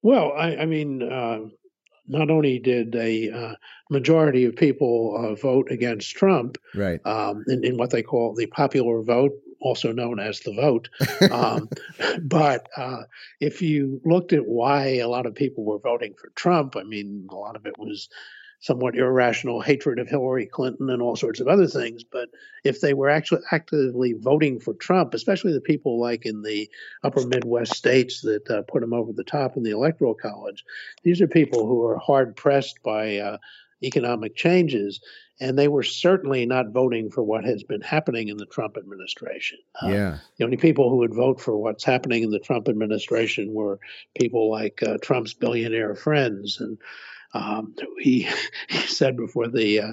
Well, 0.02 0.32
I, 0.36 0.56
I 0.56 0.66
mean, 0.66 1.02
uh, 1.02 1.46
not 2.06 2.30
only 2.30 2.58
did 2.58 2.94
a 2.94 3.30
uh, 3.30 3.54
majority 3.90 4.44
of 4.44 4.56
people 4.56 5.16
uh, 5.16 5.34
vote 5.34 5.70
against 5.70 6.10
Trump 6.10 6.58
right. 6.74 7.04
um, 7.06 7.44
in, 7.48 7.64
in 7.64 7.76
what 7.76 7.90
they 7.90 8.02
call 8.02 8.34
the 8.34 8.46
popular 8.46 9.02
vote, 9.02 9.32
also 9.60 9.92
known 9.92 10.18
as 10.18 10.40
the 10.40 10.52
vote, 10.52 10.88
um, 11.30 11.68
but 12.22 12.68
uh, 12.76 13.02
if 13.40 13.62
you 13.62 14.00
looked 14.04 14.32
at 14.32 14.46
why 14.46 14.96
a 14.96 15.08
lot 15.08 15.26
of 15.26 15.34
people 15.34 15.64
were 15.64 15.78
voting 15.78 16.14
for 16.20 16.30
Trump, 16.34 16.76
I 16.76 16.82
mean, 16.82 17.26
a 17.30 17.34
lot 17.34 17.56
of 17.56 17.66
it 17.66 17.78
was 17.78 18.08
somewhat 18.62 18.96
irrational 18.96 19.60
hatred 19.60 19.98
of 19.98 20.08
Hillary 20.08 20.46
Clinton 20.46 20.88
and 20.88 21.02
all 21.02 21.16
sorts 21.16 21.40
of 21.40 21.48
other 21.48 21.66
things. 21.66 22.04
But 22.04 22.30
if 22.64 22.80
they 22.80 22.94
were 22.94 23.10
actually 23.10 23.42
actively 23.50 24.14
voting 24.14 24.60
for 24.60 24.72
Trump, 24.74 25.14
especially 25.14 25.52
the 25.52 25.60
people 25.60 26.00
like 26.00 26.24
in 26.24 26.42
the 26.42 26.70
upper 27.02 27.26
Midwest 27.26 27.74
states 27.74 28.20
that 28.22 28.48
uh, 28.48 28.62
put 28.62 28.82
him 28.82 28.92
over 28.92 29.12
the 29.12 29.24
top 29.24 29.56
in 29.56 29.64
the 29.64 29.72
Electoral 29.72 30.14
College, 30.14 30.64
these 31.02 31.20
are 31.20 31.26
people 31.26 31.66
who 31.66 31.84
are 31.84 31.98
hard 31.98 32.36
pressed 32.36 32.82
by 32.84 33.18
uh, 33.18 33.38
economic 33.82 34.36
changes. 34.36 35.00
And 35.40 35.58
they 35.58 35.66
were 35.66 35.82
certainly 35.82 36.46
not 36.46 36.70
voting 36.70 37.10
for 37.10 37.24
what 37.24 37.44
has 37.44 37.64
been 37.64 37.80
happening 37.80 38.28
in 38.28 38.36
the 38.36 38.46
Trump 38.46 38.76
administration. 38.76 39.58
Uh, 39.82 39.88
yeah 39.88 40.18
the 40.36 40.44
only 40.44 40.56
people 40.56 40.88
who 40.88 40.98
would 40.98 41.14
vote 41.14 41.40
for 41.40 41.56
what's 41.56 41.82
happening 41.82 42.22
in 42.22 42.30
the 42.30 42.38
Trump 42.38 42.68
administration 42.68 43.52
were 43.52 43.80
people 44.16 44.50
like 44.50 44.80
uh, 44.84 44.98
Trump's 45.02 45.34
billionaire 45.34 45.96
friends. 45.96 46.60
And 46.60 46.78
um, 47.34 47.74
he, 47.98 48.28
he 48.68 48.78
said 48.86 49.16
before 49.16 49.48
the 49.48 49.80
uh, 49.80 49.92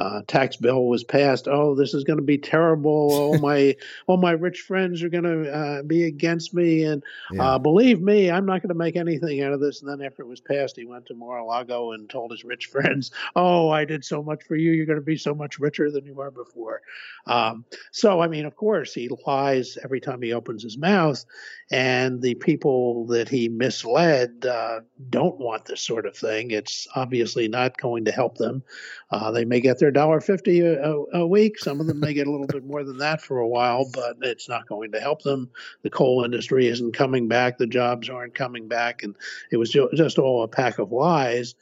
uh, 0.00 0.22
tax 0.26 0.56
bill 0.56 0.86
was 0.86 1.04
passed, 1.04 1.46
"Oh, 1.46 1.74
this 1.74 1.92
is 1.92 2.04
going 2.04 2.16
to 2.16 2.24
be 2.24 2.38
terrible. 2.38 3.12
All 3.12 3.38
my 3.50 3.76
all 4.06 4.16
my 4.16 4.32
rich 4.32 4.60
friends 4.60 5.02
are 5.02 5.10
going 5.10 5.24
to 5.24 5.52
uh, 5.52 5.82
be 5.82 6.04
against 6.04 6.54
me, 6.54 6.84
and 6.84 7.04
yeah 7.32 7.50
uh, 7.50 7.58
believe 7.58 8.00
me, 8.00 8.30
I'm 8.30 8.46
not 8.46 8.62
going 8.62 8.68
to 8.68 8.74
make 8.74 8.96
anything 8.96 9.42
out 9.42 9.52
of 9.52 9.60
this." 9.60 9.82
And 9.82 9.90
then 9.90 10.06
after 10.06 10.22
it 10.22 10.28
was 10.28 10.40
passed, 10.40 10.76
he 10.76 10.86
went 10.86 11.06
to 11.06 11.14
Mar-a-Lago 11.14 11.92
and 11.92 12.08
told 12.08 12.30
his 12.30 12.44
rich 12.44 12.66
friends, 12.72 13.10
"Oh, 13.36 13.68
I 13.68 13.84
did 13.84 14.04
so 14.04 14.22
much 14.22 14.42
for 14.44 14.56
you. 14.56 14.72
You're 14.72 14.86
going 14.86 14.98
to 14.98 15.04
be 15.04 15.18
so 15.18 15.34
much 15.34 15.58
richer 15.58 15.90
than 15.90 16.06
you 16.06 16.14
were 16.14 16.30
before." 16.30 16.80
Um, 17.26 17.66
so, 17.92 18.20
I 18.20 18.28
mean, 18.28 18.46
of 18.46 18.56
course, 18.56 18.94
he 18.94 19.10
lies 19.26 19.76
every 19.84 20.00
time 20.00 20.22
he 20.22 20.32
opens 20.32 20.62
his 20.62 20.78
mouth, 20.78 21.22
and 21.70 22.22
the 22.22 22.34
people 22.36 23.06
that 23.06 23.28
he 23.28 23.48
misled 23.48 24.46
uh, 24.46 24.80
don't 25.10 25.38
want 25.38 25.66
this 25.66 25.82
sort 25.82 26.06
of 26.06 26.16
thing. 26.16 26.50
It's 26.50 26.88
obviously 26.94 27.48
not 27.48 27.76
going 27.76 28.06
to 28.06 28.12
help 28.12 28.38
them. 28.38 28.62
Uh, 29.10 29.30
they 29.30 29.44
may 29.44 29.60
get 29.60 29.78
their 29.78 29.89
dollar 29.90 30.20
fifty 30.20 30.60
a, 30.60 31.26
week. 31.26 31.58
Some 31.58 31.80
of 31.80 31.86
them 31.86 32.00
may 32.00 32.12
get 32.12 32.26
a 32.26 32.30
little 32.30 32.46
bit 32.46 32.64
more 32.64 32.84
than 32.84 32.98
that 32.98 33.20
for 33.20 33.38
a 33.38 33.48
while, 33.48 33.88
but 33.92 34.16
it's 34.22 34.48
not 34.48 34.66
going 34.68 34.92
to 34.92 35.00
help 35.00 35.22
them. 35.22 35.50
The 35.82 35.90
coal 35.90 36.24
industry 36.24 36.66
isn't 36.66 36.92
coming 36.92 37.28
back. 37.28 37.58
The 37.58 37.66
jobs 37.66 38.08
aren't 38.08 38.34
coming 38.34 38.68
back, 38.68 39.02
and 39.02 39.14
it 39.50 39.56
was 39.56 39.70
ju- 39.70 39.90
just 39.94 40.18
all 40.18 40.42
a 40.42 40.48
pack 40.48 40.78
of 40.78 40.92
lies. 40.92 41.54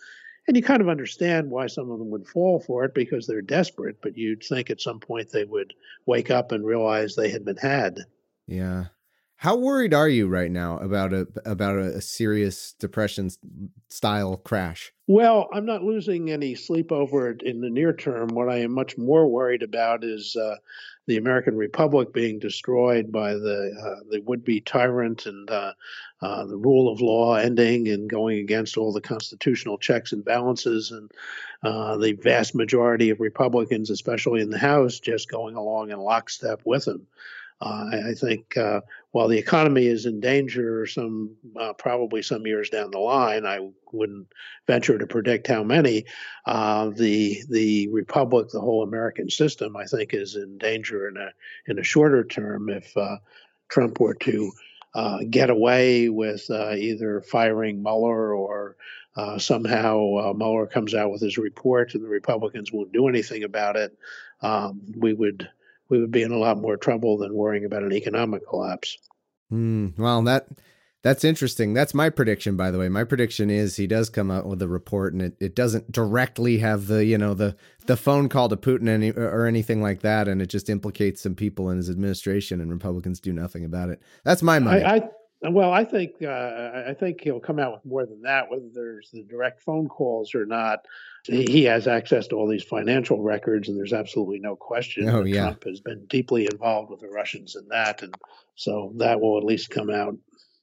And 0.47 0.57
you 0.57 0.63
kind 0.63 0.81
of 0.81 0.89
understand 0.89 1.51
why 1.51 1.67
some 1.67 1.91
of 1.91 1.99
them 1.99 2.11
would 2.11 2.27
fall 2.27 2.59
for 2.59 2.85
it 2.85 2.95
because 2.95 3.27
they're 3.27 3.43
desperate. 3.43 3.97
But 4.01 4.17
you'd 4.17 4.43
think 4.43 4.71
at 4.71 4.81
some 4.81 4.99
point 4.99 5.31
they 5.31 5.45
would 5.45 5.75
wake 6.07 6.31
up 6.31 6.53
and 6.53 6.65
realize 6.65 7.15
they 7.15 7.31
had 7.31 7.45
been 7.45 7.59
had. 7.59 8.01
Yeah. 8.47 8.87
How 9.41 9.55
worried 9.55 9.95
are 9.95 10.09
you 10.09 10.27
right 10.27 10.51
now 10.51 10.79
about 10.79 11.13
a 11.13 11.29
about 11.45 11.79
a, 11.79 12.01
serious 12.01 12.73
depression 12.73 13.31
style 13.89 14.37
crash? 14.37 14.93
Well, 15.07 15.49
I'm 15.53 15.65
not 15.65 15.85
losing 15.85 16.29
any 16.29 16.57
sleep 16.57 16.91
over 16.91 17.31
it 17.31 17.43
in 17.43 17.61
the 17.61 17.71
near 17.71 17.93
term. 17.93 18.31
What 18.31 18.49
I 18.49 18.59
am 18.59 18.73
much 18.73 18.99
more 18.99 19.29
worried 19.29 19.63
about 19.63 20.03
is 20.03 20.35
uh, 20.35 20.57
the 21.07 21.19
American 21.19 21.57
Republic 21.57 22.13
being 22.13 22.41
destroyed 22.41 23.13
by 23.13 23.35
the 23.35 23.73
uh, 23.81 24.03
the 24.11 24.21
would-be 24.23 24.61
tyrant 24.61 25.27
and 25.27 25.49
uh, 25.49 25.73
uh, 26.21 26.45
the 26.45 26.57
rule 26.57 26.93
of 26.93 27.01
law 27.01 27.37
ending 27.37 27.87
and 27.87 28.11
going 28.11 28.41
against 28.41 28.77
all 28.77 28.93
the 28.93 29.01
constitutional 29.01 29.79
checks 29.79 30.11
and 30.11 30.25
balances, 30.25 30.91
and 30.91 31.13
uh, 31.63 31.97
the 31.97 32.15
vast 32.15 32.57
majority 32.57 33.11
of 33.11 33.21
Republicans, 33.21 33.89
especially 33.89 34.41
in 34.41 34.51
the 34.51 34.59
House, 34.59 34.99
just 34.99 35.31
going 35.31 35.55
along 35.55 35.93
in 35.93 36.01
lockstep 36.01 36.61
with 36.65 36.87
them. 36.87 37.07
Uh, 37.61 37.87
I, 37.93 38.11
I 38.11 38.15
think 38.15 38.57
uh, 38.57 38.81
while 39.11 39.29
the 39.29 39.39
economy 39.39 39.87
is 39.87 40.07
in 40.07 40.21
danger, 40.21 40.87
some 40.87 41.35
uh, 41.59 41.73
probably 41.73 42.23
some 42.23 42.47
years 42.47 42.71
down 42.71 42.91
the 42.91 42.99
line, 42.99 43.47
I 43.47 43.69
wouldn't 43.93 44.29
venture 44.67 44.99
to 44.99 45.07
predict 45.07 45.47
how 45.49 45.65
many. 45.65 46.05
The 46.47 47.43
the 47.49 47.89
republic, 47.89 48.49
the 48.53 48.61
whole 48.61 48.83
American 48.83 49.29
system, 49.29 49.77
I 49.77 49.85
think, 49.85 50.15
is 50.15 50.37
in 50.37 50.59
danger 50.59 51.09
in 51.09 51.17
a 51.17 51.31
in 51.67 51.79
a 51.79 51.85
shorter 51.85 52.25
term 52.25 52.69
if 52.69 52.95
Trump 53.69 54.01
were 54.01 54.15
to 54.15 54.53
uh, 54.95 55.19
get 55.29 55.51
away 55.51 56.09
with 56.09 56.47
uh, 56.51 56.73
either 56.73 57.21
firing 57.21 57.83
Mueller 57.83 58.35
or 58.35 58.77
uh, 59.17 59.39
somehow 59.39 60.33
Mueller 60.37 60.67
comes 60.67 60.95
out 60.95 61.11
with 61.11 61.21
his 61.21 61.39
report 61.39 61.95
and 61.95 62.03
the 62.03 62.09
Republicans 62.09 62.73
won't 62.73 62.93
do 62.93 63.09
anything 63.09 63.45
about 63.45 63.77
it. 63.77 63.97
Um, 64.41 64.81
we 64.97 65.13
would 65.13 65.49
we 65.89 66.01
would 66.01 66.11
be 66.11 66.23
in 66.23 66.33
a 66.33 66.39
lot 66.39 66.59
more 66.59 66.77
trouble 66.77 67.17
than 67.19 67.35
worrying 67.35 67.65
about 67.65 67.83
an 67.83 67.93
economic 67.93 68.47
collapse. 68.47 68.97
Hmm. 69.51 69.89
well, 69.97 70.23
that 70.23 70.47
that's 71.03 71.25
interesting. 71.25 71.75
That's 71.75 71.95
my 71.95 72.11
prediction, 72.11 72.57
by 72.57 72.71
the 72.71 72.79
way. 72.79 72.89
My 72.89 73.05
prediction 73.05 73.51
is 73.51 73.77
he 73.77 73.87
does 73.87 74.11
come 74.11 74.31
out 74.31 74.47
with 74.47 74.61
a 74.61 74.69
report, 74.69 75.13
and 75.13 75.23
it, 75.23 75.37
it 75.41 75.55
doesn't 75.55 75.93
directly 75.93 76.59
have 76.59 76.87
the 76.87 77.05
you 77.05 77.17
know 77.17 77.35
the 77.35 77.57
the 77.87 77.97
phone 77.97 78.29
call 78.29 78.49
to 78.49 78.57
Putin 78.57 78.89
any 78.89 79.13
or 79.13 79.47
anything 79.47 79.81
like 79.81 80.01
that, 80.01 80.29
and 80.29 80.43
it 80.43 80.47
just 80.47 80.69
implicates 80.69 81.23
some 81.23 81.35
people 81.35 81.71
in 81.71 81.77
his 81.77 81.89
administration, 81.89 82.61
and 82.61 82.71
Republicans 82.71 83.21
do 83.21 83.33
nothing 83.33 83.65
about 83.65 83.91
it. 83.91 84.03
That's 84.25 84.43
my 84.43 84.59
money. 84.59 84.83
I, 84.83 84.97
I 84.97 85.09
well, 85.43 85.73
I 85.73 85.85
think 85.85 86.23
uh, 86.23 86.85
I 86.89 86.95
think 86.99 87.21
he'll 87.21 87.41
come 87.41 87.59
out 87.59 87.73
with 87.73 87.85
more 87.85 88.07
than 88.07 88.23
that. 88.23 88.51
Whether 88.51 88.69
there's 88.73 89.11
the 89.13 89.23
direct 89.23 89.61
phone 89.63 89.89
calls 89.89 90.35
or 90.35 90.47
not, 90.47 90.81
he 91.25 91.45
he 91.45 91.65
has 91.65 91.87
access 91.87 92.27
to 92.29 92.37
all 92.37 92.49
these 92.49 92.65
financial 92.65 93.23
records, 93.23 93.69
and 93.69 93.79
there's 93.79 93.93
absolutely 93.93 94.41
no 94.41 94.57
question 94.57 95.09
Oh, 95.09 95.23
that 95.23 95.29
yeah. 95.29 95.43
Trump 95.43 95.65
has 95.65 95.81
been 95.81 96.05
deeply 96.07 96.49
involved 96.51 96.91
with 96.91 97.01
the 97.01 97.09
Russians 97.09 97.55
in 97.55 97.69
that, 97.69 98.03
and 98.03 98.15
so 98.57 98.93
that 98.97 99.21
will 99.21 99.39
at 99.39 99.45
least 99.45 99.71
come 99.71 99.91
out. 99.91 100.17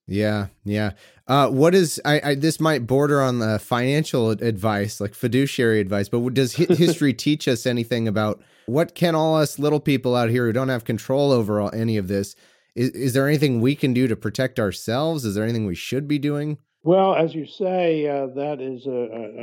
Yeah, 0.08 0.48
yeah. 0.64 0.92
Uh, 1.28 1.50
what 1.50 1.74
is 1.74 2.00
I, 2.06 2.22
I? 2.24 2.36
This 2.36 2.60
might 2.60 2.86
border 2.86 3.22
on 3.22 3.40
the 3.40 3.58
financial 3.58 4.30
advice, 4.30 5.00
like 5.00 5.16
fiduciary 5.16 5.80
advice. 5.80 6.10
But 6.10 6.34
does 6.34 6.56
hi- 6.56 6.66
history 6.76 7.14
teach 7.14 7.48
us 7.48 7.66
anything 7.66 8.08
about 8.08 8.44
what 8.68 8.94
can 8.94 9.16
all 9.16 9.36
us 9.38 9.58
little 9.58 9.80
people 9.80 10.16
out 10.16 10.30
here 10.30 10.46
who 10.46 10.54
don't 10.54 10.70
have 10.70 10.84
control 10.84 11.32
over 11.32 11.60
all, 11.60 11.74
any 11.74 11.98
of 11.98 12.08
this? 12.08 12.36
Is, 12.76 12.90
is 12.90 13.14
there 13.14 13.28
anything 13.28 13.62
we 13.62 13.76
can 13.76 13.94
do 13.94 14.08
to 14.08 14.16
protect 14.16 14.60
ourselves? 14.60 15.26
Is 15.26 15.36
there 15.36 15.44
anything 15.44 15.66
we 15.66 15.76
should 15.76 16.08
be 16.08 16.20
doing? 16.20 16.58
Well, 16.86 17.16
as 17.16 17.34
you 17.34 17.48
say, 17.48 18.08
uh, 18.08 18.28
that 18.36 18.62
is 18.62 18.86
a, 18.86 18.92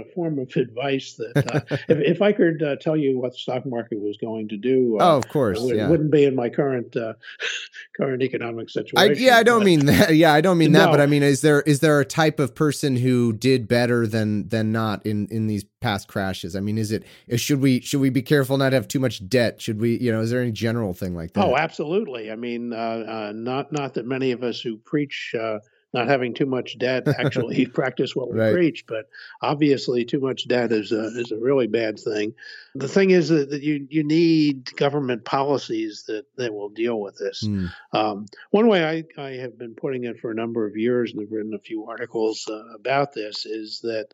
a, 0.03 0.05
form 0.14 0.38
of 0.38 0.49
advice 0.57 1.14
that 1.14 1.53
uh, 1.53 1.76
if, 1.88 1.99
if 1.99 2.22
I 2.22 2.30
could 2.30 2.62
uh, 2.62 2.76
tell 2.76 2.97
you 2.97 3.18
what 3.18 3.32
the 3.32 3.38
stock 3.38 3.66
market 3.66 4.01
was 4.01 4.16
going 4.16 4.49
to 4.51 4.57
do, 4.57 4.97
uh, 5.01 5.14
oh, 5.14 5.16
of 5.16 5.28
course. 5.28 5.59
it 5.59 5.64
would- 5.64 5.76
Yeah. 5.76 5.88
wouldn't 5.88 6.12
be 6.12 6.24
in 6.24 6.36
my 6.36 6.49
current 6.49 6.97
uh, 6.97 7.14
current 7.97 8.22
economic 8.22 8.68
I, 8.68 8.72
situation. 8.72 9.24
yeah, 9.24 9.38
I 9.38 9.43
don't 9.43 9.61
but- 9.61 9.66
mean 9.66 9.86
that. 9.86 10.14
Yeah, 10.14 10.32
I 10.32 10.40
don't 10.40 10.57
mean 10.57 10.70
that. 10.72 10.93
But 10.93 11.01
I 11.01 11.07
mean, 11.07 11.24
is 11.24 11.40
there 11.40 11.62
is 11.62 11.80
there 11.80 11.99
a 11.99 12.05
type 12.05 12.38
of 12.38 12.55
person 12.55 12.95
who 12.95 13.32
did 13.32 13.66
better 13.66 14.07
than 14.07 14.49
than 14.49 14.70
not 14.70 15.05
in 15.05 15.26
in 15.32 15.49
these 15.49 15.64
past 15.80 16.07
crashes? 16.07 16.55
I 16.55 16.61
mean, 16.61 16.78
is 16.78 16.93
it 16.93 17.03
should 17.36 17.61
we 17.61 17.80
should 17.80 18.01
we 18.01 18.11
be 18.11 18.22
careful 18.22 18.57
not 18.57 18.70
to 18.70 18.76
have 18.76 18.86
too 18.86 19.01
much 19.01 19.28
debt? 19.28 19.61
Should 19.61 19.80
we, 19.80 19.99
you 19.99 20.12
know, 20.12 20.20
is 20.20 20.30
there 20.30 20.40
any 20.43 20.53
general 20.53 20.95
thing 20.95 21.16
like 21.16 21.32
that? 21.32 21.45
Oh, 21.45 21.57
absolutely. 21.57 22.30
I 22.30 22.36
mean, 22.36 22.72
uh, 22.72 22.76
uh, 22.76 23.32
not 23.34 23.72
not 23.72 23.95
that 23.95 24.07
many 24.07 24.30
of 24.30 24.45
us 24.45 24.61
who 24.61 24.76
preach 24.76 25.34
uh, 25.36 25.59
not 25.93 26.09
having 26.09 26.34
too 26.34 26.47
much 26.47 26.78
debt 26.78 27.07
actually 27.18 27.66
practice 27.80 28.16
what 28.16 28.30
we 28.32 28.38
Right. 28.38 28.53
preach. 28.53 28.86
But 28.86 29.09
obviously, 29.40 30.05
too 30.05 30.20
much 30.20 30.49
debt 30.49 30.72
is 30.72 30.93
a, 30.93 31.05
is 31.07 31.32
a 31.32 31.36
really 31.38 31.66
bad 31.66 31.99
thing. 32.01 32.34
The 32.74 32.88
thing 32.88 33.11
is 33.11 33.28
that, 33.28 33.51
that 33.51 33.62
you 33.62 33.86
you 33.90 34.03
need 34.05 34.74
government 34.76 35.24
policies 35.24 36.05
that, 36.09 36.24
that 36.36 36.55
will 36.55 36.70
deal 36.70 36.99
with 37.01 37.18
this. 37.18 37.40
Hmm. 37.40 37.66
Um, 37.93 38.26
one 38.51 38.68
way 38.68 38.82
I, 38.84 39.20
I 39.20 39.30
have 39.36 39.59
been 39.59 39.74
putting 39.74 40.05
it 40.05 40.18
for 40.20 40.30
a 40.30 40.34
number 40.34 40.66
of 40.66 40.76
years, 40.76 41.12
and 41.12 41.20
I've 41.20 41.30
written 41.30 41.55
a 41.55 41.59
few 41.59 41.86
articles 41.86 42.49
uh, 42.49 42.74
about 42.74 43.12
this, 43.12 43.45
is 43.45 43.80
that 43.82 44.09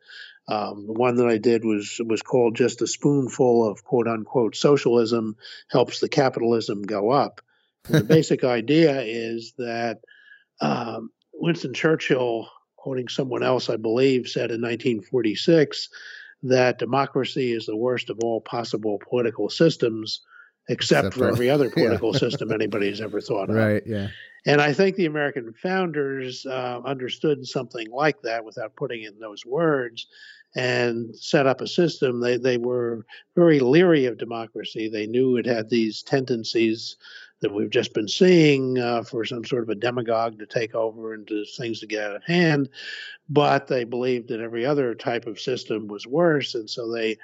um, 0.48 0.86
the 0.86 0.92
one 0.94 1.16
that 1.16 1.28
I 1.28 1.38
did 1.38 1.64
was 1.64 2.00
was 2.04 2.22
called 2.22 2.56
"Just 2.56 2.82
a 2.82 2.86
Spoonful 2.86 3.68
of 3.70 3.84
Quote 3.84 4.08
Unquote 4.08 4.56
Socialism 4.56 5.36
Helps 5.68 6.00
the 6.00 6.08
Capitalism 6.08 6.82
Go 6.82 7.10
Up." 7.10 7.40
And 7.86 7.94
the 7.96 8.04
basic 8.16 8.42
idea 8.42 9.00
is 9.02 9.52
that 9.58 10.00
um, 10.60 11.10
Winston 11.40 11.74
Churchill, 11.74 12.48
quoting 12.76 13.08
someone 13.08 13.42
else, 13.42 13.70
I 13.70 13.76
believe, 13.76 14.28
said 14.28 14.50
in 14.50 14.60
1946 14.60 15.88
that 16.44 16.78
democracy 16.78 17.52
is 17.52 17.66
the 17.66 17.76
worst 17.76 18.10
of 18.10 18.18
all 18.22 18.40
possible 18.40 19.00
political 19.08 19.48
systems, 19.48 20.20
except, 20.68 21.08
Except 21.08 21.18
for 21.18 21.26
all- 21.26 21.32
every 21.32 21.50
other 21.54 21.66
yeah. 21.66 21.72
political 21.74 22.14
system 22.14 22.52
anybody's 22.52 23.00
ever 23.00 23.20
thought 23.20 23.50
of. 23.50 23.56
Right. 23.56 23.82
Yeah. 23.86 24.08
And 24.46 24.60
I 24.60 24.72
think 24.72 24.96
the 24.96 25.06
American 25.06 25.52
founders 25.62 26.46
uh, 26.46 26.80
understood 26.84 27.46
something 27.46 27.90
like 27.90 28.22
that 28.22 28.44
without 28.44 28.76
putting 28.76 29.02
in 29.02 29.18
those 29.18 29.44
words 29.44 30.06
and 30.56 31.14
set 31.16 31.46
up 31.46 31.60
a 31.60 31.66
system. 31.66 32.20
They, 32.20 32.38
they 32.38 32.56
were 32.56 33.04
very 33.34 33.60
leery 33.60 34.06
of 34.06 34.16
democracy. 34.16 34.88
They 34.88 35.06
knew 35.06 35.36
it 35.36 35.44
had 35.46 35.68
these 35.68 36.02
tendencies 36.02 36.96
that 37.40 37.52
we've 37.52 37.70
just 37.70 37.94
been 37.94 38.08
seeing 38.08 38.78
uh, 38.78 39.02
for 39.02 39.24
some 39.24 39.44
sort 39.44 39.62
of 39.62 39.68
a 39.68 39.74
demagogue 39.74 40.38
to 40.38 40.46
take 40.46 40.74
over 40.74 41.14
and 41.14 41.26
to 41.28 41.44
things 41.56 41.80
to 41.80 41.86
get 41.86 42.04
out 42.04 42.16
of 42.16 42.24
hand. 42.24 42.68
But 43.28 43.66
they 43.66 43.84
believed 43.84 44.28
that 44.28 44.40
every 44.40 44.66
other 44.66 44.94
type 44.94 45.26
of 45.26 45.40
system 45.40 45.86
was 45.86 46.06
worse. 46.06 46.54
And 46.54 46.68
so 46.68 46.90
they 46.90 47.18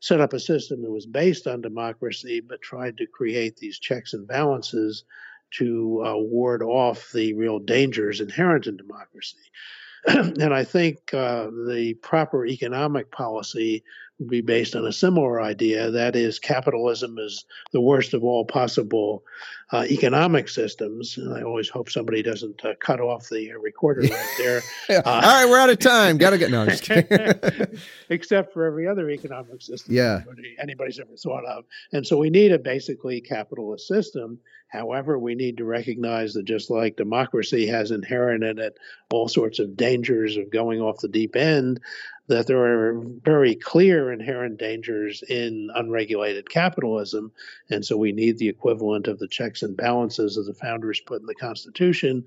set 0.00 0.20
up 0.20 0.32
a 0.32 0.40
system 0.40 0.82
that 0.82 0.90
was 0.90 1.06
based 1.06 1.46
on 1.46 1.60
democracy, 1.60 2.40
but 2.40 2.62
tried 2.62 2.96
to 2.98 3.06
create 3.06 3.56
these 3.56 3.78
checks 3.78 4.14
and 4.14 4.26
balances 4.26 5.04
to 5.50 6.02
uh, 6.06 6.16
ward 6.16 6.62
off 6.62 7.10
the 7.12 7.32
real 7.34 7.58
dangers 7.58 8.20
inherent 8.20 8.66
in 8.66 8.76
democracy. 8.76 9.38
and 10.06 10.54
I 10.54 10.64
think 10.64 11.12
uh, 11.12 11.46
the 11.66 11.94
proper 12.02 12.46
economic 12.46 13.10
policy 13.10 13.82
be 14.26 14.40
based 14.40 14.74
on 14.74 14.84
a 14.84 14.92
similar 14.92 15.40
idea. 15.40 15.90
That 15.90 16.16
is, 16.16 16.38
capitalism 16.38 17.18
is 17.18 17.44
the 17.72 17.80
worst 17.80 18.14
of 18.14 18.24
all 18.24 18.44
possible 18.44 19.22
uh, 19.70 19.84
economic 19.90 20.48
systems. 20.48 21.16
And 21.18 21.34
I 21.36 21.42
always 21.42 21.68
hope 21.68 21.90
somebody 21.90 22.22
doesn't 22.22 22.64
uh, 22.64 22.74
cut 22.80 23.00
off 23.00 23.28
the 23.28 23.52
uh, 23.52 23.58
recorder 23.58 24.00
right 24.10 24.34
there. 24.38 24.62
Yeah. 24.88 25.02
Uh, 25.04 25.10
All 25.10 25.20
right, 25.20 25.46
we're 25.46 25.58
out 25.58 25.68
of 25.68 25.78
time. 25.78 26.16
Gotta 26.16 26.38
get 26.38 26.50
no. 26.50 26.62
I'm 26.62 26.68
just 26.70 26.82
kidding. 26.82 27.78
except 28.08 28.54
for 28.54 28.64
every 28.64 28.88
other 28.88 29.10
economic 29.10 29.60
system 29.60 29.94
Yeah. 29.94 30.22
anybody, 30.26 30.56
anybody's 30.58 30.98
ever 30.98 31.14
thought 31.16 31.44
of. 31.44 31.64
And 31.92 32.06
so 32.06 32.16
we 32.16 32.30
need 32.30 32.52
a 32.52 32.58
basically 32.58 33.20
capitalist 33.20 33.86
system. 33.86 34.38
However, 34.68 35.18
we 35.18 35.34
need 35.34 35.58
to 35.58 35.64
recognize 35.64 36.32
that 36.34 36.44
just 36.44 36.70
like 36.70 36.96
democracy 36.96 37.66
has 37.66 37.90
inherent 37.90 38.44
in 38.44 38.58
it 38.58 38.78
all 39.10 39.28
sorts 39.28 39.58
of 39.58 39.76
dangers 39.76 40.36
of 40.38 40.50
going 40.50 40.80
off 40.80 40.98
the 41.00 41.08
deep 41.08 41.36
end, 41.36 41.80
that 42.28 42.46
there 42.46 42.62
are 42.62 43.02
very 43.24 43.54
clear 43.54 44.12
inherent 44.12 44.58
dangers 44.58 45.22
in 45.28 45.70
unregulated 45.74 46.48
capitalism. 46.48 47.32
And 47.70 47.84
so 47.84 47.96
we 47.96 48.12
need 48.12 48.38
the 48.38 48.48
equivalent 48.48 49.08
of 49.08 49.18
the 49.18 49.28
checks 49.28 49.62
and 49.62 49.76
balances 49.76 50.36
as 50.36 50.46
the 50.46 50.54
founders 50.54 51.00
put 51.00 51.20
in 51.20 51.26
the 51.26 51.34
Constitution, 51.34 52.26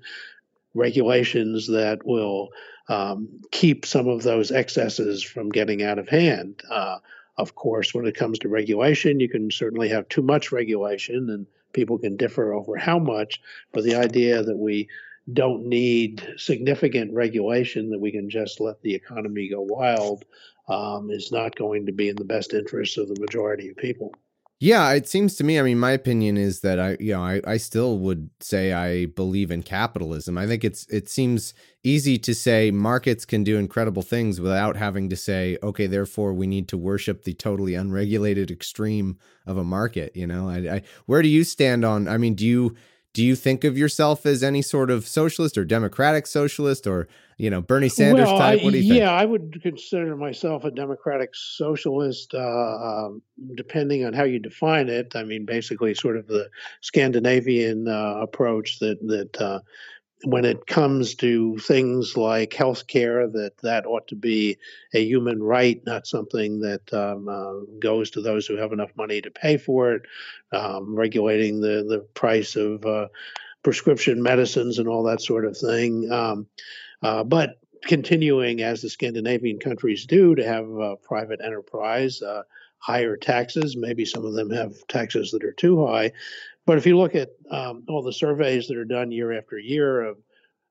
regulations 0.74 1.68
that 1.68 2.04
will 2.04 2.50
um, 2.88 3.28
keep 3.52 3.86
some 3.86 4.08
of 4.08 4.22
those 4.22 4.50
excesses 4.50 5.22
from 5.22 5.50
getting 5.50 5.82
out 5.82 5.98
of 5.98 6.08
hand. 6.08 6.60
Uh, 6.68 6.98
of 7.38 7.54
course, 7.54 7.94
when 7.94 8.06
it 8.06 8.16
comes 8.16 8.40
to 8.40 8.48
regulation, 8.48 9.20
you 9.20 9.28
can 9.28 9.50
certainly 9.50 9.88
have 9.88 10.08
too 10.08 10.22
much 10.22 10.52
regulation, 10.52 11.30
and 11.30 11.46
people 11.72 11.98
can 11.98 12.16
differ 12.16 12.52
over 12.52 12.76
how 12.76 12.98
much. 12.98 13.40
But 13.72 13.84
the 13.84 13.94
idea 13.94 14.42
that 14.42 14.56
we 14.56 14.88
don't 15.32 15.66
need 15.66 16.26
significant 16.36 17.12
regulation, 17.12 17.90
that 17.90 18.00
we 18.00 18.10
can 18.10 18.30
just 18.30 18.60
let 18.60 18.80
the 18.82 18.94
economy 18.94 19.48
go 19.48 19.60
wild, 19.60 20.24
um, 20.68 21.10
is 21.10 21.30
not 21.30 21.56
going 21.56 21.86
to 21.86 21.92
be 21.92 22.08
in 22.08 22.16
the 22.16 22.24
best 22.24 22.54
interest 22.54 22.98
of 22.98 23.08
the 23.08 23.20
majority 23.20 23.68
of 23.68 23.76
people. 23.76 24.12
Yeah, 24.62 24.92
it 24.92 25.08
seems 25.08 25.34
to 25.36 25.44
me. 25.44 25.58
I 25.58 25.62
mean, 25.62 25.80
my 25.80 25.90
opinion 25.90 26.36
is 26.36 26.60
that 26.60 26.78
I, 26.78 26.96
you 27.00 27.14
know, 27.14 27.24
I, 27.24 27.40
I 27.44 27.56
still 27.56 27.98
would 27.98 28.30
say 28.38 28.72
I 28.72 29.06
believe 29.06 29.50
in 29.50 29.64
capitalism. 29.64 30.38
I 30.38 30.46
think 30.46 30.62
it's 30.62 30.86
it 30.86 31.08
seems 31.08 31.52
easy 31.82 32.16
to 32.18 32.32
say 32.32 32.70
markets 32.70 33.24
can 33.24 33.42
do 33.42 33.58
incredible 33.58 34.02
things 34.02 34.40
without 34.40 34.76
having 34.76 35.08
to 35.08 35.16
say, 35.16 35.58
okay, 35.64 35.88
therefore 35.88 36.32
we 36.32 36.46
need 36.46 36.68
to 36.68 36.78
worship 36.78 37.24
the 37.24 37.34
totally 37.34 37.74
unregulated 37.74 38.52
extreme 38.52 39.18
of 39.46 39.56
a 39.56 39.64
market. 39.64 40.14
You 40.14 40.28
know, 40.28 40.48
I, 40.48 40.76
I 40.76 40.82
where 41.06 41.22
do 41.22 41.28
you 41.28 41.42
stand 41.42 41.84
on? 41.84 42.06
I 42.06 42.16
mean, 42.16 42.36
do 42.36 42.46
you 42.46 42.76
do 43.12 43.22
you 43.22 43.36
think 43.36 43.64
of 43.64 43.76
yourself 43.76 44.24
as 44.24 44.42
any 44.42 44.62
sort 44.62 44.90
of 44.90 45.06
socialist 45.06 45.58
or 45.58 45.64
democratic 45.64 46.26
socialist 46.26 46.86
or 46.86 47.08
you 47.36 47.50
know 47.50 47.60
Bernie 47.60 47.88
Sanders 47.88 48.26
well, 48.26 48.38
type? 48.38 48.62
What 48.62 48.72
do 48.72 48.78
you 48.78 48.94
yeah, 48.94 49.08
think? 49.08 49.20
I 49.20 49.24
would 49.24 49.62
consider 49.62 50.16
myself 50.16 50.64
a 50.64 50.70
democratic 50.70 51.30
socialist, 51.34 52.34
uh, 52.34 52.38
um, 52.38 53.22
depending 53.54 54.04
on 54.04 54.12
how 54.12 54.24
you 54.24 54.38
define 54.38 54.88
it. 54.88 55.14
I 55.14 55.24
mean, 55.24 55.44
basically, 55.44 55.94
sort 55.94 56.16
of 56.16 56.26
the 56.26 56.48
Scandinavian 56.80 57.88
uh, 57.88 58.18
approach 58.20 58.78
that 58.78 58.98
that 59.08 59.40
uh, 59.40 59.60
when 60.24 60.44
it 60.44 60.66
comes 60.66 61.14
to 61.16 61.58
things 61.58 62.16
like 62.16 62.52
health 62.52 62.86
care, 62.86 63.26
that 63.28 63.58
that 63.58 63.86
ought 63.86 64.08
to 64.08 64.16
be 64.16 64.58
a 64.94 65.04
human 65.04 65.42
right, 65.42 65.84
not 65.84 66.06
something 66.06 66.60
that 66.60 66.92
um, 66.92 67.28
uh, 67.28 67.54
goes 67.78 68.10
to 68.10 68.20
those 68.20 68.46
who 68.46 68.56
have 68.56 68.72
enough 68.72 68.94
money 68.96 69.20
to 69.20 69.30
pay 69.30 69.56
for 69.56 69.94
it. 69.94 70.02
Um, 70.52 70.94
regulating 70.94 71.60
the 71.60 71.84
the 71.88 72.00
price 72.14 72.56
of 72.56 72.84
uh, 72.84 73.08
prescription 73.62 74.22
medicines 74.22 74.78
and 74.78 74.88
all 74.88 75.04
that 75.04 75.22
sort 75.22 75.44
of 75.44 75.56
thing. 75.56 76.10
Um, 76.10 76.46
uh, 77.02 77.24
but 77.24 77.58
continuing 77.84 78.62
as 78.62 78.82
the 78.82 78.88
Scandinavian 78.88 79.58
countries 79.58 80.06
do 80.06 80.34
to 80.36 80.46
have 80.46 81.02
private 81.02 81.40
enterprise, 81.42 82.22
uh, 82.22 82.42
higher 82.82 83.16
taxes. 83.16 83.76
Maybe 83.76 84.04
some 84.04 84.24
of 84.24 84.34
them 84.34 84.50
have 84.50 84.86
taxes 84.88 85.30
that 85.30 85.44
are 85.44 85.52
too 85.52 85.86
high. 85.86 86.12
But 86.66 86.78
if 86.78 86.86
you 86.86 86.96
look 86.96 87.14
at 87.14 87.30
um, 87.50 87.84
all 87.88 88.02
the 88.02 88.12
surveys 88.12 88.68
that 88.68 88.76
are 88.76 88.84
done 88.84 89.10
year 89.10 89.32
after 89.32 89.58
year 89.58 90.02
of 90.02 90.18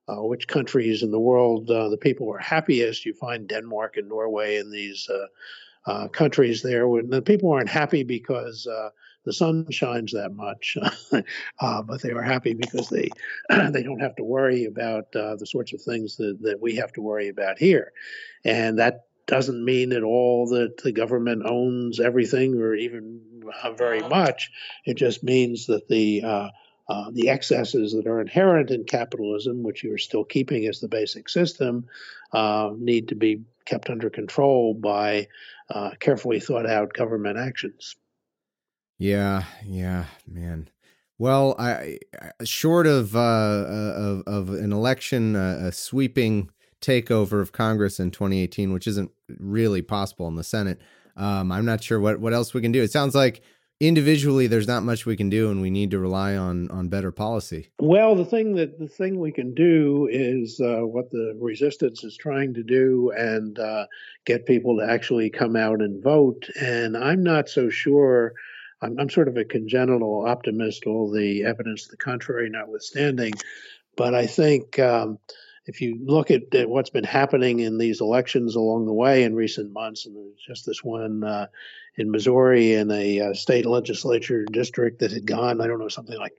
uh, 0.08 0.22
which 0.22 0.48
countries 0.48 1.02
in 1.02 1.10
the 1.10 1.20
world 1.20 1.70
uh, 1.70 1.88
the 1.88 1.96
people 1.96 2.32
are 2.32 2.38
happiest, 2.38 3.04
you 3.04 3.14
find 3.14 3.48
Denmark 3.48 3.96
and 3.96 4.08
Norway 4.08 4.56
in 4.56 4.70
these 4.70 5.08
uh, 5.08 5.90
uh, 5.90 6.08
countries 6.08 6.62
there. 6.62 6.88
When 6.88 7.10
the 7.10 7.22
people 7.22 7.52
aren't 7.52 7.68
happy 7.68 8.02
because 8.02 8.66
uh, 8.66 8.90
the 9.24 9.32
sun 9.32 9.66
shines 9.70 10.12
that 10.12 10.34
much, 10.34 10.76
uh, 11.60 11.82
but 11.82 12.02
they 12.02 12.10
are 12.10 12.22
happy 12.22 12.54
because 12.54 12.88
they 12.88 13.08
they 13.70 13.82
don't 13.82 14.00
have 14.00 14.16
to 14.16 14.24
worry 14.24 14.64
about 14.64 15.12
the 15.12 15.46
sorts 15.46 15.72
of 15.72 15.80
things 15.82 16.16
that, 16.16 16.38
that 16.42 16.60
we 16.60 16.74
have 16.76 16.92
to 16.94 17.02
worry 17.02 17.28
about 17.28 17.58
here, 17.58 17.92
and 18.44 18.78
that 18.78 19.04
doesn't 19.26 19.64
mean 19.64 19.92
at 19.92 20.02
all 20.02 20.48
that 20.48 20.78
the 20.82 20.92
government 20.92 21.42
owns 21.44 22.00
everything 22.00 22.54
or 22.56 22.74
even 22.74 23.20
uh, 23.62 23.72
very 23.72 24.00
much. 24.00 24.50
It 24.84 24.94
just 24.94 25.22
means 25.22 25.66
that 25.66 25.88
the 25.88 26.22
uh, 26.22 26.48
uh, 26.88 27.10
the 27.12 27.28
excesses 27.28 27.92
that 27.92 28.06
are 28.06 28.20
inherent 28.20 28.70
in 28.70 28.84
capitalism, 28.84 29.62
which 29.62 29.82
you 29.84 29.94
are 29.94 29.98
still 29.98 30.24
keeping 30.24 30.66
as 30.66 30.80
the 30.80 30.88
basic 30.88 31.28
system, 31.28 31.86
uh, 32.32 32.70
need 32.76 33.08
to 33.08 33.14
be 33.14 33.42
kept 33.64 33.88
under 33.88 34.10
control 34.10 34.74
by 34.74 35.28
uh, 35.70 35.90
carefully 36.00 36.40
thought 36.40 36.66
out 36.66 36.92
government 36.92 37.38
actions. 37.38 37.96
Yeah, 38.98 39.44
yeah, 39.64 40.06
man. 40.26 40.68
Well, 41.18 41.54
I, 41.58 41.98
I 42.20 42.44
short 42.44 42.86
of 42.86 43.14
uh, 43.14 43.20
uh, 43.20 43.94
of 43.96 44.22
of 44.26 44.48
an 44.50 44.72
election, 44.72 45.36
uh, 45.36 45.68
a 45.68 45.72
sweeping 45.72 46.50
takeover 46.82 47.40
of 47.40 47.52
Congress 47.52 47.98
in 47.98 48.10
2018, 48.10 48.72
which 48.72 48.86
isn't 48.86 49.10
really 49.38 49.80
possible 49.80 50.28
in 50.28 50.34
the 50.36 50.44
Senate. 50.44 50.80
Um, 51.16 51.50
I'm 51.52 51.64
not 51.64 51.82
sure 51.82 52.00
what 52.00 52.20
what 52.20 52.32
else 52.32 52.52
we 52.52 52.60
can 52.60 52.72
do. 52.72 52.82
It 52.82 52.90
sounds 52.90 53.14
like 53.14 53.42
individually 53.80 54.46
there's 54.46 54.68
not 54.68 54.82
much 54.82 55.06
we 55.06 55.16
can 55.16 55.28
do, 55.28 55.50
and 55.50 55.60
we 55.60 55.70
need 55.70 55.90
to 55.90 55.98
rely 55.98 56.36
on 56.36 56.70
on 56.70 56.88
better 56.88 57.12
policy. 57.12 57.70
Well, 57.78 58.14
the 58.14 58.24
thing 58.24 58.54
that 58.56 58.78
the 58.78 58.88
thing 58.88 59.18
we 59.18 59.32
can 59.32 59.54
do 59.54 60.08
is 60.10 60.60
uh, 60.60 60.80
what 60.80 61.10
the 61.10 61.36
resistance 61.40 62.04
is 62.04 62.16
trying 62.16 62.54
to 62.54 62.62
do, 62.62 63.12
and 63.16 63.58
uh, 63.58 63.86
get 64.24 64.46
people 64.46 64.78
to 64.78 64.90
actually 64.90 65.30
come 65.30 65.56
out 65.56 65.80
and 65.80 66.02
vote. 66.02 66.48
And 66.60 66.96
I'm 66.96 67.22
not 67.22 67.48
so 67.48 67.68
sure. 67.68 68.34
I'm, 68.80 68.98
I'm 68.98 69.10
sort 69.10 69.28
of 69.28 69.36
a 69.36 69.44
congenital 69.44 70.26
optimist, 70.26 70.86
all 70.86 71.10
the 71.10 71.44
evidence 71.44 71.84
to 71.84 71.90
the 71.90 71.96
contrary 71.96 72.50
notwithstanding. 72.50 73.34
But 73.96 74.14
I 74.14 74.26
think 74.26 74.78
um, 74.78 75.18
if 75.66 75.80
you 75.80 75.98
look 76.04 76.30
at, 76.30 76.54
at, 76.54 76.68
what's 76.68 76.90
been 76.90 77.04
happening 77.04 77.60
in 77.60 77.78
these 77.78 78.00
elections 78.00 78.56
along 78.56 78.86
the 78.86 78.92
way 78.92 79.22
in 79.22 79.34
recent 79.34 79.72
months, 79.72 80.06
and 80.06 80.16
there's 80.16 80.40
just 80.46 80.66
this 80.66 80.82
one 80.82 81.22
uh, 81.22 81.46
in 81.96 82.10
Missouri 82.10 82.74
in 82.74 82.90
a 82.90 83.20
uh, 83.20 83.34
state 83.34 83.66
legislature 83.66 84.44
district 84.50 84.98
that 85.00 85.12
had 85.12 85.26
gone, 85.26 85.60
I 85.60 85.66
don't 85.66 85.78
know, 85.78 85.88
something 85.88 86.18
like 86.18 86.34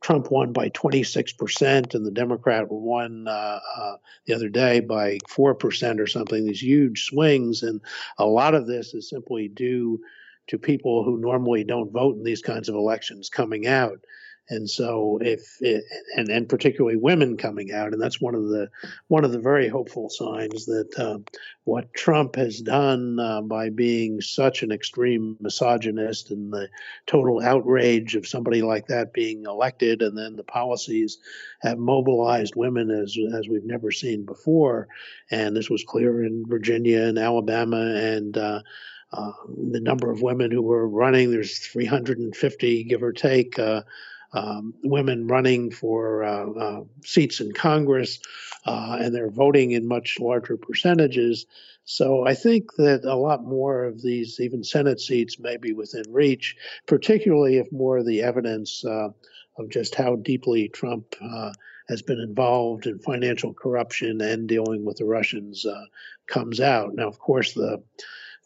Trump 0.00 0.30
won 0.30 0.52
by 0.52 0.68
26%, 0.70 1.94
and 1.94 2.06
the 2.06 2.10
Democrat 2.10 2.70
won 2.70 3.26
uh, 3.26 3.60
uh, 3.76 3.96
the 4.26 4.34
other 4.34 4.48
day 4.48 4.80
by 4.80 5.18
4% 5.28 6.00
or 6.00 6.06
something, 6.06 6.44
these 6.44 6.62
huge 6.62 7.04
swings. 7.04 7.62
And 7.62 7.80
a 8.18 8.26
lot 8.26 8.54
of 8.54 8.66
this 8.66 8.94
is 8.94 9.08
simply 9.08 9.48
due 9.48 10.00
to 10.48 10.58
people 10.58 11.04
who 11.04 11.18
normally 11.18 11.64
don't 11.64 11.92
vote 11.92 12.16
in 12.16 12.22
these 12.22 12.42
kinds 12.42 12.68
of 12.68 12.74
elections 12.74 13.28
coming 13.28 13.66
out. 13.66 14.00
And 14.50 14.68
so, 14.68 15.18
if 15.20 15.56
it, 15.60 15.84
and 16.16 16.28
and 16.30 16.48
particularly 16.48 16.96
women 16.96 17.36
coming 17.36 17.70
out, 17.70 17.92
and 17.92 18.00
that's 18.00 18.20
one 18.20 18.34
of 18.34 18.48
the 18.48 18.70
one 19.08 19.24
of 19.24 19.32
the 19.32 19.38
very 19.38 19.68
hopeful 19.68 20.08
signs 20.08 20.64
that 20.66 20.98
uh, 20.98 21.18
what 21.64 21.92
Trump 21.92 22.36
has 22.36 22.60
done 22.60 23.20
uh, 23.20 23.42
by 23.42 23.68
being 23.68 24.22
such 24.22 24.62
an 24.62 24.72
extreme 24.72 25.36
misogynist 25.40 26.30
and 26.30 26.50
the 26.50 26.68
total 27.06 27.42
outrage 27.42 28.14
of 28.14 28.26
somebody 28.26 28.62
like 28.62 28.86
that 28.86 29.12
being 29.12 29.44
elected, 29.44 30.00
and 30.00 30.16
then 30.16 30.36
the 30.36 30.44
policies 30.44 31.18
have 31.60 31.78
mobilized 31.78 32.54
women 32.56 32.90
as 32.90 33.18
as 33.34 33.48
we've 33.48 33.64
never 33.64 33.90
seen 33.90 34.24
before, 34.24 34.88
and 35.30 35.54
this 35.54 35.68
was 35.68 35.84
clear 35.84 36.24
in 36.24 36.44
Virginia 36.46 37.02
and 37.02 37.18
Alabama 37.18 37.94
and. 37.96 38.36
Uh, 38.36 38.62
uh, 39.10 39.32
the 39.72 39.80
number 39.80 40.10
of 40.10 40.20
women 40.20 40.50
who 40.50 40.60
were 40.60 40.86
running, 40.86 41.30
there's 41.30 41.58
350, 41.58 42.84
give 42.84 43.02
or 43.02 43.12
take, 43.12 43.58
uh, 43.58 43.80
um, 44.32 44.74
women 44.82 45.26
running 45.26 45.70
for 45.70 46.24
uh, 46.24 46.50
uh, 46.50 46.80
seats 47.04 47.40
in 47.40 47.52
Congress, 47.52 48.18
uh, 48.66 48.98
and 49.00 49.14
they're 49.14 49.30
voting 49.30 49.72
in 49.72 49.86
much 49.86 50.18
larger 50.20 50.56
percentages. 50.56 51.46
So 51.84 52.26
I 52.26 52.34
think 52.34 52.74
that 52.76 53.04
a 53.04 53.14
lot 53.14 53.42
more 53.42 53.84
of 53.84 54.02
these, 54.02 54.40
even 54.40 54.62
Senate 54.62 55.00
seats, 55.00 55.38
may 55.38 55.56
be 55.56 55.72
within 55.72 56.04
reach, 56.12 56.56
particularly 56.86 57.56
if 57.56 57.72
more 57.72 57.98
of 57.98 58.06
the 58.06 58.22
evidence 58.22 58.84
uh, 58.84 59.08
of 59.56 59.70
just 59.70 59.94
how 59.94 60.16
deeply 60.16 60.68
Trump 60.68 61.14
uh, 61.20 61.52
has 61.88 62.02
been 62.02 62.20
involved 62.20 62.86
in 62.86 62.98
financial 62.98 63.54
corruption 63.54 64.20
and 64.20 64.46
dealing 64.46 64.84
with 64.84 64.98
the 64.98 65.06
Russians 65.06 65.64
uh, 65.64 65.84
comes 66.26 66.60
out. 66.60 66.94
Now, 66.94 67.08
of 67.08 67.18
course, 67.18 67.54
the 67.54 67.82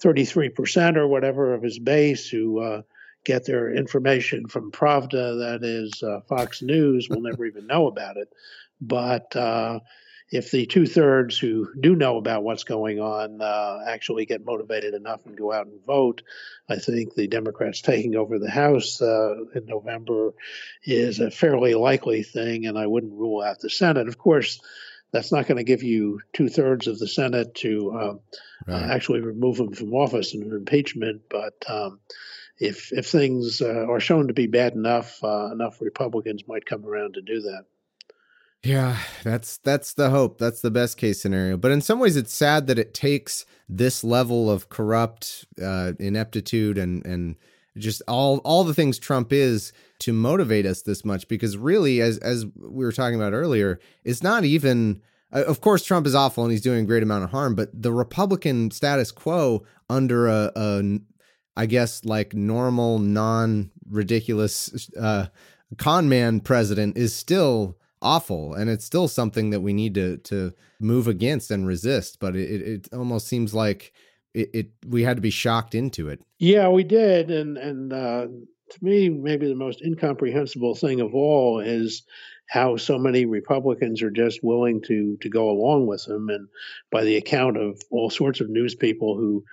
33% 0.01 0.97
or 0.97 1.09
whatever 1.09 1.55
of 1.55 1.62
his 1.62 1.80
base 1.80 2.28
who 2.28 2.83
get 3.25 3.45
their 3.45 3.73
information 3.73 4.47
from 4.47 4.73
Pravda, 4.73 5.39
that 5.39 5.61
is 5.62 6.03
uh, 6.03 6.20
Fox 6.29 6.62
News, 6.62 7.09
will 7.09 7.20
never 7.20 7.47
even 7.47 7.66
know 7.66 7.87
about 7.87 8.16
it. 8.16 8.29
But 8.81 9.35
uh, 9.37 9.81
if 10.33 10.51
the 10.51 10.66
two 10.66 10.87
thirds 10.87 11.39
who 11.39 11.68
do 11.79 11.95
know 11.95 12.16
about 12.16 12.43
what's 12.43 12.64
going 12.64 12.99
on 12.99 13.41
uh, 13.41 13.85
actually 13.87 14.25
get 14.25 14.45
motivated 14.45 14.95
enough 14.95 15.25
and 15.27 15.37
go 15.37 15.53
out 15.53 15.66
and 15.66 15.85
vote, 15.85 16.23
I 16.68 16.77
think 16.77 17.14
the 17.14 17.29
Democrats 17.29 17.83
taking 17.83 18.16
over 18.16 18.39
the 18.39 18.51
House 18.51 19.01
uh, 19.03 19.35
in 19.55 19.66
November 19.66 20.33
is 20.85 21.20
a 21.20 21.31
fairly 21.31 21.75
likely 21.75 22.23
thing, 22.23 22.66
and 22.66 22.79
I 22.79 22.87
wouldn't 22.87 23.12
rule 23.12 23.43
out 23.43 23.61
the 23.61 23.70
Senate. 23.70 24.09
Of 24.09 24.16
course, 24.18 24.61
that's 25.12 25.31
not 25.31 25.47
going 25.47 25.59
to 25.59 25.64
give 25.64 25.83
you 25.83 26.20
two 26.33 26.49
thirds 26.49 26.87
of 26.87 26.99
the 26.99 27.07
Senate 27.07 27.55
to 27.57 27.93
uh, 27.93 28.14
right. 28.66 28.91
actually 28.91 29.20
remove 29.20 29.61
him 29.61 29.73
from 29.73 29.93
office 29.93 30.35
in 30.35 30.43
an 30.43 30.53
impeachment, 30.53 31.23
but 31.29 31.62
um, 31.68 32.01
if 32.63 32.93
if 32.93 33.07
things 33.07 33.61
uh, 33.61 33.87
are 33.89 34.01
shown 34.01 34.29
to 34.29 34.35
be 34.35 34.47
bad 34.47 34.75
enough, 34.75 35.23
uh, 35.25 35.51
enough 35.53 35.81
Republicans 35.81 36.47
might 36.47 36.65
come 36.65 36.87
around 36.87 37.15
to 37.15 37.21
do 37.21 37.41
that. 37.41 37.65
Yeah, 38.63 38.97
that's 39.25 39.57
that's 39.59 39.95
the 39.95 40.11
hope. 40.11 40.39
That's 40.39 40.61
the 40.61 40.71
best 40.71 40.97
case 40.97 41.21
scenario. 41.21 41.57
But 41.57 41.73
in 41.73 41.81
some 41.81 41.99
ways, 41.99 42.17
it's 42.17 42.33
sad 42.33 42.69
that 42.69 42.79
it 42.79 42.95
takes 42.95 43.45
this 43.69 44.05
level 44.05 44.49
of 44.49 44.69
corrupt 44.69 45.45
uh, 45.63 45.95
ineptitude 45.99 46.79
and 46.79 47.05
and 47.05 47.37
just 47.77 48.03
all 48.07 48.39
all 48.39 48.63
the 48.63 48.75
things 48.75 49.01
Trump 49.01 49.33
is 49.33 49.73
to 50.01 50.13
motivate 50.13 50.65
us 50.65 50.83
this 50.83 51.05
much. 51.05 51.27
Because 51.27 51.57
really, 51.57 52.01
as 52.01 52.19
as 52.19 52.47
we 52.57 52.85
were 52.85 52.93
talking 52.93 53.17
about 53.17 53.33
earlier, 53.33 53.81
it's 54.05 54.23
not 54.23 54.45
even. 54.45 55.03
Uh, 55.35 55.45
of 55.45 55.63
course, 55.63 55.83
Trump 55.83 56.07
is 56.07 56.15
awful 56.15 56.45
and 56.45 56.53
he's 56.53 56.61
doing 56.61 56.85
a 56.85 56.87
great 56.87 57.03
amount 57.03 57.25
of 57.25 57.31
harm. 57.31 57.55
But 57.55 57.71
the 57.73 57.93
Republican 57.93 58.71
status 58.71 59.11
quo 59.11 59.65
under 59.89 60.29
a, 60.29 60.53
a 60.55 61.01
I 61.57 61.67
guess 61.67 62.05
like 62.05 62.35
normal, 62.35 62.99
non 62.99 63.71
ridiculous 63.89 64.91
uh, 64.99 65.27
con 65.77 66.09
man 66.09 66.41
president 66.41 66.97
is 66.97 67.15
still 67.15 67.77
awful, 68.01 68.55
and 68.55 68.71
it's 68.71 68.85
still 68.85 69.09
something 69.09 69.51
that 69.51 69.61
we 69.61 69.73
need 69.73 69.95
to 69.95 70.19
to 70.19 70.53
move 70.81 71.09
against 71.09 71.51
and 71.51 71.67
resist. 71.67 72.19
But 72.21 72.37
it 72.37 72.63
it 72.63 72.89
almost 72.93 73.29
seems 73.29 73.55
like 73.55 73.93
it, 74.35 74.51
it 74.53 74.71
we 74.87 75.03
had 75.03 75.17
to 75.17 75.23
be 75.23 75.31
shocked 75.31 75.75
into 75.75 76.09
it. 76.09 76.23
Yeah, 76.39 76.69
we 76.69 76.85
did, 76.85 77.31
and 77.31 77.59
and 77.59 77.93
uh, 77.93 78.27
to 78.27 78.85
me, 78.85 79.09
maybe 79.09 79.49
the 79.49 79.55
most 79.55 79.83
incomprehensible 79.83 80.75
thing 80.75 81.01
of 81.01 81.15
all 81.15 81.61
is 81.61 82.03
how 82.49 82.77
so 82.77 82.99
many 82.99 83.25
Republicans 83.25 84.03
are 84.03 84.11
just 84.11 84.41
willing 84.43 84.83
to 84.83 85.17
to 85.21 85.29
go 85.29 85.51
along 85.51 85.87
with 85.87 86.07
him. 86.07 86.29
And 86.29 86.49
by 86.91 87.05
the 87.05 87.17
account 87.17 87.57
of 87.57 87.81
all 87.91 88.11
sorts 88.11 88.41
of 88.41 88.51
news 88.51 88.75
people 88.75 89.17
who 89.17 89.45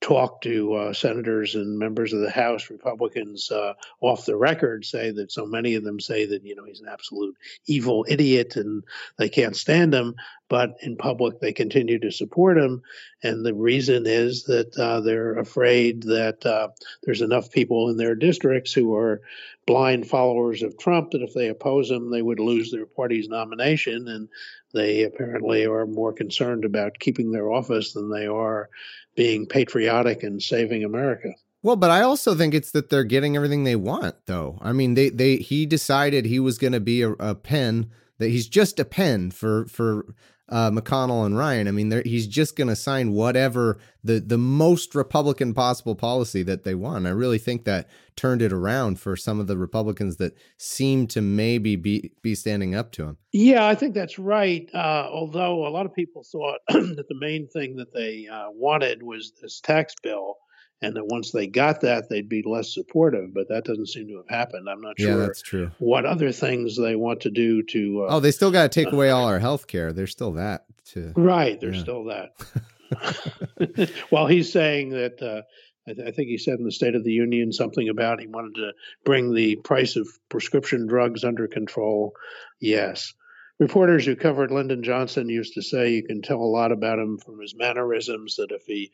talk 0.00 0.42
to 0.42 0.74
uh, 0.74 0.92
senators 0.92 1.54
and 1.54 1.78
members 1.78 2.12
of 2.12 2.20
the 2.20 2.30
House, 2.30 2.70
Republicans 2.70 3.50
uh, 3.50 3.72
off 4.00 4.26
the 4.26 4.36
record 4.36 4.84
say 4.84 5.10
that 5.10 5.32
so 5.32 5.46
many 5.46 5.74
of 5.76 5.84
them 5.84 5.98
say 5.98 6.26
that 6.26 6.44
you 6.44 6.54
know 6.54 6.64
he's 6.64 6.80
an 6.80 6.88
absolute 6.88 7.36
evil 7.66 8.04
idiot 8.08 8.56
and 8.56 8.84
they 9.16 9.28
can't 9.28 9.56
stand 9.56 9.94
him, 9.94 10.14
but 10.48 10.76
in 10.82 10.96
public 10.96 11.40
they 11.40 11.52
continue 11.52 11.98
to 11.98 12.10
support 12.10 12.58
him, 12.58 12.82
and 13.22 13.44
the 13.44 13.54
reason 13.54 14.04
is 14.06 14.44
that 14.44 14.76
uh, 14.78 15.00
they're 15.00 15.38
afraid 15.38 16.02
that 16.04 16.44
uh, 16.44 16.68
there's 17.02 17.22
enough 17.22 17.50
people 17.50 17.90
in 17.90 17.96
their 17.96 18.14
districts 18.14 18.72
who 18.72 18.94
are 18.94 19.22
blind 19.66 20.06
followers 20.06 20.62
of 20.62 20.78
Trump 20.78 21.10
that 21.10 21.22
if 21.22 21.34
they 21.34 21.48
oppose 21.48 21.90
him, 21.90 22.10
they 22.10 22.22
would 22.22 22.40
lose 22.40 22.70
their 22.70 22.86
party's 22.86 23.28
nomination, 23.28 24.08
and 24.08 24.28
they 24.72 25.04
apparently 25.04 25.64
are 25.64 25.86
more 25.86 26.12
concerned 26.12 26.64
about 26.64 26.98
keeping 26.98 27.32
their 27.32 27.50
office 27.50 27.92
than 27.92 28.10
they 28.10 28.26
are 28.26 28.68
being 29.16 29.46
patriotic 29.46 30.22
and 30.22 30.42
saving 30.42 30.84
America. 30.84 31.30
Well, 31.62 31.76
but 31.76 31.90
I 31.90 32.02
also 32.02 32.34
think 32.34 32.52
it's 32.52 32.72
that 32.72 32.90
they're 32.90 33.04
getting 33.04 33.36
everything 33.36 33.64
they 33.64 33.76
want, 33.76 34.16
though. 34.26 34.58
I 34.60 34.72
mean, 34.72 34.94
they 34.94 35.08
they 35.08 35.36
he 35.36 35.64
decided 35.64 36.26
he 36.26 36.38
was 36.38 36.58
going 36.58 36.74
to 36.74 36.80
be 36.80 37.00
a, 37.00 37.12
a, 37.12 37.34
pen 37.34 37.90
that 38.18 38.28
he's 38.28 38.48
just 38.48 38.78
a 38.78 38.84
pen 38.84 39.30
for 39.30 39.64
for 39.66 40.14
uh, 40.48 40.70
McConnell 40.70 41.24
and 41.24 41.36
Ryan. 41.36 41.68
I 41.68 41.70
mean, 41.70 42.02
he's 42.04 42.26
just 42.26 42.56
going 42.56 42.68
to 42.68 42.76
sign 42.76 43.12
whatever 43.12 43.78
the 44.02 44.20
the 44.20 44.38
most 44.38 44.94
Republican 44.94 45.54
possible 45.54 45.94
policy 45.94 46.42
that 46.42 46.64
they 46.64 46.74
want. 46.74 47.06
I 47.06 47.10
really 47.10 47.38
think 47.38 47.64
that 47.64 47.88
turned 48.16 48.42
it 48.42 48.52
around 48.52 49.00
for 49.00 49.16
some 49.16 49.40
of 49.40 49.46
the 49.46 49.56
Republicans 49.56 50.16
that 50.16 50.36
seem 50.58 51.06
to 51.08 51.22
maybe 51.22 51.76
be 51.76 52.12
be 52.22 52.34
standing 52.34 52.74
up 52.74 52.92
to 52.92 53.04
him. 53.04 53.16
Yeah, 53.32 53.66
I 53.66 53.74
think 53.74 53.94
that's 53.94 54.18
right. 54.18 54.68
Uh, 54.74 55.08
although 55.10 55.66
a 55.66 55.70
lot 55.70 55.86
of 55.86 55.94
people 55.94 56.24
thought 56.24 56.60
that 56.68 57.06
the 57.08 57.18
main 57.18 57.48
thing 57.48 57.76
that 57.76 57.94
they 57.94 58.28
uh, 58.30 58.50
wanted 58.50 59.02
was 59.02 59.32
this 59.40 59.60
tax 59.60 59.94
bill 60.02 60.36
and 60.82 60.96
that 60.96 61.06
once 61.06 61.30
they 61.30 61.46
got 61.46 61.80
that, 61.80 62.08
they'd 62.08 62.28
be 62.28 62.42
less 62.44 62.72
supportive. 62.72 63.32
But 63.32 63.48
that 63.48 63.64
doesn't 63.64 63.88
seem 63.88 64.08
to 64.08 64.16
have 64.16 64.28
happened. 64.28 64.68
I'm 64.68 64.80
not 64.80 64.98
sure. 64.98 65.10
Yeah, 65.10 65.16
that's 65.16 65.42
true. 65.42 65.70
What 65.78 66.04
other 66.04 66.32
things 66.32 66.76
they 66.76 66.96
want 66.96 67.22
to 67.22 67.30
do 67.30 67.62
to? 67.62 68.04
Uh, 68.04 68.16
oh, 68.16 68.20
they 68.20 68.30
still 68.30 68.50
got 68.50 68.70
to 68.70 68.84
take 68.84 68.92
away 68.92 69.10
all 69.10 69.26
our 69.26 69.38
health 69.38 69.66
care. 69.66 69.92
There's 69.92 70.12
still 70.12 70.32
that 70.32 70.64
too. 70.84 71.12
Right. 71.16 71.60
There's 71.60 71.76
yeah. 71.76 71.82
still 71.82 72.04
that. 72.04 73.90
well, 74.10 74.26
he's 74.26 74.52
saying 74.52 74.90
that. 74.90 75.22
Uh, 75.22 75.42
I, 75.86 75.92
th- 75.92 76.08
I, 76.08 76.10
think 76.12 76.28
he 76.28 76.38
said 76.38 76.58
in 76.58 76.64
the 76.64 76.72
State 76.72 76.94
of 76.94 77.04
the 77.04 77.12
Union 77.12 77.52
something 77.52 77.90
about 77.90 78.20
he 78.20 78.26
wanted 78.26 78.54
to 78.54 78.72
bring 79.04 79.34
the 79.34 79.56
price 79.56 79.96
of 79.96 80.08
prescription 80.30 80.86
drugs 80.86 81.24
under 81.24 81.46
control. 81.46 82.14
Yes. 82.58 83.12
Reporters 83.60 84.06
who 84.06 84.16
covered 84.16 84.50
Lyndon 84.50 84.82
Johnson 84.82 85.28
used 85.28 85.54
to 85.54 85.62
say 85.62 85.92
you 85.92 86.02
can 86.02 86.22
tell 86.22 86.38
a 86.38 86.42
lot 86.42 86.72
about 86.72 86.98
him 86.98 87.18
from 87.18 87.40
his 87.40 87.54
mannerisms, 87.54 88.36
that 88.36 88.50
if 88.50 88.64
he 88.66 88.90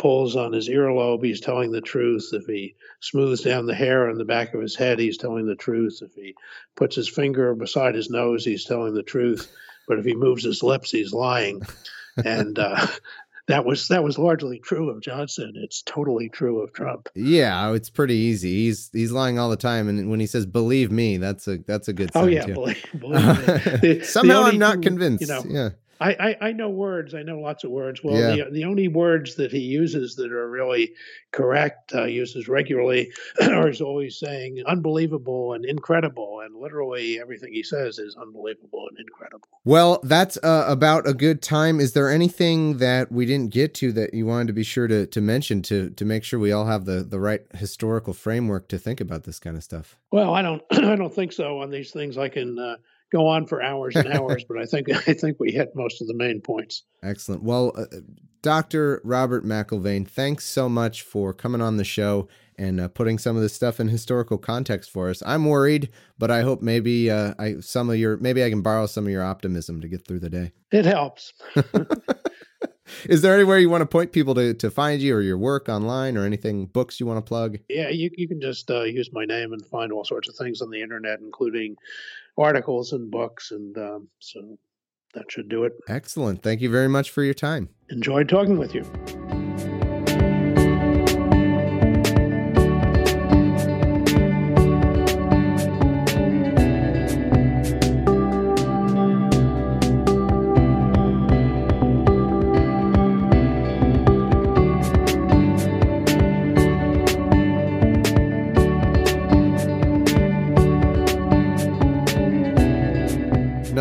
pulls 0.00 0.34
on 0.34 0.52
his 0.52 0.70
earlobe, 0.70 1.22
he's 1.22 1.42
telling 1.42 1.70
the 1.70 1.80
truth. 1.82 2.30
If 2.32 2.46
he 2.46 2.74
smooths 3.00 3.42
down 3.42 3.66
the 3.66 3.74
hair 3.74 4.08
on 4.08 4.16
the 4.16 4.24
back 4.24 4.54
of 4.54 4.62
his 4.62 4.74
head, 4.74 4.98
he's 4.98 5.18
telling 5.18 5.46
the 5.46 5.54
truth. 5.54 6.00
If 6.02 6.14
he 6.14 6.34
puts 6.74 6.96
his 6.96 7.08
finger 7.08 7.54
beside 7.54 7.94
his 7.94 8.08
nose, 8.08 8.42
he's 8.42 8.64
telling 8.64 8.94
the 8.94 9.02
truth. 9.02 9.54
But 9.86 9.98
if 9.98 10.06
he 10.06 10.14
moves 10.14 10.42
his 10.42 10.62
lips, 10.62 10.90
he's 10.90 11.12
lying. 11.12 11.60
And 12.24 12.58
uh, 12.58 12.86
that 13.48 13.66
was 13.66 13.88
that 13.88 14.02
was 14.02 14.18
largely 14.18 14.58
true 14.58 14.88
of 14.88 15.02
Johnson. 15.02 15.52
It's 15.56 15.82
totally 15.82 16.30
true 16.30 16.62
of 16.62 16.72
Trump. 16.72 17.10
Yeah, 17.14 17.72
it's 17.74 17.90
pretty 17.90 18.14
easy. 18.14 18.64
He's 18.64 18.88
he's 18.94 19.12
lying 19.12 19.38
all 19.38 19.50
the 19.50 19.56
time, 19.56 19.86
and 19.88 20.10
when 20.10 20.18
he 20.18 20.26
says 20.26 20.46
"believe 20.46 20.90
me," 20.90 21.18
that's 21.18 21.46
a 21.46 21.58
that's 21.58 21.88
a 21.88 21.92
good. 21.92 22.10
oh 22.14 22.26
yeah, 22.26 22.46
too. 22.46 22.54
believe, 22.54 22.86
believe 22.98 23.22
the, 23.82 24.00
Somehow 24.02 24.44
I'm 24.44 24.58
not 24.58 24.80
convinced. 24.80 25.20
You 25.20 25.26
know, 25.26 25.44
yeah 25.46 25.70
I, 26.00 26.10
I, 26.40 26.48
I, 26.48 26.52
know 26.52 26.70
words. 26.70 27.14
I 27.14 27.22
know 27.22 27.38
lots 27.40 27.64
of 27.64 27.70
words. 27.70 28.02
Well, 28.02 28.16
Yeah. 28.16 28.44
the, 28.44 28.50
the 28.50 28.64
only 28.64 28.88
words 28.88 29.34
that 29.34 29.52
he 29.52 29.58
uses 29.58 30.16
that 30.16 30.32
are 30.32 30.50
really 30.50 30.94
correct, 31.30 31.94
uh, 31.94 32.04
uses 32.04 32.48
regularly, 32.48 33.12
are 33.42 33.68
is 33.68 33.80
always 33.80 34.18
saying 34.18 34.62
unbelievable 34.66 35.52
and 35.52 35.64
incredible. 35.64 36.40
And 36.40 36.56
literally 36.56 37.20
everything 37.20 37.52
he 37.52 37.62
says 37.62 37.98
is 37.98 38.16
unbelievable 38.16 38.86
and 38.88 38.98
incredible. 38.98 39.48
Well, 39.64 40.00
that's 40.02 40.38
uh, 40.42 40.64
about 40.66 41.06
a 41.06 41.12
good 41.12 41.42
time. 41.42 41.80
Is 41.80 41.92
there 41.92 42.10
anything 42.10 42.78
that 42.78 43.12
we 43.12 43.26
didn't 43.26 43.52
get 43.52 43.74
to 43.74 43.92
that 43.92 44.14
you 44.14 44.24
wanted 44.24 44.46
to 44.46 44.52
be 44.54 44.62
sure 44.64 44.88
to, 44.88 45.06
to 45.06 45.20
mention 45.20 45.60
to 45.62 45.90
to 45.90 46.04
make 46.04 46.24
sure 46.24 46.38
we 46.38 46.52
all 46.52 46.66
have 46.66 46.86
the, 46.86 47.02
the 47.02 47.20
right 47.20 47.42
historical 47.54 48.14
framework 48.14 48.68
to 48.68 48.78
think 48.78 49.00
about 49.00 49.24
this 49.24 49.38
kind 49.38 49.56
of 49.56 49.62
stuff? 49.62 49.98
Well, 50.10 50.34
I 50.34 50.40
don't 50.42 50.62
I 50.72 50.96
don't 50.96 51.14
think 51.14 51.32
so 51.32 51.58
on 51.58 51.70
these 51.70 51.90
things. 51.90 52.16
I 52.16 52.28
can 52.28 52.58
uh, 52.58 52.76
go 53.10 53.26
on 53.26 53.46
for 53.46 53.62
hours 53.62 53.96
and 53.96 54.08
hours, 54.12 54.44
but 54.44 54.58
I 54.58 54.64
think 54.64 54.88
I 55.08 55.12
think 55.12 55.38
we 55.38 55.52
hit 55.52 55.74
most 55.74 56.00
of 56.00 56.06
the 56.06 56.14
main 56.14 56.40
points. 56.40 56.82
Excellent. 57.02 57.42
Well, 57.42 57.72
uh, 57.76 57.84
Dr. 58.42 59.00
Robert 59.04 59.44
McElvaine, 59.44 60.08
thanks 60.08 60.46
so 60.46 60.68
much 60.68 61.02
for 61.02 61.34
coming 61.34 61.60
on 61.60 61.76
the 61.76 61.84
show 61.84 62.28
and 62.56 62.80
uh, 62.80 62.88
putting 62.88 63.18
some 63.18 63.36
of 63.36 63.42
this 63.42 63.54
stuff 63.54 63.80
in 63.80 63.88
historical 63.88 64.38
context 64.38 64.90
for 64.90 65.10
us. 65.10 65.22
I'm 65.26 65.44
worried, 65.44 65.90
but 66.18 66.30
I 66.30 66.42
hope 66.42 66.62
maybe 66.62 67.10
uh, 67.10 67.34
I 67.38 67.56
some 67.60 67.90
of 67.90 67.96
your 67.96 68.16
maybe 68.18 68.44
I 68.44 68.50
can 68.50 68.62
borrow 68.62 68.86
some 68.86 69.06
of 69.06 69.10
your 69.10 69.24
optimism 69.24 69.80
to 69.80 69.88
get 69.88 70.06
through 70.06 70.20
the 70.20 70.30
day. 70.30 70.52
It 70.70 70.84
helps. 70.84 71.32
Is 73.04 73.22
there 73.22 73.34
anywhere 73.34 73.58
you 73.58 73.70
want 73.70 73.82
to 73.82 73.86
point 73.86 74.12
people 74.12 74.34
to, 74.34 74.52
to 74.54 74.70
find 74.70 75.00
you 75.00 75.14
or 75.14 75.20
your 75.20 75.38
work 75.38 75.68
online 75.68 76.16
or 76.16 76.24
anything, 76.24 76.66
books 76.66 76.98
you 76.98 77.06
want 77.06 77.18
to 77.18 77.28
plug? 77.28 77.58
Yeah, 77.68 77.88
you, 77.88 78.10
you 78.16 78.28
can 78.28 78.40
just 78.40 78.70
uh, 78.70 78.82
use 78.82 79.10
my 79.12 79.24
name 79.24 79.52
and 79.52 79.64
find 79.66 79.92
all 79.92 80.04
sorts 80.04 80.28
of 80.28 80.34
things 80.34 80.60
on 80.60 80.70
the 80.70 80.82
internet, 80.82 81.20
including 81.20 81.76
articles 82.40 82.92
and 82.92 83.10
books. 83.10 83.50
And 83.50 83.76
um, 83.78 84.08
so 84.18 84.58
that 85.14 85.30
should 85.30 85.48
do 85.48 85.64
it. 85.64 85.72
Excellent. 85.88 86.42
Thank 86.42 86.60
you 86.60 86.70
very 86.70 86.88
much 86.88 87.10
for 87.10 87.22
your 87.22 87.34
time. 87.34 87.68
Enjoyed 87.90 88.28
talking 88.28 88.58
with 88.58 88.74
you. 88.74 88.84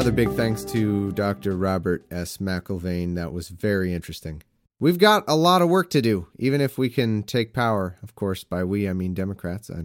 Another 0.10 0.26
big 0.26 0.36
thanks 0.36 0.64
to 0.64 1.12
Dr. 1.12 1.56
Robert 1.56 2.04
S. 2.10 2.38
McElvaine. 2.38 3.14
That 3.14 3.32
was 3.32 3.50
very 3.50 3.94
interesting. 3.94 4.42
We've 4.80 4.98
got 4.98 5.24
a 5.28 5.36
lot 5.36 5.62
of 5.62 5.70
work 5.70 5.92
to 5.92 6.02
do, 6.02 6.26
even 6.40 6.62
if 6.62 6.80
we 6.80 6.90
can 6.90 7.22
take 7.22 7.54
power. 7.54 7.96
Of 8.02 8.16
course, 8.16 8.44
by 8.44 8.64
we, 8.64 8.90
I 8.90 8.94
mean 8.94 9.14
Democrats. 9.14 9.70
I, 9.70 9.84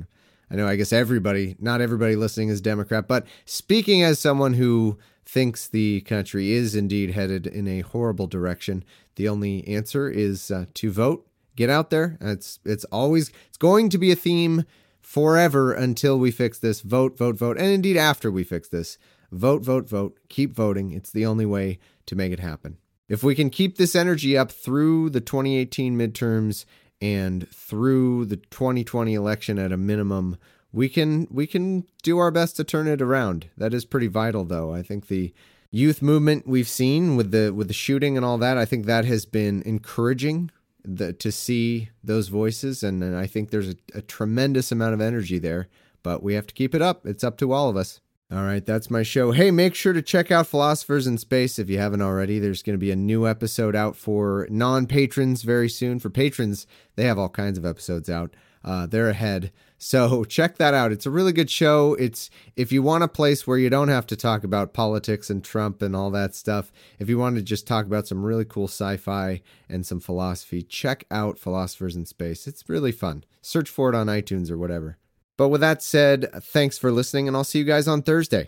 I 0.50 0.56
know, 0.56 0.66
I 0.66 0.76
guess 0.76 0.94
everybody, 0.94 1.56
not 1.58 1.82
everybody 1.82 2.16
listening 2.16 2.48
is 2.48 2.62
Democrat, 2.62 3.06
but 3.06 3.26
speaking 3.44 4.02
as 4.02 4.18
someone 4.18 4.54
who 4.54 4.96
thinks 5.26 5.68
the 5.68 6.00
country 6.00 6.52
is 6.52 6.74
indeed 6.74 7.10
headed 7.10 7.46
in 7.46 7.68
a 7.68 7.82
horrible 7.82 8.26
direction, 8.26 8.82
the 9.16 9.28
only 9.28 9.68
answer 9.68 10.08
is 10.08 10.50
uh, 10.50 10.64
to 10.72 10.90
vote. 10.90 11.26
Get 11.54 11.68
out 11.68 11.90
there. 11.90 12.16
It's 12.22 12.60
it's 12.64 12.84
always 12.84 13.30
it's 13.48 13.58
going 13.58 13.90
to 13.90 13.98
be 13.98 14.10
a 14.10 14.16
theme 14.16 14.64
forever 15.02 15.74
until 15.74 16.18
we 16.18 16.30
fix 16.30 16.58
this. 16.58 16.80
Vote, 16.80 17.18
vote, 17.18 17.36
vote, 17.36 17.58
and 17.58 17.66
indeed 17.66 17.98
after 17.98 18.30
we 18.30 18.42
fix 18.42 18.68
this. 18.68 18.96
Vote, 19.34 19.62
vote, 19.62 19.88
vote. 19.88 20.18
Keep 20.28 20.54
voting. 20.54 20.92
It's 20.92 21.10
the 21.10 21.26
only 21.26 21.44
way 21.44 21.78
to 22.06 22.14
make 22.14 22.32
it 22.32 22.38
happen. 22.38 22.78
If 23.08 23.22
we 23.22 23.34
can 23.34 23.50
keep 23.50 23.76
this 23.76 23.96
energy 23.96 24.38
up 24.38 24.50
through 24.50 25.10
the 25.10 25.20
2018 25.20 25.98
midterms 25.98 26.64
and 27.00 27.48
through 27.50 28.26
the 28.26 28.36
2020 28.36 29.12
election 29.12 29.58
at 29.58 29.72
a 29.72 29.76
minimum, 29.76 30.38
we 30.72 30.88
can 30.88 31.26
we 31.30 31.46
can 31.46 31.84
do 32.02 32.18
our 32.18 32.30
best 32.30 32.56
to 32.56 32.64
turn 32.64 32.86
it 32.86 33.02
around. 33.02 33.48
That 33.56 33.74
is 33.74 33.84
pretty 33.84 34.06
vital 34.06 34.44
though. 34.44 34.72
I 34.72 34.82
think 34.82 35.08
the 35.08 35.34
youth 35.70 36.00
movement 36.00 36.46
we've 36.46 36.68
seen 36.68 37.16
with 37.16 37.32
the 37.32 37.52
with 37.52 37.68
the 37.68 37.74
shooting 37.74 38.16
and 38.16 38.24
all 38.24 38.38
that, 38.38 38.56
I 38.56 38.64
think 38.64 38.86
that 38.86 39.04
has 39.04 39.26
been 39.26 39.62
encouraging 39.62 40.50
the, 40.84 41.12
to 41.14 41.32
see 41.32 41.90
those 42.02 42.28
voices 42.28 42.82
and, 42.82 43.02
and 43.02 43.16
I 43.16 43.26
think 43.26 43.50
there's 43.50 43.70
a, 43.70 43.76
a 43.94 44.02
tremendous 44.02 44.70
amount 44.70 44.94
of 44.94 45.00
energy 45.00 45.38
there, 45.38 45.68
but 46.02 46.22
we 46.22 46.34
have 46.34 46.46
to 46.46 46.54
keep 46.54 46.74
it 46.74 46.82
up. 46.82 47.04
It's 47.04 47.24
up 47.24 47.36
to 47.38 47.52
all 47.52 47.68
of 47.68 47.76
us. 47.76 48.00
All 48.34 48.42
right, 48.42 48.66
that's 48.66 48.90
my 48.90 49.04
show. 49.04 49.30
Hey, 49.30 49.52
make 49.52 49.76
sure 49.76 49.92
to 49.92 50.02
check 50.02 50.32
out 50.32 50.48
Philosophers 50.48 51.06
in 51.06 51.18
Space 51.18 51.56
if 51.56 51.70
you 51.70 51.78
haven't 51.78 52.02
already. 52.02 52.40
There's 52.40 52.64
going 52.64 52.74
to 52.74 52.84
be 52.84 52.90
a 52.90 52.96
new 52.96 53.28
episode 53.28 53.76
out 53.76 53.94
for 53.94 54.48
non 54.50 54.88
patrons 54.88 55.42
very 55.42 55.68
soon. 55.68 56.00
For 56.00 56.10
patrons, 56.10 56.66
they 56.96 57.04
have 57.04 57.16
all 57.16 57.28
kinds 57.28 57.58
of 57.58 57.64
episodes 57.64 58.10
out. 58.10 58.34
Uh, 58.64 58.86
they're 58.86 59.08
ahead. 59.08 59.52
So 59.78 60.24
check 60.28 60.58
that 60.58 60.74
out. 60.74 60.90
It's 60.90 61.06
a 61.06 61.12
really 61.12 61.32
good 61.32 61.48
show. 61.48 61.94
It's 61.94 62.28
if 62.56 62.72
you 62.72 62.82
want 62.82 63.04
a 63.04 63.08
place 63.08 63.46
where 63.46 63.58
you 63.58 63.70
don't 63.70 63.86
have 63.86 64.06
to 64.08 64.16
talk 64.16 64.42
about 64.42 64.74
politics 64.74 65.30
and 65.30 65.44
Trump 65.44 65.80
and 65.80 65.94
all 65.94 66.10
that 66.10 66.34
stuff, 66.34 66.72
if 66.98 67.08
you 67.08 67.18
want 67.18 67.36
to 67.36 67.42
just 67.42 67.68
talk 67.68 67.86
about 67.86 68.08
some 68.08 68.24
really 68.24 68.44
cool 68.44 68.66
sci 68.66 68.96
fi 68.96 69.42
and 69.68 69.86
some 69.86 70.00
philosophy, 70.00 70.60
check 70.60 71.04
out 71.08 71.38
Philosophers 71.38 71.94
in 71.94 72.04
Space. 72.04 72.48
It's 72.48 72.68
really 72.68 72.90
fun. 72.90 73.22
Search 73.42 73.70
for 73.70 73.90
it 73.90 73.94
on 73.94 74.08
iTunes 74.08 74.50
or 74.50 74.58
whatever. 74.58 74.98
But 75.36 75.48
with 75.48 75.60
that 75.62 75.82
said, 75.82 76.30
thanks 76.32 76.78
for 76.78 76.92
listening, 76.92 77.26
and 77.28 77.36
I'll 77.36 77.44
see 77.44 77.58
you 77.58 77.64
guys 77.64 77.88
on 77.88 78.02
Thursday. 78.02 78.44